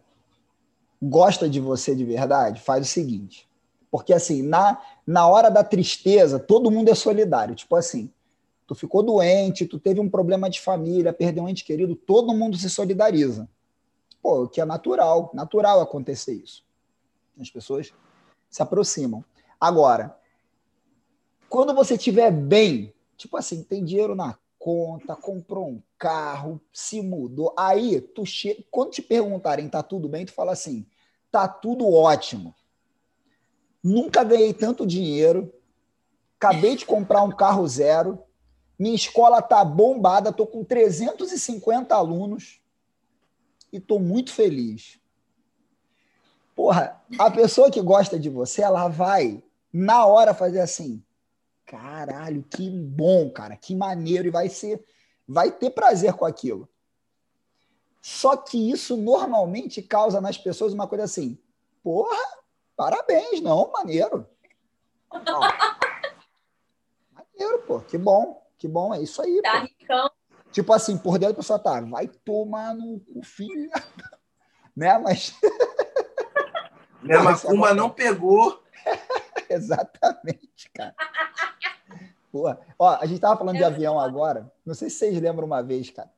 [1.03, 2.61] gosta de você de verdade?
[2.61, 3.49] Faz o seguinte,
[3.91, 8.13] porque assim, na, na hora da tristeza, todo mundo é solidário, tipo assim,
[8.67, 12.57] tu ficou doente, tu teve um problema de família, perdeu um ente querido, todo mundo
[12.57, 13.49] se solidariza.
[14.23, 16.65] Pô, que é natural, natural acontecer isso.
[17.41, 17.93] As pessoas
[18.51, 19.25] se aproximam.
[19.59, 20.19] Agora,
[21.49, 27.55] quando você estiver bem, tipo assim, tem dinheiro na conta, comprou um carro, se mudou,
[27.57, 28.67] aí tu che...
[28.71, 30.87] quando te perguntarem tá tudo bem, tu fala assim,
[31.31, 32.55] tá tudo ótimo.
[33.83, 35.53] Nunca ganhei tanto dinheiro,
[36.37, 38.23] acabei de comprar um carro zero,
[38.79, 42.60] minha escola tá bombada, tô com 350 alunos
[43.73, 44.99] e tô muito feliz.
[46.55, 49.43] Porra, a pessoa que gosta de você, ela vai
[49.73, 51.03] na hora fazer assim:
[51.65, 54.85] caralho, que bom, cara, que maneiro, e vai ser,
[55.27, 56.69] vai ter prazer com aquilo.
[58.03, 61.39] Só que isso normalmente causa nas pessoas uma coisa assim:
[61.83, 62.17] porra,
[62.77, 64.27] parabéns, não, maneiro.
[65.13, 65.41] Ó,
[67.71, 69.67] pô, que bom, que bom, é isso aí, Tá pô.
[69.67, 70.11] ricão.
[70.53, 73.71] Tipo assim, por dentro a pessoa tá, vai tomar no cu, filho.
[74.77, 74.99] né?
[74.99, 75.35] Mas
[77.01, 77.75] Porra, isso é bom.
[77.75, 78.63] não pegou.
[79.49, 80.95] Exatamente, cara.
[82.31, 82.61] Porra.
[82.79, 84.53] Ó, a gente tava falando de avião agora.
[84.65, 86.11] Não sei se vocês lembram uma vez, cara.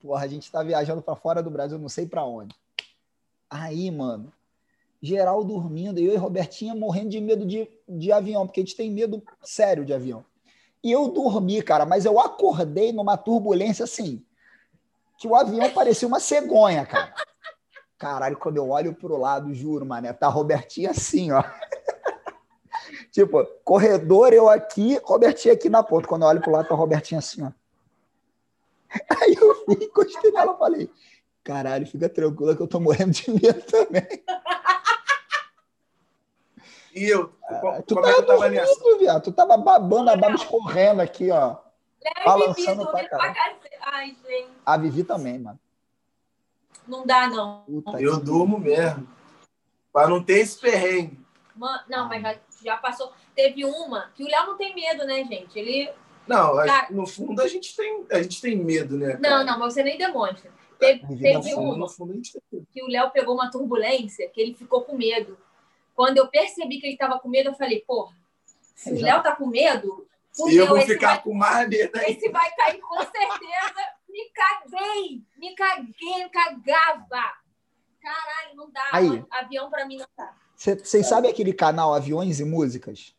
[0.00, 2.54] Porra, a gente tá viajando para fora do Brasil, não sei para onde.
[3.48, 4.32] Aí, mano,
[5.00, 8.90] geral dormindo, eu e Robertinha morrendo de medo de, de avião, porque a gente tem
[8.90, 10.24] medo sério de avião.
[10.84, 14.22] E eu dormi, cara, mas eu acordei numa turbulência assim,
[15.16, 17.14] que o avião parecia uma cegonha, cara.
[17.96, 21.42] Caralho, quando eu olho pro lado, juro, mané, tá a Robertinha assim, ó.
[23.10, 26.06] tipo, corredor, eu aqui, Robertinha aqui na ponta.
[26.06, 27.50] Quando eu olho pro lado, tá a Robertinha assim, ó.
[29.22, 30.90] Aí eu fui, encostei nela e falei,
[31.42, 34.06] caralho, fica tranquila que eu tô morrendo de medo também.
[36.94, 37.28] E eu,
[37.60, 38.98] co- Tu como é que eu tava nessa?
[38.98, 39.22] viado.
[39.24, 41.56] Tu tava babando, a baba escorrendo aqui, ó.
[42.02, 43.56] Leve Balançando Vivi, pra caralho.
[43.80, 44.48] Ai, gente.
[44.64, 45.58] A Vivi também, mano.
[46.86, 47.62] Não dá, não.
[47.64, 49.08] Puta Eu que- durmo mesmo.
[49.92, 51.18] Pra não ter esse perrengue.
[51.56, 53.12] Mano, não, mas já, já passou.
[53.34, 55.58] Teve uma que o Léo não tem medo, né, gente?
[55.58, 55.90] Ele.
[56.26, 59.14] Não, Cara- no fundo a gente tem, a gente tem medo, né?
[59.14, 59.44] Não, cara?
[59.44, 60.50] não, mas você nem demonstra.
[60.78, 64.82] Teve, Vivi teve não fundo, uma que o Léo pegou uma turbulência que ele ficou
[64.82, 65.38] com medo.
[65.94, 68.16] Quando eu percebi que ele tava com medo, eu falei, porra,
[68.74, 70.06] se o Léo tá com medo,
[70.38, 72.12] E eu fudeu, vou esse ficar vai, com mais medo aí.
[72.12, 73.94] esse vai cair com certeza.
[74.08, 77.34] Me caguei, me caguei, me cagava.
[78.00, 78.90] Caralho, não dá.
[78.92, 79.08] Aí.
[79.08, 79.26] mano.
[79.30, 80.34] Avião pra mim não dá.
[80.56, 83.14] Vocês sabem aquele canal Aviões e Músicas?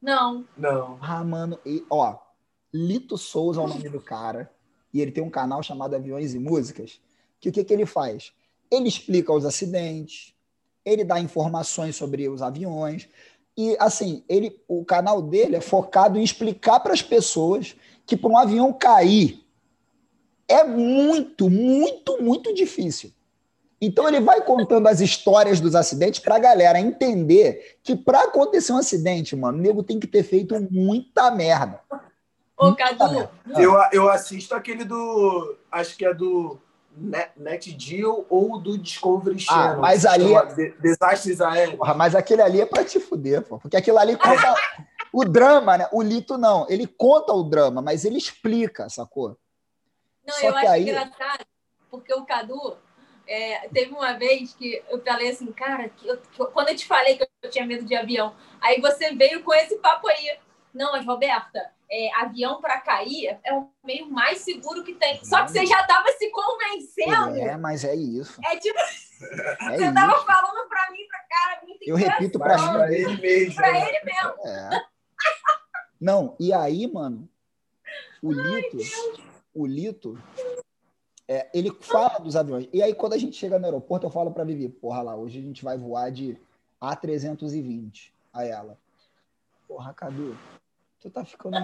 [0.00, 0.46] Não.
[0.56, 0.98] Não.
[1.00, 2.18] Ah, mano, e, ó,
[2.74, 4.52] Lito Souza é o nome do cara,
[4.92, 7.00] e ele tem um canal chamado Aviões e Músicas,
[7.40, 8.32] que o que, que ele faz?
[8.70, 10.34] Ele explica os acidentes,
[10.84, 13.08] ele dá informações sobre os aviões,
[13.56, 17.76] e assim, ele, o canal dele é focado em explicar para as pessoas
[18.06, 19.44] que para um avião cair
[20.48, 23.12] é muito, muito, muito difícil.
[23.80, 28.72] Então ele vai contando as histórias dos acidentes para a galera entender que para acontecer
[28.72, 31.80] um acidente, mano, o nego tem que ter feito muita merda.
[32.56, 33.30] Ô, Muita Cadu, merda.
[33.56, 35.56] Eu, eu assisto aquele do.
[35.70, 36.58] Acho que é do
[36.96, 39.80] Net, Net Geo ou do Discovery Channel.
[39.80, 41.76] mas que ali é- De- Desastres Aéreos.
[41.78, 43.58] Porra, mas aquele ali é para te fuder, pô.
[43.58, 44.54] Porque aquilo ali conta
[45.12, 45.88] o drama, né?
[45.92, 46.66] O Lito não.
[46.68, 49.36] Ele conta o drama, mas ele explica, sacou?
[50.26, 51.44] Não, Só eu que acho aí- engraçado,
[51.90, 52.76] porque o Cadu
[53.26, 56.76] é, teve uma vez que eu falei assim, cara, que eu- que eu- quando eu
[56.76, 60.36] te falei que eu tinha medo de avião, aí você veio com esse papo aí.
[60.74, 65.22] Não, mas Roberta, é, avião para cair é o meio mais seguro que tem.
[65.22, 67.36] Só que você já tava se convencendo.
[67.36, 68.40] É, mas é isso.
[68.42, 68.78] É tipo,
[69.70, 72.44] É você tava falando pra mim, pra cara, muito Eu repito mim.
[72.44, 73.54] pra ele mesmo.
[73.54, 73.88] Pra né?
[73.88, 74.48] ele mesmo.
[74.48, 74.86] É.
[76.00, 77.28] Não, e aí, mano,
[78.22, 78.78] o Lito,
[79.54, 80.22] o Lito,
[81.28, 82.68] é, ele fala dos aviões.
[82.72, 85.38] E aí, quando a gente chega no aeroporto, eu falo pra Vivi, porra lá, hoje
[85.38, 86.36] a gente vai voar de
[86.80, 88.10] A320.
[88.32, 88.76] Aí ela,
[89.68, 90.36] porra, Cadu,
[91.02, 91.56] tu tá ficando.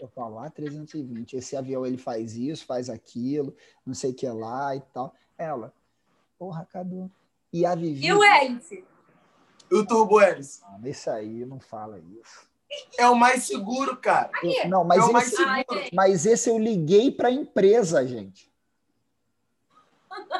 [0.00, 4.74] Eu falo, A320, esse avião ele faz isso, faz aquilo, não sei o que lá
[4.74, 5.14] e tal.
[5.36, 5.72] Ela,
[6.38, 7.10] porra, Cadu.
[7.52, 8.84] E a Vivi, E o hélice?
[9.70, 10.60] O Turbo Hélice.
[10.64, 12.48] Ah, isso aí, não fala isso.
[12.98, 14.30] É o mais seguro, cara.
[14.42, 15.52] Eu- não, mas é o mais esse, seguro.
[15.54, 15.94] Ai, gente.
[15.94, 18.50] Mas esse eu liguei para a empresa, gente.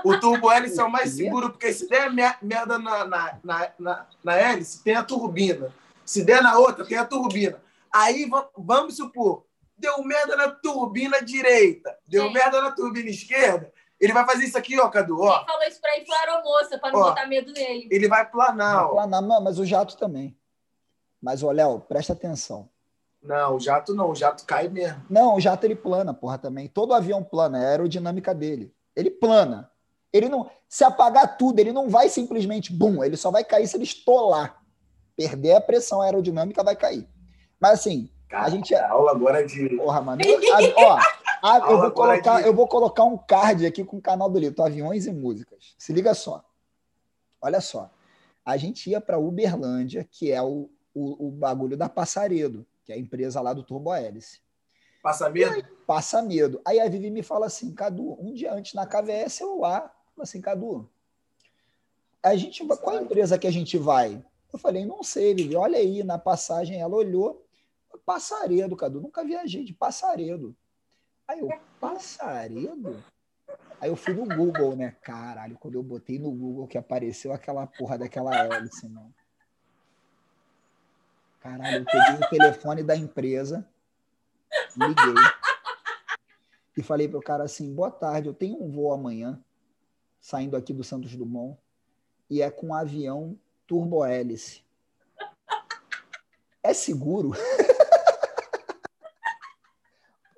[0.04, 1.24] O turbo hélice é o mais Quê?
[1.24, 5.72] seguro, porque se der mer- merda na, na, na, na, na hélice, tem a turbina.
[6.04, 7.60] Se der na outra, tem a turbina.
[7.92, 9.44] Aí va- vamos supor,
[9.76, 12.32] deu merda na turbina direita, deu Sim.
[12.32, 15.38] merda na turbina esquerda, ele vai fazer isso aqui, ó, Cadu, ó.
[15.38, 17.04] Quem falou isso pra ele foi a aeromoça, pra não Ó.
[17.08, 17.88] botar medo nele.
[17.90, 18.94] Ele vai planar, ó.
[18.94, 20.36] Lá na- não, mas o jato também.
[21.20, 22.68] Mas, ô, Léo, presta atenção.
[23.20, 25.04] Não, o jato não, o jato cai mesmo.
[25.10, 26.68] Não, o jato ele plana, porra, também.
[26.68, 28.72] Todo avião plana, é a aerodinâmica dele.
[28.94, 29.68] Ele plana.
[30.12, 30.48] Ele não.
[30.68, 34.62] Se apagar tudo, ele não vai simplesmente, bum, ele só vai cair se ele estolar.
[35.16, 37.08] Perder a pressão aerodinâmica, vai cair.
[37.60, 39.70] Mas assim, Cara, A gente é- a aula agora é de.
[39.76, 40.20] Porra, mano.
[40.22, 40.98] Eu- a- ó,
[41.42, 44.28] a- eu, vou agora colocar, de- eu vou colocar um card aqui com o canal
[44.28, 45.74] do Lito, Aviões e Músicas.
[45.78, 46.44] Se liga só.
[47.40, 47.90] Olha só.
[48.44, 52.96] A gente ia para Uberlândia, que é o, o, o bagulho da Passaredo, que é
[52.96, 54.40] a empresa lá do Turbo Hélice.
[55.02, 55.64] Passa medo?
[55.86, 56.60] Passa medo.
[56.66, 60.22] Aí a Vivi me fala assim, Cadu, um dia antes na KVS eu lá, fala
[60.24, 60.86] assim, Cadu,
[62.22, 64.22] a gente qual a empresa que a gente vai?
[64.52, 66.80] Eu falei, não sei, Vivi, olha aí na passagem.
[66.80, 67.46] Ela olhou,
[68.08, 70.56] Passaredo, Cadu, nunca viajei de Passaredo.
[71.28, 73.04] Aí eu, Passaredo?
[73.78, 74.96] Aí eu fui no Google, né?
[75.02, 79.14] Caralho, quando eu botei no Google que apareceu aquela porra daquela hélice, mano.
[81.40, 83.68] Caralho, eu peguei o telefone da empresa,
[84.74, 85.22] liguei
[86.78, 89.38] e falei pro cara assim: boa tarde, eu tenho um voo amanhã,
[90.18, 91.60] saindo aqui do Santos Dumont,
[92.30, 94.64] e é com um avião turbo-hélice.
[96.62, 97.32] É seguro?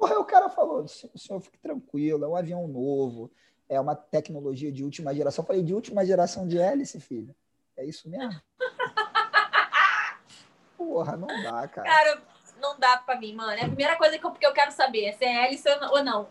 [0.00, 0.48] Porra, o cara
[0.88, 3.30] falou: o senhor fique tranquilo, é um avião novo,
[3.68, 5.42] é uma tecnologia de última geração.
[5.42, 7.34] Eu falei: de última geração de hélice, filho?
[7.76, 8.40] É isso mesmo?
[10.76, 11.88] Porra, não dá, cara.
[11.88, 12.22] Cara,
[12.60, 13.52] não dá pra mim, mano.
[13.52, 16.02] É a primeira coisa que eu, que eu quero saber é se é hélice ou
[16.02, 16.28] não.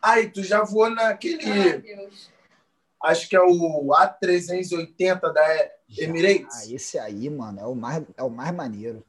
[0.00, 1.50] Aí, tu já voou naquele.
[1.50, 2.32] Ai, Deus.
[3.02, 6.56] Acho que é o A380 da Emirates.
[6.56, 9.04] Ah, esse aí, mano, é o mais, é o mais maneiro.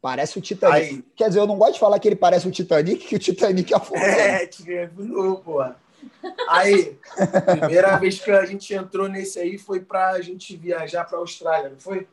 [0.00, 0.76] Parece o Titanic.
[0.76, 1.04] Aí.
[1.14, 3.72] Quer dizer, eu não gosto de falar que ele parece o Titanic, que o Titanic
[3.74, 4.02] afundou.
[4.02, 5.76] É, tirou, porra.
[6.48, 6.98] Aí,
[7.58, 11.78] primeira vez que a gente entrou nesse aí foi pra gente viajar pra Austrália, não
[11.78, 12.08] foi?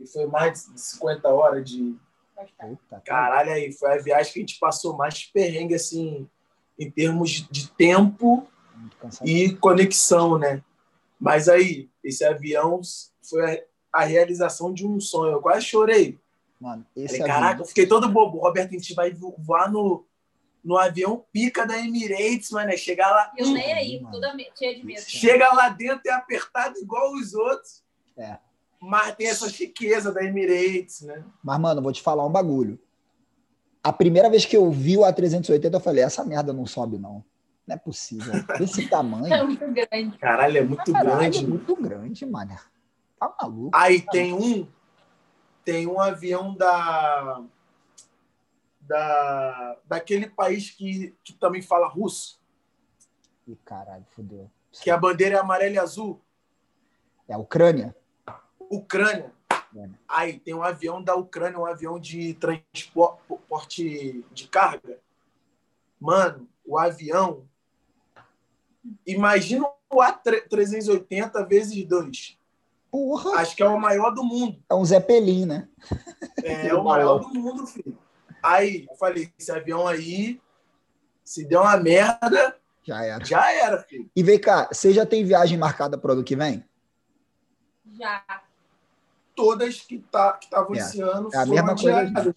[0.00, 1.94] E foi mais de 50 horas de.
[2.58, 3.02] Cara.
[3.04, 6.28] Caralho, aí foi a viagem que a gente passou mais perrengue, assim,
[6.78, 8.46] em termos de- tempo
[9.24, 10.62] e conexão, né?
[11.18, 12.80] Mas aí, esse avião
[13.28, 13.56] foi
[13.92, 15.32] a, a realização de um sonho.
[15.32, 16.18] Eu quase chorei.
[16.60, 18.38] Mano, esse Falei, caraca, eu fiquei todo bobo.
[18.38, 20.06] Roberto, a gente vai vo- voar no,
[20.64, 22.76] no avião pica da Emirates, mano.
[22.78, 24.14] Chegar lá, Eu nem aí, Mano.
[24.14, 25.00] toda cheia de medo.
[25.02, 27.82] chega lá dentro é apertado igual os outros.
[28.16, 28.38] É.
[28.80, 31.24] Mas tem essa chiqueza da Emirates, né?
[31.42, 32.78] Mas, mano, vou te falar um bagulho.
[33.82, 37.24] A primeira vez que eu vi o A380, eu falei, essa merda não sobe, não.
[37.66, 38.32] Não é possível.
[38.58, 39.46] Desse É tamanho.
[39.46, 40.18] muito grande.
[40.18, 41.46] Caralho, é muito Caralho, é grande.
[41.46, 42.56] muito grande, mano.
[43.18, 43.70] Tá maluco.
[43.74, 44.66] Aí tem um,
[45.66, 47.42] tem um avião da,
[48.80, 52.40] da daquele país que, que também fala russo,
[53.48, 54.48] Ih, caralho, fodeu.
[54.70, 56.22] que a bandeira é amarela e azul,
[57.28, 57.94] É a Ucrânia?
[58.70, 59.32] Ucrânia.
[59.50, 59.98] Ucrânia.
[60.08, 65.00] Aí tem um avião da Ucrânia, um avião de transporte de carga.
[66.00, 67.48] Mano, o avião.
[69.04, 72.38] Imagina o A380 vezes 2.
[72.96, 73.40] Porra!
[73.40, 74.56] Acho que é o maior do mundo.
[74.70, 75.68] É um Zeppelin, né?
[76.42, 77.98] É o maior do mundo, filho.
[78.42, 80.40] Aí, eu falei, esse avião aí,
[81.22, 83.22] se der uma merda, Já era.
[83.22, 84.10] já era, filho.
[84.16, 86.64] E vem cá, você já tem viagem marcada para o ano que vem?
[87.98, 88.24] Já.
[89.34, 92.34] Todas que tá, que estavam É, esse ano é a foram mesma coisa.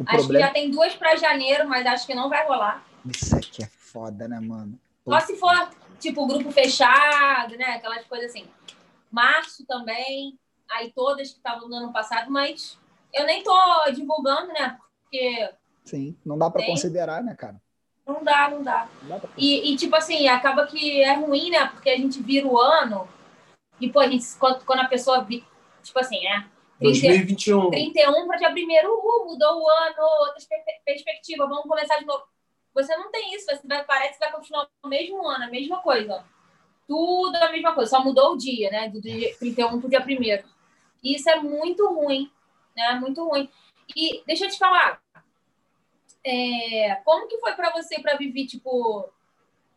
[0.00, 0.46] O Acho que problema.
[0.46, 2.84] já tem duas pra janeiro, mas acho que não vai rolar.
[3.06, 4.76] Isso aqui é foda, né, mano?
[5.08, 5.70] Só se for,
[6.00, 7.76] tipo, grupo fechado, né?
[7.76, 8.44] Aquelas coisas assim.
[9.10, 10.38] Março também.
[10.70, 12.78] Aí todas que estavam no ano passado, mas
[13.12, 13.54] eu nem tô
[13.94, 14.78] divulgando, né?
[15.02, 15.50] Porque
[15.84, 17.58] Sim, não dá para considerar, né, cara?
[18.08, 18.88] não dá, não dá.
[19.02, 19.28] Não dá.
[19.36, 21.66] E, e, tipo assim, acaba que é ruim, né?
[21.68, 23.06] Porque a gente vira o ano
[23.80, 26.48] e, pô, a gente, quando, quando a pessoa, tipo assim, né?
[26.78, 27.70] 30, 2021.
[27.70, 32.24] 31 para dia 1 uh, mudou o ano, outras per- perspectivas, vamos começar de novo.
[32.74, 35.80] Você não tem isso, você vai, parece que vai continuar o mesmo ano, a mesma
[35.80, 36.24] coisa.
[36.88, 38.88] Tudo a mesma coisa, só mudou o dia, né?
[38.88, 40.48] Do dia 31 para o dia 1
[41.04, 42.30] E isso é muito ruim,
[42.74, 42.94] né?
[42.94, 43.48] Muito ruim.
[43.94, 45.00] E deixa eu te falar,
[46.24, 49.08] é, como que foi para você, para Vivi, tipo,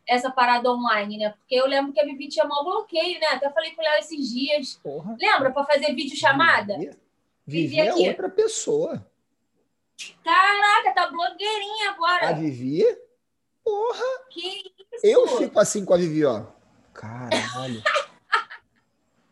[0.08, 1.30] essa parada online, né?
[1.32, 3.28] Porque eu lembro que a Vivi tinha maior bloqueio, né?
[3.28, 4.80] Até falei com o Léo esses dias.
[4.82, 5.18] Porra.
[5.20, 6.78] Lembra, para fazer vídeo chamada?
[6.78, 6.98] Vivi,
[7.46, 8.08] Vivi Vivi é aqui.
[8.08, 9.06] outra pessoa.
[10.24, 12.30] Caraca, tá blogueirinha agora.
[12.30, 12.84] A Vivi,
[13.64, 15.06] porra, Que isso?
[15.06, 16.46] eu fico assim com a Vivi, ó.
[16.94, 17.82] Caralho.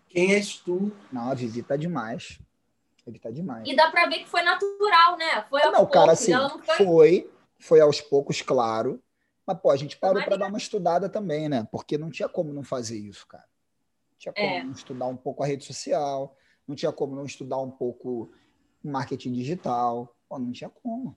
[0.07, 0.91] Quem és tu?
[1.12, 2.39] Não, a Vivi tá demais.
[3.05, 3.68] Vivi tá demais.
[3.68, 5.43] E dá pra ver que foi natural, né?
[5.49, 6.76] Foi aos Não, cara, poucos, assim, ela não foi...
[6.78, 9.01] foi, foi aos poucos, claro.
[9.45, 11.68] Mas, pô, a gente parou para dar uma estudada também, né?
[11.72, 13.45] Porque não tinha como não fazer isso, cara.
[14.12, 14.64] Não tinha como É.
[14.64, 16.36] não estudar um pouco a rede social,
[16.68, 18.32] não tinha como não estudar um pouco
[18.84, 20.16] marketing digital.
[20.28, 21.16] Pô, não tinha como.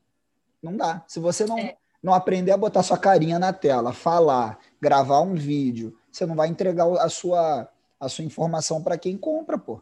[0.62, 1.04] Não dá.
[1.06, 1.76] Se você não, É.
[2.02, 6.48] não aprender a botar sua carinha na tela, falar, gravar um vídeo, você não vai
[6.48, 9.80] entregar a sua, a sua informação para quem compra, pô.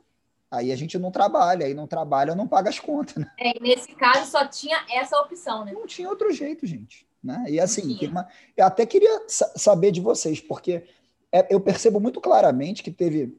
[0.51, 3.31] Aí a gente não trabalha, aí não trabalha, não paga as contas, né?
[3.39, 5.73] É, e nesse caso só tinha essa opção, né?
[5.73, 7.07] não tinha outro jeito, gente.
[7.23, 7.45] Né?
[7.49, 8.27] E assim, uma-
[8.57, 10.85] eu até queria sa- saber de vocês, porque
[11.31, 13.39] é, eu percebo muito claramente que teve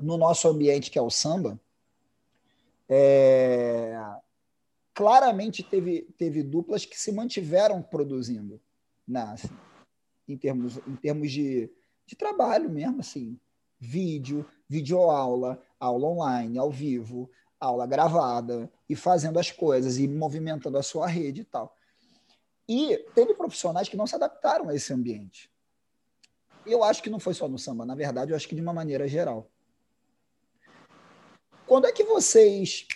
[0.00, 1.58] no nosso ambiente, que é o samba,
[2.88, 3.96] é,
[4.92, 8.60] claramente teve, teve duplas que se mantiveram produzindo,
[9.06, 9.22] né?
[9.32, 9.48] assim,
[10.28, 11.70] em termos, em termos de,
[12.10, 13.38] de trabalho mesmo, assim,
[13.78, 17.30] vídeo, videoaula, aula online, ao vivo,
[17.60, 21.72] aula gravada, e fazendo as coisas, e movimentando a sua rede e tal.
[22.68, 25.48] E teve profissionais que não se adaptaram a esse ambiente.
[26.66, 28.72] Eu acho que não foi só no samba, na verdade, eu acho que de uma
[28.72, 29.48] maneira geral.
[31.64, 32.88] Quando é que vocês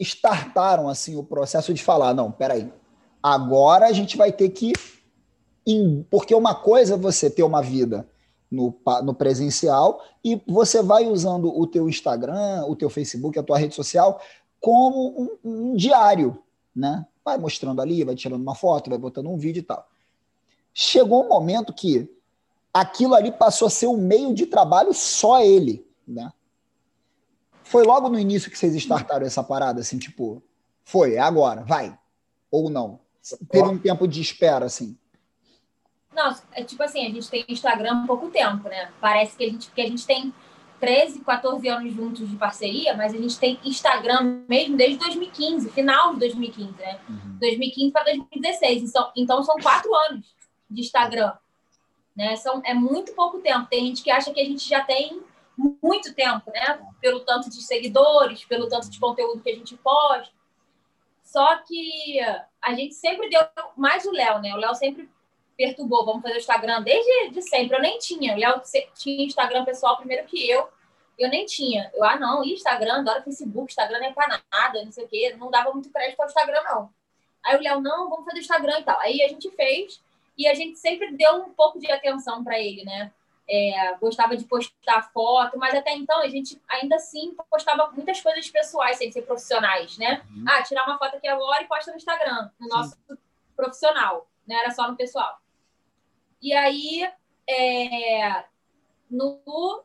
[0.00, 2.72] startaram assim o processo de falar, não, peraí,
[3.22, 4.72] agora a gente vai ter que
[6.10, 8.08] porque uma coisa é você ter uma vida
[8.50, 13.58] no, no presencial e você vai usando o teu Instagram, o teu Facebook, a tua
[13.58, 14.20] rede social
[14.60, 16.42] como um, um diário,
[16.74, 17.06] né?
[17.24, 19.88] Vai mostrando ali, vai tirando uma foto, vai botando um vídeo e tal.
[20.72, 22.08] Chegou um momento que
[22.72, 26.32] aquilo ali passou a ser um meio de trabalho só ele, né?
[27.64, 30.42] Foi logo no início que vocês startaram essa parada, assim, tipo,
[30.84, 31.98] foi, é agora, vai.
[32.50, 33.00] Ou não?
[33.50, 34.96] Teve um tempo de espera, assim.
[36.16, 38.90] Não, é tipo assim, a gente tem Instagram há pouco tempo, né?
[38.98, 40.32] Parece que a gente, que a gente tem
[40.80, 46.14] 13, 14 anos juntos de parceria, mas a gente tem Instagram mesmo desde 2015, final
[46.14, 46.98] de 2015, né?
[47.06, 47.36] Uhum.
[47.38, 48.82] 2015 para 2016.
[48.84, 50.24] Então, então são quatro anos
[50.70, 51.34] de Instagram.
[52.16, 52.34] Né?
[52.36, 53.66] São, é muito pouco tempo.
[53.68, 55.20] Tem gente que acha que a gente já tem
[55.58, 56.80] muito tempo, né?
[56.98, 60.34] Pelo tanto de seguidores, pelo tanto de conteúdo que a gente posta.
[61.22, 62.18] Só que
[62.62, 63.42] a gente sempre deu
[63.76, 64.54] mais o Léo, né?
[64.54, 65.08] O Léo sempre
[65.56, 67.76] perturbou, vamos fazer o Instagram desde de sempre.
[67.76, 68.34] Eu nem tinha.
[68.34, 68.62] O Léo
[68.94, 70.68] tinha Instagram pessoal primeiro que eu.
[71.18, 71.90] Eu nem tinha.
[71.94, 75.34] Eu, ah, não, Instagram, adoro Facebook, Instagram não é pra nada, não sei o quê.
[75.38, 76.90] Não dava muito crédito ao Instagram, não.
[77.44, 79.00] Aí o Léo, não, vamos fazer o Instagram e tal.
[79.00, 80.00] Aí a gente fez
[80.36, 83.10] e a gente sempre deu um pouco de atenção para ele, né?
[83.48, 88.50] É, gostava de postar foto, mas até então a gente ainda assim postava muitas coisas
[88.50, 90.20] pessoais, sem ser profissionais, né?
[90.34, 90.44] Uhum.
[90.48, 93.16] Ah, tirar uma foto aqui agora e posta no Instagram, no nosso Sim.
[93.56, 94.56] profissional, né?
[94.56, 95.38] Era só no pessoal.
[96.46, 97.02] E aí,
[97.50, 98.44] é,
[99.10, 99.82] no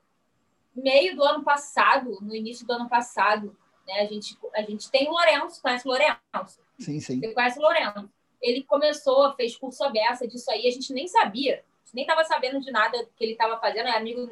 [0.75, 3.57] meio do ano passado, no início do ano passado,
[3.87, 6.61] né, a, gente, a gente tem o Lourenço, conhece o Lourenço?
[6.77, 7.19] Sim, sim.
[7.19, 8.07] Você conhece o Lourenço?
[8.39, 12.23] Ele começou, fez curso aberta disso aí, a gente nem sabia, a gente nem estava
[12.25, 14.29] sabendo de nada que ele estava fazendo, é amigo,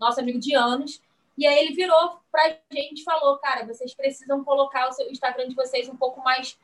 [0.00, 1.02] nosso amigo de anos.
[1.36, 5.10] E aí ele virou para a gente e falou, cara, vocês precisam colocar o seu
[5.10, 6.58] Instagram de vocês um pouco mais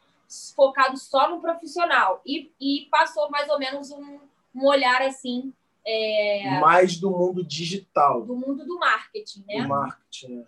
[0.56, 2.22] focado só no profissional.
[2.24, 4.18] E, e passou mais ou menos um,
[4.55, 5.53] um olhar assim.
[5.84, 8.22] É, mais do mundo digital.
[8.22, 9.62] Do mundo do marketing, né?
[9.62, 10.46] Do marketing,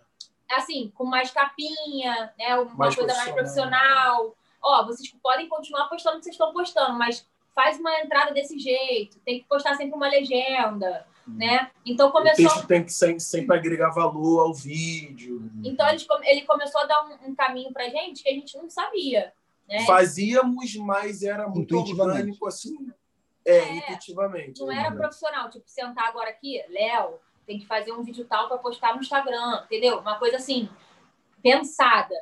[0.49, 0.55] é.
[0.55, 2.55] Assim, com mais capinha, né?
[2.55, 4.35] Uma mais coisa mais profissional.
[4.61, 8.59] Ó, vocês podem continuar postando o que vocês estão postando, mas faz uma entrada desse
[8.59, 11.35] jeito, tem que postar sempre uma legenda, hum.
[11.35, 11.71] né?
[11.85, 12.45] Então começou.
[12.45, 15.49] O texto tem que sempre, sempre agregar valor ao vídeo.
[15.63, 18.69] Então ele, ele começou a dar um, um caminho pra gente que a gente não
[18.69, 19.33] sabia.
[19.67, 19.85] Né?
[19.85, 22.91] Fazíamos, mas era muito orgânico assim.
[23.45, 24.59] É, é intuitivamente.
[24.61, 28.57] Não era profissional, tipo, sentar agora aqui, Léo, tem que fazer um vídeo tal para
[28.57, 29.99] postar no Instagram, entendeu?
[29.99, 30.69] Uma coisa assim,
[31.41, 32.15] pensada.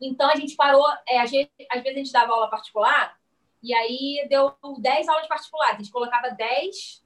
[0.00, 3.18] Então a gente parou, é, a gente, às vezes a gente dava aula particular,
[3.62, 7.04] e aí deu 10 aulas particulares, a gente colocava 10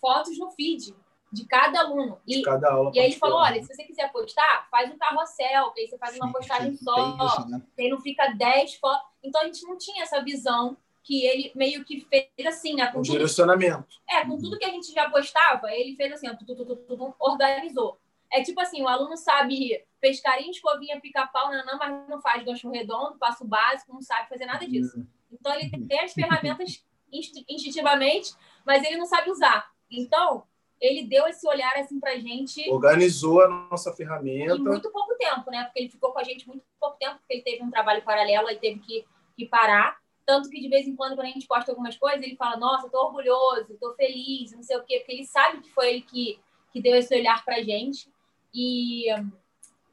[0.00, 0.94] fotos no feed
[1.32, 2.20] de cada aluno.
[2.26, 4.98] E, de cada aula e aí ele falou: olha, se você quiser postar, faz um
[4.98, 7.62] carrossel, que aí você faz uma postagem só, isso, né?
[7.78, 9.06] aí não fica 10 fotos.
[9.22, 12.86] Então a gente não tinha essa visão que ele meio que fez assim, né?
[12.86, 14.00] Com um tudo, direcionamento.
[14.08, 17.14] É, com tudo que a gente já postava, ele fez assim, ó, tudo, tudo, tudo,
[17.18, 17.98] organizou.
[18.32, 23.18] É tipo assim, o aluno sabe pescaria, escovinha, pica-pau, nanã, mas não faz gancho redondo,
[23.18, 24.98] passo básico, não sabe fazer nada disso.
[24.98, 25.06] Uhum.
[25.30, 28.34] Então, ele tem as ferramentas instintivamente,
[28.64, 29.70] mas ele não sabe usar.
[29.90, 30.44] Então,
[30.80, 32.68] ele deu esse olhar assim pra gente.
[32.68, 34.56] Organizou a nossa ferramenta.
[34.56, 35.64] Em muito pouco tempo, né?
[35.64, 38.50] Porque ele ficou com a gente muito pouco tempo, porque ele teve um trabalho paralelo
[38.50, 39.04] e teve que,
[39.36, 40.01] que parar.
[40.32, 42.88] Tanto que de vez em quando, quando a gente posta algumas coisas, ele fala: Nossa,
[42.88, 46.40] tô orgulhoso, tô feliz, não sei o quê, porque ele sabe que foi ele que,
[46.72, 48.08] que deu esse olhar pra gente.
[48.54, 49.08] E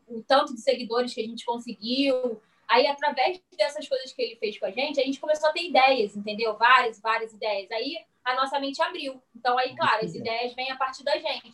[0.08, 2.42] o tanto de seguidores que a gente conseguiu.
[2.70, 5.68] Aí, através dessas coisas que ele fez com a gente, a gente começou a ter
[5.68, 6.56] ideias, entendeu?
[6.56, 7.70] Várias, várias ideias.
[7.70, 9.22] Aí a nossa mente abriu.
[9.36, 11.52] Então, aí, claro, as ideias vêm a partir da gente.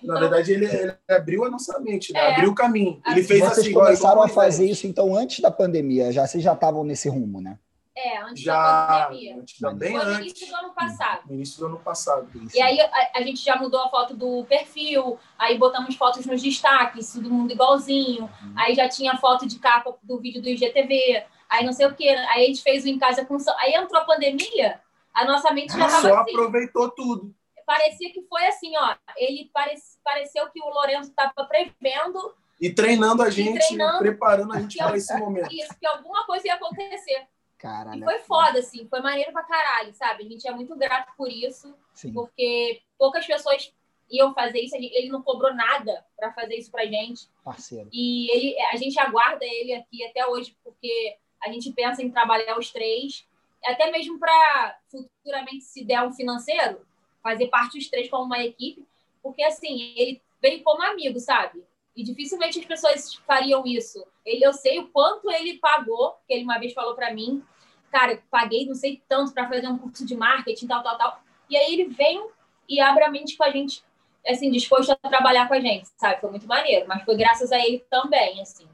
[0.00, 2.20] Então, Na verdade, ele, ele, abriu a nossa mente, né?
[2.20, 3.02] É, abriu o caminho.
[3.04, 3.72] Ele fez Vocês assim.
[3.72, 7.58] começaram a fazer isso, então, antes da pandemia, já vocês já estavam nesse rumo, né?
[8.00, 9.36] É, antes já, da pandemia.
[9.36, 11.22] Antes, bem Foi no início do ano passado.
[11.26, 12.30] No início do ano passado.
[12.44, 12.56] Isso.
[12.56, 16.40] E aí a, a, gente já mudou a foto do perfil, aí botamos fotos nos
[16.40, 18.30] destaques, todo mundo igualzinho.
[18.40, 18.54] Uhum.
[18.56, 22.08] Aí já tinha foto de capa do vídeo do IGTV, aí não sei o quê.
[22.08, 23.36] Aí a gente fez o em casa com.
[23.58, 24.80] Aí entrou a pandemia,
[25.12, 26.30] a nossa mente já estava Só assim.
[26.30, 27.34] aproveitou tudo.
[27.66, 28.94] Parecia que foi assim, ó.
[29.16, 32.32] Ele parece, pareceu que o Lourenço estava prevendo.
[32.60, 35.50] E treinando a gente, treinando, preparando a gente para esse momento.
[35.52, 37.26] Isso, que alguma coisa ia acontecer.
[37.58, 38.00] Caralho.
[38.00, 40.24] E foi foda, assim, foi maneiro pra caralho, sabe?
[40.24, 42.12] A gente é muito grato por isso, Sim.
[42.12, 43.74] porque poucas pessoas
[44.10, 47.28] iam fazer isso, ele não cobrou nada para fazer isso pra gente.
[47.44, 47.88] Parceiro.
[47.92, 52.58] E ele, a gente aguarda ele aqui até hoje, porque a gente pensa em trabalhar
[52.58, 53.26] os três,
[53.64, 56.86] até mesmo para futuramente, se der um financeiro,
[57.22, 58.86] fazer parte os três como uma equipe,
[59.22, 61.62] porque assim, ele veio como amigo, sabe?
[61.98, 64.06] E dificilmente as pessoas fariam isso.
[64.24, 67.42] Ele, eu sei o quanto ele pagou, que ele uma vez falou para mim,
[67.90, 71.20] cara, paguei não sei tanto para fazer um curso de marketing, tal, tal, tal.
[71.50, 72.24] E aí ele vem
[72.68, 73.82] e abre a mente com a gente,
[74.24, 76.20] assim, disposto a trabalhar com a gente, sabe?
[76.20, 78.68] Foi muito maneiro, mas foi graças a ele também, assim.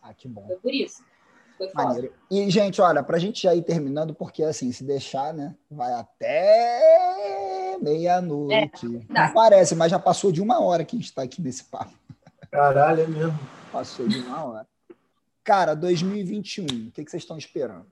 [0.00, 0.46] Ah, que bom.
[0.46, 1.04] Foi por isso.
[1.58, 2.14] Foi maneiro.
[2.30, 7.76] E, gente, olha, pra gente já ir terminando, porque assim, se deixar, né, vai até
[7.82, 8.86] meia-noite.
[8.86, 11.64] É, não parece, mas já passou de uma hora que a gente tá aqui nesse
[11.64, 11.99] papo.
[12.50, 13.38] Caralho, é mesmo.
[13.70, 14.68] Passou de uma hora.
[15.44, 17.86] Cara, 2021, o que, que vocês estão esperando?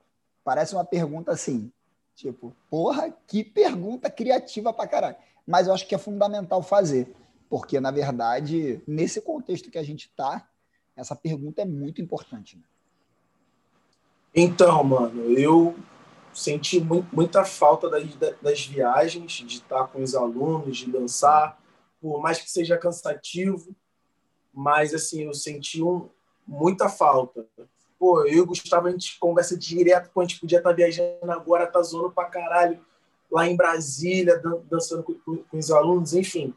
[0.45, 1.71] Parece uma pergunta assim,
[2.15, 5.17] tipo, porra, que pergunta criativa pra caralho.
[5.47, 7.15] Mas eu acho que é fundamental fazer,
[7.49, 10.47] porque, na verdade, nesse contexto que a gente tá,
[10.97, 12.57] essa pergunta é muito importante.
[12.57, 12.63] Né?
[14.35, 15.77] Então, mano, eu
[16.35, 16.81] senti
[17.13, 18.05] muita falta das,
[18.43, 21.59] das viagens, de estar com os alunos, de dançar,
[22.01, 23.75] por mais que seja cansativo,
[24.53, 26.09] mas assim, eu senti um,
[26.47, 27.47] muita falta.
[27.99, 31.31] Pô, eu e o Gustavo, a gente conversa direto, pô, a gente podia estar viajando
[31.31, 32.79] agora, tá zoando pra caralho,
[33.31, 34.41] lá em Brasília,
[34.71, 36.55] dançando com, com, com os alunos, enfim,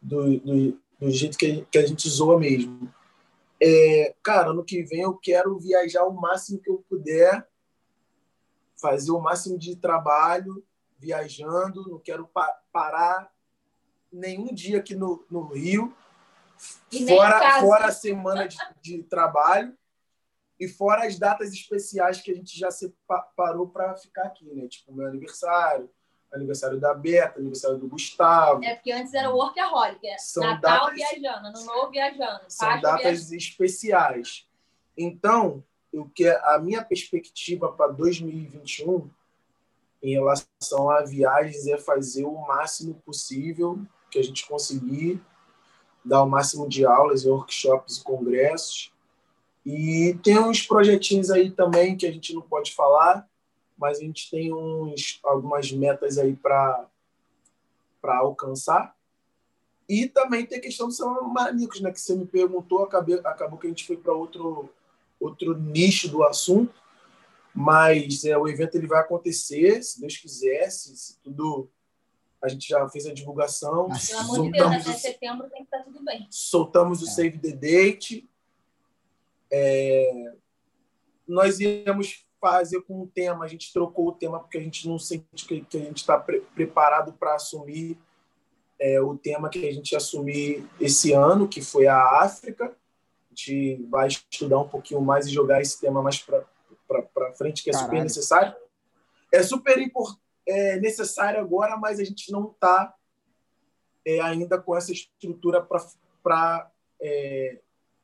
[0.00, 2.92] do, do, do jeito que, que a gente zoa mesmo.
[3.60, 7.46] É, cara, ano que vem eu quero viajar o máximo que eu puder,
[8.80, 10.64] fazer o máximo de trabalho
[10.98, 13.30] viajando, não quero pa parar
[14.12, 15.94] nenhum dia aqui no, no Rio,
[17.06, 19.76] fora, fora a semana de, de, trabalho
[20.58, 24.66] e fora as datas especiais que a gente já separou para ficar aqui, né?
[24.66, 25.88] Tipo, meu aniversário,
[26.32, 28.64] aniversário da Beta, aniversário do Gustavo.
[28.64, 32.40] É porque antes era workaholic, é São Natal datas, viajando, Ano Novo viajando.
[32.48, 33.34] São datas viajando.
[33.34, 34.46] especiais.
[34.96, 39.08] Então, o que a minha perspectiva para 2021
[40.02, 43.80] em relação a viagens é fazer o máximo possível
[44.10, 45.20] que a gente conseguir
[46.08, 48.92] dar o máximo de aulas, workshops e congressos.
[49.64, 53.28] E tem uns projetinhos aí também que a gente não pode falar,
[53.76, 56.88] mas a gente tem uns, algumas metas aí para
[58.02, 58.96] alcançar.
[59.86, 60.98] E também tem a questão dos
[61.32, 61.92] maníacos, né?
[61.92, 64.70] Que você me perguntou, acabei, acabou que a gente foi para outro,
[65.20, 66.74] outro nicho do assunto.
[67.54, 71.68] Mas é, o evento ele vai acontecer, se Deus quiser, se, se tudo
[72.42, 73.88] a gente já fez a divulgação.
[73.88, 76.26] Pelo amor de Deus, até setembro tem que estar tá tudo bem.
[76.30, 77.10] Soltamos o é.
[77.10, 78.28] Save the Date.
[79.50, 80.32] É,
[81.26, 84.98] nós íamos fazer com o tema, a gente trocou o tema porque a gente não
[84.98, 87.98] sente que, que a gente está pre preparado para assumir
[88.78, 92.66] é, o tema que a gente assumir esse ano, que foi a África.
[92.66, 97.70] A gente vai estudar um pouquinho mais e jogar esse tema mais para frente, que
[97.70, 97.90] é Caralho.
[97.90, 98.54] super necessário.
[99.32, 102.94] É super importante é necessário agora, mas a gente não está
[104.04, 105.66] é, ainda com essa estrutura
[106.22, 106.70] para
[107.00, 107.58] é,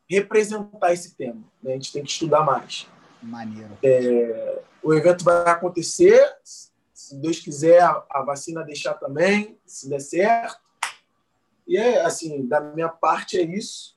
[0.08, 1.42] representar esse tema.
[1.62, 1.72] Né?
[1.72, 2.86] A gente tem que estudar mais.
[3.22, 3.78] Maneiro.
[3.82, 10.62] É, o evento vai acontecer, se Deus quiser, a, vacina deixar também, se der certo.
[11.66, 13.96] E é assim, da minha parte é isso,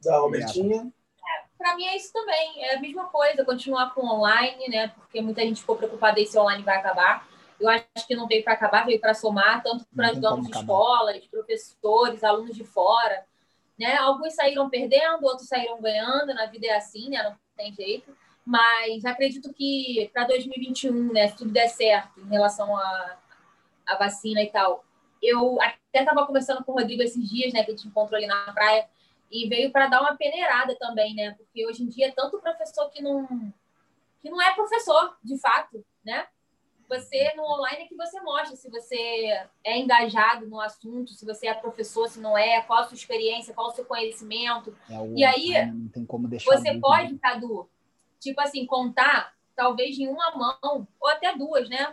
[0.00, 0.82] da Robertinha.
[0.82, 4.88] É, Para mim é isso também, é a mesma coisa, continuar com online, né?
[4.94, 7.26] Porque muita gente ficou preocupada se online vai acabar
[7.60, 10.56] eu acho que não veio para acabar, veio para somar, tanto para os donos de
[10.56, 13.24] escolas, professores, alunos de fora.
[13.78, 13.96] Né?
[13.96, 17.22] Alguns saíram perdendo, outros saíram ganhando, na vida é assim, né?
[17.22, 18.16] não tem jeito.
[18.44, 23.18] Mas acredito que para 2021, né, se tudo der certo em relação à
[23.84, 24.84] a, a, vacina e tal,
[25.20, 28.26] eu até estava conversando com o Rodrigo esses dias, né, que a gente encontrou ali
[28.26, 28.88] na praia,
[29.30, 31.32] e veio para dar uma peneirada também, né?
[31.32, 33.26] Porque hoje em dia é tanto professor que não
[34.22, 36.26] que não é professor, de fato, né?
[36.88, 41.48] Você no online é que você mostra se você é engajado no assunto, se você
[41.48, 44.76] é professor, se não é, qual a sua experiência, qual o seu conhecimento.
[44.88, 47.18] É o, e aí, não tem como deixar você pode?
[47.18, 47.68] Cadu,
[48.20, 51.92] tipo assim, contar, talvez em uma mão, ou até duas, né?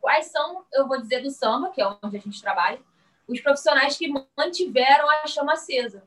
[0.00, 2.80] Quais são, eu vou dizer do samba, que é onde a gente trabalha,
[3.26, 6.02] os profissionais que mantiveram a chama acesa,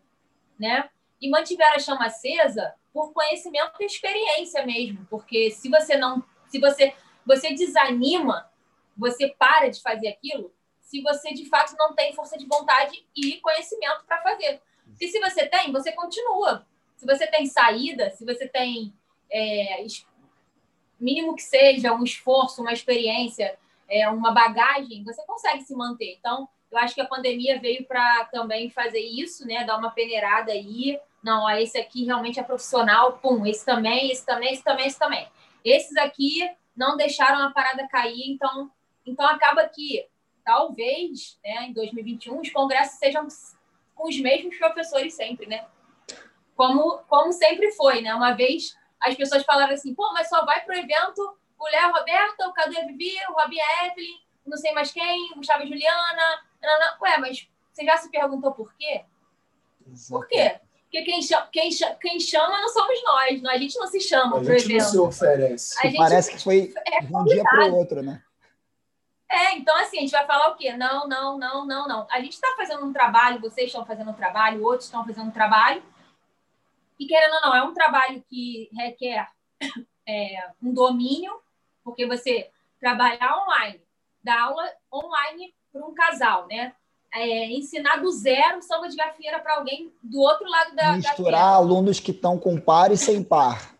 [0.59, 0.89] né?
[1.19, 6.59] E mantiveram a chama acesa por conhecimento e experiência mesmo, porque se você não, se
[6.59, 6.93] você
[7.25, 8.49] você desanima,
[8.97, 10.51] você para de fazer aquilo
[10.91, 14.61] se você de fato não tem força de vontade e conhecimento para fazer.
[14.99, 16.67] E se você tem, você continua.
[16.97, 18.93] Se você tem saída, se você tem
[19.31, 19.85] é,
[20.99, 23.57] mínimo que seja um esforço, uma experiência,
[23.87, 26.17] é, uma bagagem, você consegue se manter.
[26.19, 29.63] Então, eu acho que a pandemia veio para também fazer isso, né?
[29.63, 30.99] Dar uma peneirada aí.
[31.23, 34.99] Não, ó, esse aqui realmente é profissional, pum, esse também, esse também, esse também, esse
[34.99, 35.27] também.
[35.63, 38.71] Esses aqui não deixaram a parada cair, então,
[39.05, 40.07] então acaba que
[40.43, 43.27] talvez, né, em 2021, os congressos sejam
[43.95, 45.65] com os mesmos professores sempre, né?
[46.61, 48.13] como, como sempre foi, né?
[48.13, 52.41] Uma vez as pessoas falaram assim, pô, mas só vai pro evento o Léo Roberto,
[52.41, 56.43] o Cadu Vivi, o Robinha Evelyn, não sei mais quem, o Gustavo Juliana.
[56.61, 57.01] Não, não.
[57.01, 59.05] Ué, mas você já se perguntou por quê?
[60.07, 60.59] Por quê?
[60.91, 64.37] Porque quem chama, quem, chama, quem chama não somos nós, a gente não se chama
[64.37, 64.83] a gente evento.
[64.83, 65.79] não se oferece.
[65.79, 68.21] A gente Parece que foi é de um dia para o outro, né?
[69.31, 70.73] É, então assim, a gente vai falar o quê?
[70.73, 72.07] Não, não, não, não, não.
[72.11, 75.31] A gente está fazendo um trabalho, vocês estão fazendo um trabalho, outros estão fazendo um
[75.31, 75.81] trabalho.
[76.99, 79.29] E querendo ou não, é um trabalho que requer
[80.05, 81.31] é, um domínio,
[81.85, 82.51] porque você
[82.81, 83.81] trabalhar online,
[84.21, 86.75] dar aula online para um casal, né?
[87.13, 91.55] É, ensinar do zero samba de gafieira para alguém do outro lado da Misturar da
[91.55, 93.75] alunos que estão com par e sem par.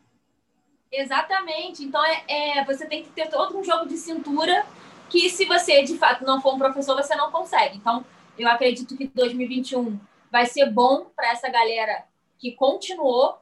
[0.92, 1.84] Exatamente.
[1.84, 4.66] Então, é, é, você tem que ter todo um jogo de cintura
[5.10, 7.78] que, se você, de fato, não for um professor, você não consegue.
[7.78, 8.06] Então,
[8.38, 9.98] eu acredito que 2021
[10.30, 12.04] vai ser bom para essa galera
[12.38, 13.38] que continuou,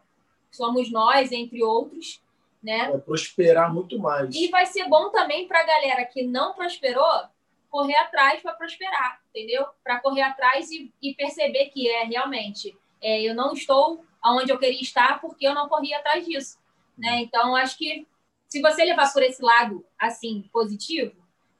[0.51, 2.21] somos nós, entre outros,
[2.61, 2.89] né?
[2.89, 4.35] Vai prosperar muito mais.
[4.35, 7.23] E vai ser bom também para a galera que não prosperou
[7.69, 9.65] correr atrás para prosperar, entendeu?
[9.83, 14.57] Para correr atrás e, e, perceber que é realmente é, eu não estou onde eu
[14.57, 16.57] queria estar porque eu não corri atrás disso,
[16.97, 17.21] né?
[17.21, 18.07] Então acho que
[18.47, 21.13] se você levar por esse lado assim positivo,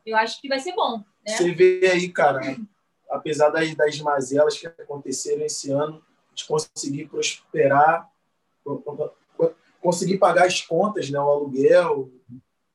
[0.05, 1.03] eu acho que vai ser bom.
[1.25, 1.37] Né?
[1.37, 2.57] Você vê aí, cara,
[3.09, 6.03] apesar das, das mazelas que aconteceram esse ano,
[6.33, 8.09] de conseguir prosperar,
[9.81, 12.11] conseguir pagar as contas, né, o aluguel,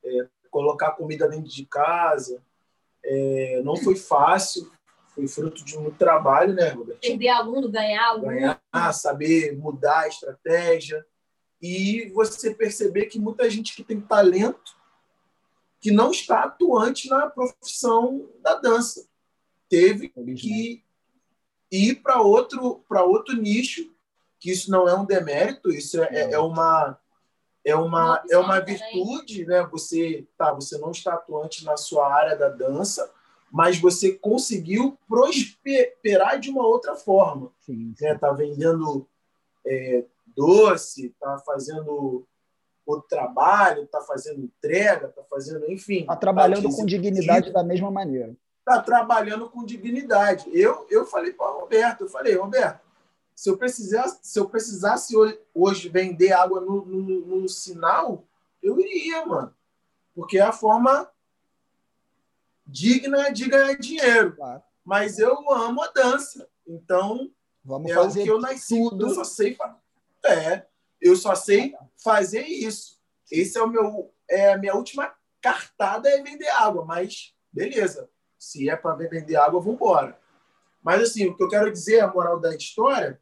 [0.05, 2.43] é, colocar comida dentro de casa.
[3.05, 4.71] É, não foi fácil,
[5.15, 7.01] foi fruto de muito trabalho, né, Roberto?
[7.01, 8.27] Perder aluno, ganhar aluno.
[8.27, 8.61] Ganhar,
[8.93, 11.05] saber mudar a estratégia.
[11.61, 14.75] E você perceber que muita gente que tem talento
[15.81, 19.07] que não está atuante na profissão da dança.
[19.69, 20.83] Teve que
[21.71, 23.93] ir para outro, outro nicho,
[24.41, 26.99] que isso não é um demérito, isso é, é uma
[27.65, 29.67] é uma, é uma virtude, né?
[29.73, 33.11] Você tá, você não está atuante na sua área da dança,
[33.51, 37.51] mas você conseguiu prosperar de uma outra forma.
[37.61, 38.05] Sim, sim.
[38.05, 38.19] Né?
[38.19, 39.07] Tá vendendo
[39.67, 40.05] é,
[40.37, 42.27] doce, tá fazendo
[42.87, 46.05] outro trabalho, tá fazendo entrega, tá fazendo, enfim.
[46.05, 48.37] Tá trabalhando tá com dignidade da mesma maneira.
[48.65, 50.49] Tá trabalhando com dignidade.
[50.53, 52.84] Eu, eu falei para o Roberto, eu falei, Roberto,
[53.35, 55.15] se eu precisasse, se eu precisasse
[55.53, 58.27] hoje vender água no, no, no sinal,
[58.63, 59.55] eu iria, mano.
[60.15, 61.11] Porque é a forma
[62.67, 64.37] digna de ganhar dinheiro.
[64.37, 64.63] Claro.
[64.85, 66.49] Mas eu amo a dança.
[66.67, 67.31] Então,
[67.65, 68.77] Vamos é fazer o que eu nasci.
[68.77, 69.09] tudo.
[69.09, 69.59] Eu só sei,
[70.25, 70.67] é,
[71.01, 73.01] eu só sei fazer isso.
[73.31, 78.09] Esse é o meu, é a minha última cartada é vender água, mas beleza.
[78.39, 80.19] Se é para vender água, vamos embora.
[80.83, 83.21] Mas assim, o que eu quero dizer, a moral da história,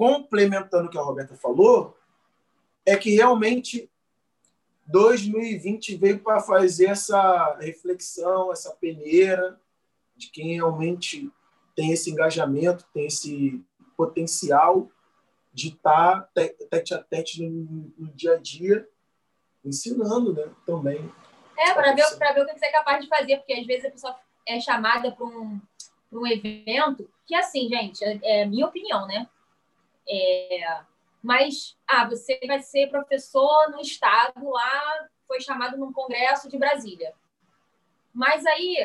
[0.00, 1.94] complementando o que a Roberta falou,
[2.86, 3.90] é que realmente
[4.86, 9.60] 2020 veio para fazer essa reflexão, essa peneira
[10.16, 11.30] de quem realmente
[11.76, 13.62] tem esse engajamento, tem esse
[13.94, 14.88] potencial
[15.52, 18.88] de estar tá tete a tete no, no, dia a dia,
[19.62, 21.12] ensinando né, também.
[21.58, 23.90] É, para ver, ver o que você é capaz de fazer, porque às vezes a
[23.90, 24.16] pessoa
[24.48, 25.60] é chamada para um,
[26.10, 29.28] um evento que, assim, gente, é, é minha opinião, né?
[30.10, 30.80] É,
[31.22, 37.14] mas, ah, você vai ser professor no estado lá, foi chamado num congresso de Brasília.
[38.12, 38.76] Mas aí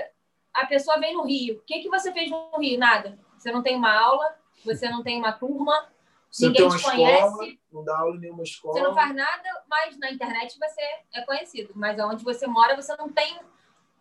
[0.54, 1.56] a pessoa vem no Rio.
[1.56, 2.78] O que, que você fez no Rio?
[2.78, 3.18] Nada.
[3.38, 5.90] Você não tem uma aula, você não tem uma turma,
[6.30, 7.26] você ninguém te conhece.
[7.26, 8.74] Escola, não dá aula em nenhuma escola.
[8.74, 10.82] Você não faz nada, mas na internet você
[11.14, 11.72] é conhecido.
[11.76, 13.40] Mas onde você mora, você não tem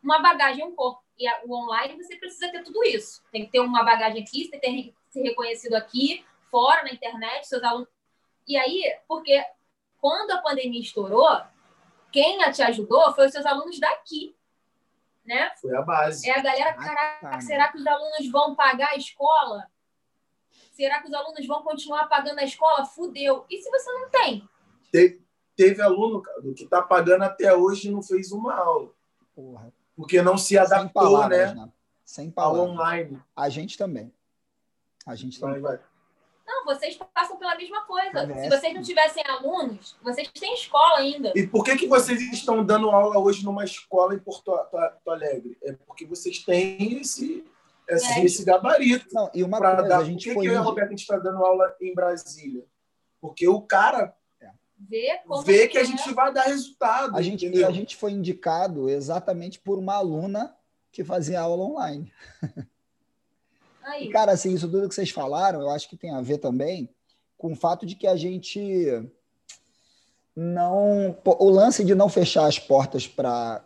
[0.02, 1.02] uma bagagem um pouco.
[1.18, 3.22] E o online você precisa ter tudo isso.
[3.30, 6.24] Tem que ter uma bagagem aqui, você tem que ser reconhecido aqui,
[6.54, 7.88] fora, na internet, seus alunos.
[8.46, 9.44] E aí, porque
[10.00, 11.40] quando a pandemia estourou,
[12.12, 14.36] quem te ajudou foi os seus alunos daqui.
[15.24, 15.50] Né?
[15.60, 16.30] Foi a base.
[16.30, 19.66] É a galera, caraca, será que os alunos vão pagar a escola?
[20.70, 22.84] Será que os alunos vão continuar pagando a escola?
[22.84, 23.44] Fudeu.
[23.50, 24.48] E se você não tem?
[24.92, 25.20] Te,
[25.56, 26.22] teve aluno
[26.54, 28.92] que está pagando até hoje e não fez uma aula.
[29.34, 29.72] Porra.
[29.96, 31.62] Porque não se adaptou, Sem palavras, né?
[31.62, 31.72] né?
[32.04, 32.60] Sem palavras.
[32.60, 33.20] Ao online.
[33.34, 34.14] A gente também.
[35.04, 35.60] A gente também.
[35.60, 35.93] Vai, vai.
[36.46, 38.26] Não, vocês passam pela mesma coisa.
[38.34, 41.32] Se vocês não tivessem alunos, vocês têm escola ainda.
[41.34, 45.56] E por que, que vocês estão dando aula hoje numa escola em Porto, Porto Alegre?
[45.62, 47.44] É porque vocês têm esse,
[47.88, 48.24] esse, é.
[48.24, 49.06] esse gabarito.
[49.12, 49.98] Não, e uma coisa, dar...
[49.98, 50.48] a gente por que foi...
[50.48, 52.64] que a Roberta está dando aula em Brasília?
[53.20, 54.14] Porque o cara
[54.78, 57.16] vê, vê que a gente vai dar resultado.
[57.16, 60.54] A gente, a gente foi indicado exatamente por uma aluna
[60.92, 62.12] que fazia aula online.
[63.84, 64.06] Aí.
[64.06, 66.88] E, cara, assim, isso tudo que vocês falaram, eu acho que tem a ver também
[67.36, 69.10] com o fato de que a gente
[70.34, 71.16] não.
[71.24, 73.62] O lance de não fechar as portas para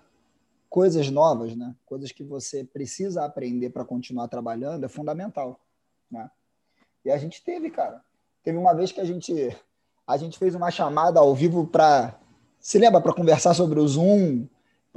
[0.69, 1.75] coisas novas, né?
[1.87, 5.59] coisas que você precisa aprender para continuar trabalhando, é fundamental.
[6.11, 6.31] Né?
[7.05, 8.03] E a gente teve, cara.
[8.43, 9.57] Teve uma vez que a gente,
[10.07, 12.19] a gente fez uma chamada ao vivo para.
[12.61, 13.01] Se lembra?
[13.01, 14.47] Para conversar sobre o Zoom.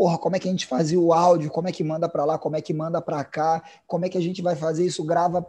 [0.01, 1.51] Porra, como é que a gente fazia o áudio?
[1.51, 2.35] Como é que manda para lá?
[2.35, 3.63] Como é que manda para cá?
[3.85, 5.03] Como é que a gente vai fazer isso?
[5.03, 5.45] Grava.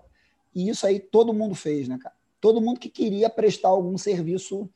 [0.54, 2.14] E isso aí todo mundo fez, né, cara?
[2.38, 4.68] Todo mundo que queria prestar algum serviço,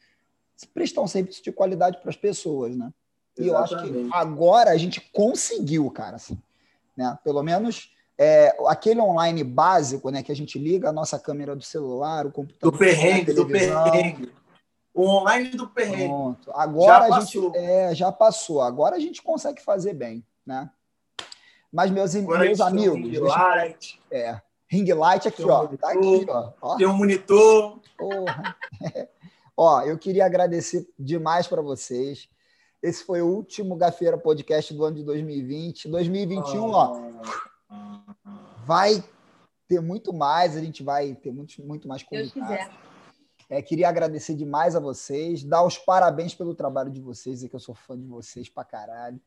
[0.73, 2.91] prestar um serviço de qualidade para as pessoas, né?
[3.39, 6.39] E eu acho que agora a gente conseguiu, cara, assim,
[6.97, 7.19] né?
[7.23, 10.23] Pelo menos é, aquele online básico, né?
[10.23, 12.73] Que a gente liga a nossa câmera do celular, o computador.
[12.73, 14.33] Do perrengue, do perrengue.
[14.97, 16.09] O online do perrengue.
[16.09, 16.51] Pronto.
[16.55, 18.63] Agora já a gente é, já passou.
[18.63, 20.71] Agora a gente consegue fazer bem, né?
[21.71, 22.97] Mas meus, meus amigos.
[22.97, 24.01] Ring light.
[24.11, 24.41] É.
[24.67, 25.67] Ring light aqui, ó.
[25.67, 26.51] tá aqui, ó.
[26.63, 26.77] ó.
[26.77, 27.79] Tem um monitor.
[27.99, 28.57] Porra.
[29.55, 32.27] ó, eu queria agradecer demais para vocês.
[32.83, 35.89] Esse foi o último Gafeira Podcast do ano de 2020.
[35.89, 36.73] 2021, oh.
[36.73, 37.01] ó,
[38.65, 39.05] vai
[39.69, 42.86] ter muito mais, a gente vai ter muito, muito mais convidados.
[43.49, 47.55] É, queria agradecer demais a vocês, dar os parabéns pelo trabalho de vocês, é que
[47.55, 49.21] eu sou fã de vocês pra caralho.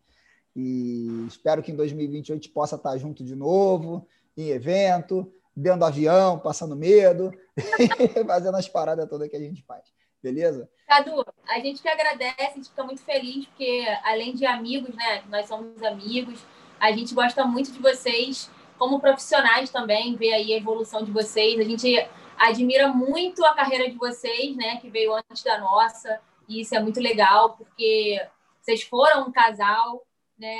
[0.55, 4.05] E espero que em 2028 a gente possa estar junto de novo,
[4.35, 7.31] em evento, dentro do avião, passando medo,
[8.27, 9.83] fazendo as paradas todas que a gente faz.
[10.21, 10.69] Beleza?
[10.85, 15.23] Cadu, a gente que agradece, a gente fica muito feliz, porque além de amigos, né?
[15.29, 16.43] Nós somos amigos,
[16.77, 21.57] a gente gosta muito de vocês como profissionais também, ver aí a evolução de vocês.
[21.59, 21.95] A gente
[22.39, 24.77] admira muito a carreira de vocês, né?
[24.77, 28.19] Que veio antes da nossa, e isso é muito legal, porque
[28.61, 30.05] vocês foram um casal,
[30.37, 30.57] né?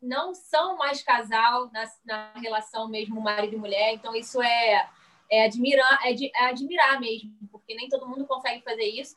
[0.00, 4.88] Não são mais casal na, na relação mesmo marido e mulher, então isso é
[5.30, 9.16] é admirar, é, de, é admirar mesmo, porque nem todo mundo consegue fazer isso.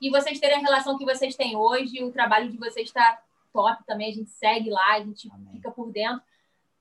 [0.00, 3.20] E vocês terem a relação que vocês têm hoje, o trabalho de vocês está
[3.52, 5.54] top também, a gente segue lá, a gente Amém.
[5.54, 6.22] fica por dentro.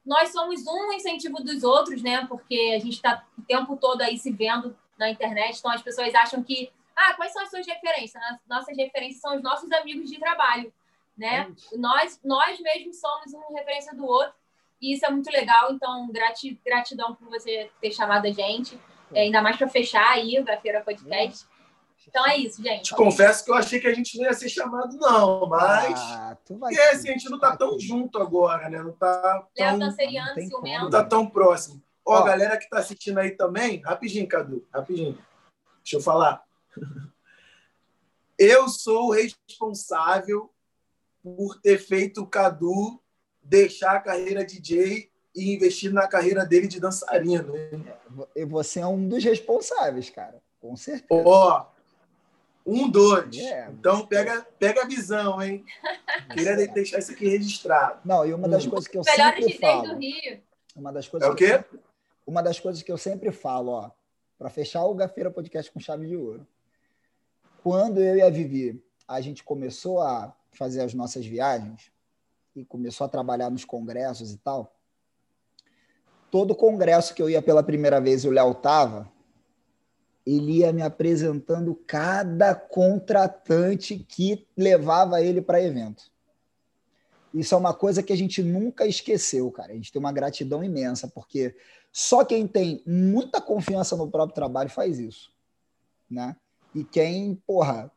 [0.08, 2.26] Nós somos um incentivo dos outros, né?
[2.28, 6.16] Porque a gente está o tempo todo aí se vendo na internet, então as pessoas
[6.16, 8.24] acham que, ah, quais são as suas referências?
[8.48, 10.74] Nossas referências são os nossos amigos de trabalho,
[11.16, 11.52] né?
[11.72, 14.34] É nós, nós mesmos somos uma referência do outro
[14.82, 16.10] e isso é muito legal, então
[16.64, 18.80] gratidão por você ter chamado a gente,
[19.14, 21.46] é, ainda mais para fechar aí a Feira Podcast.
[22.08, 22.86] Então é isso, gente.
[22.86, 26.00] Te confesso que eu achei que a gente não ia ser chamado, não, mas.
[26.00, 28.82] Ah, porque assim, a gente não tá tão junto agora, né?
[28.82, 29.46] Não tá.
[29.56, 29.66] Tão...
[29.66, 30.84] Léo Canceriano, ciumento.
[30.84, 31.84] Não tá tão próximo.
[32.06, 35.18] Ó, Ó, a galera que tá assistindo aí também, rapidinho, Cadu, rapidinho.
[35.84, 36.44] Deixa eu falar.
[38.40, 40.54] Eu sou o responsável
[41.24, 43.02] por ter feito o Cadu
[43.42, 47.54] deixar a carreira DJ e investir na carreira dele de dançarino.
[48.36, 50.42] E você é um dos responsáveis, cara.
[50.60, 51.24] Com certeza.
[51.26, 51.66] Ó,
[52.68, 53.38] um, dois.
[53.38, 55.64] É, então pega, pega a visão, hein?
[56.34, 58.02] Queria deixar isso aqui registrado.
[58.04, 58.70] Não, e uma das hum.
[58.70, 59.88] coisas que eu Melhores sempre falo.
[59.88, 60.42] Do Rio.
[60.76, 61.48] Uma das coisas é o quê?
[61.48, 61.80] Sempre,
[62.26, 63.92] uma das coisas que eu sempre falo, ó,
[64.38, 66.46] para fechar o Gafeira Podcast com chave de ouro.
[67.64, 71.92] Quando eu e a Vivi, a gente começou a fazer as nossas viagens,
[72.58, 74.76] e começou a trabalhar nos congressos e tal,
[76.32, 79.08] todo congresso que eu ia pela primeira vez e o Léo tava,
[80.28, 86.12] ele ia me apresentando cada contratante que levava ele para evento.
[87.34, 89.72] Isso é uma coisa que a gente nunca esqueceu, cara.
[89.72, 91.56] A gente tem uma gratidão imensa, porque
[91.94, 95.32] só quem tem muita confiança no próprio trabalho faz isso,
[96.10, 96.36] né?
[96.76, 97.90] E quem, porra,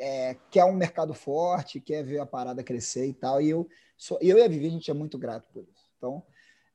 [0.00, 3.40] é, quer um mercado forte, quer ver a parada crescer e tal.
[3.40, 5.88] E eu, sou, eu e a Vivi, a gente é muito grato por isso.
[5.96, 6.24] Então,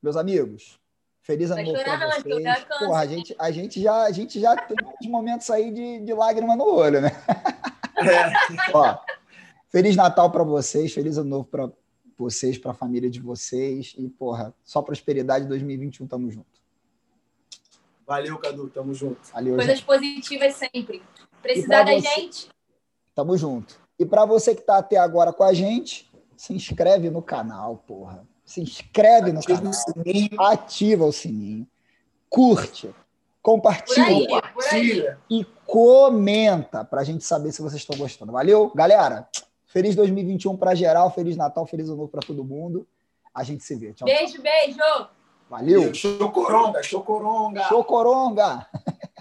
[0.02, 0.80] meus amigos,
[1.26, 2.66] feliz ano novo para vocês.
[2.80, 6.14] Porra, a gente, a, gente já, a gente já tem uns momentos aí de, de
[6.14, 7.12] lágrima no olho, né?
[7.98, 8.72] É.
[8.74, 8.98] Ó,
[9.70, 11.72] feliz Natal para vocês, feliz ano novo para
[12.18, 13.96] vocês, para a família de vocês.
[13.98, 16.46] E, porra, só prosperidade 2021, tamo junto.
[18.06, 19.20] Valeu, Cadu, tamo junto.
[19.34, 19.86] Valeu, Coisas gente.
[19.86, 21.02] positivas sempre.
[21.42, 22.02] Precisar da você...
[22.02, 22.50] gente,
[23.16, 23.80] Tamo junto.
[23.98, 28.28] E para você que está até agora com a gente, se inscreve no canal, porra.
[28.46, 29.74] Se inscreve no canal.
[29.74, 31.68] O ativa o sininho.
[32.30, 32.94] Curte.
[33.42, 34.28] Compartilha.
[34.28, 35.20] compartilha.
[35.30, 38.32] E comenta para a gente saber se vocês estão gostando.
[38.32, 38.72] Valeu?
[38.76, 39.28] Galera,
[39.68, 41.12] feliz 2021 para geral.
[41.12, 42.88] Feliz Natal, feliz ano novo para todo mundo.
[43.34, 43.94] A gente se vê.
[43.94, 44.06] Tchau.
[44.06, 44.80] Beijo, beijo.
[45.50, 45.94] Valeu.
[45.94, 47.64] Chocoronga, chocoronga.
[47.64, 48.68] Chocoronga.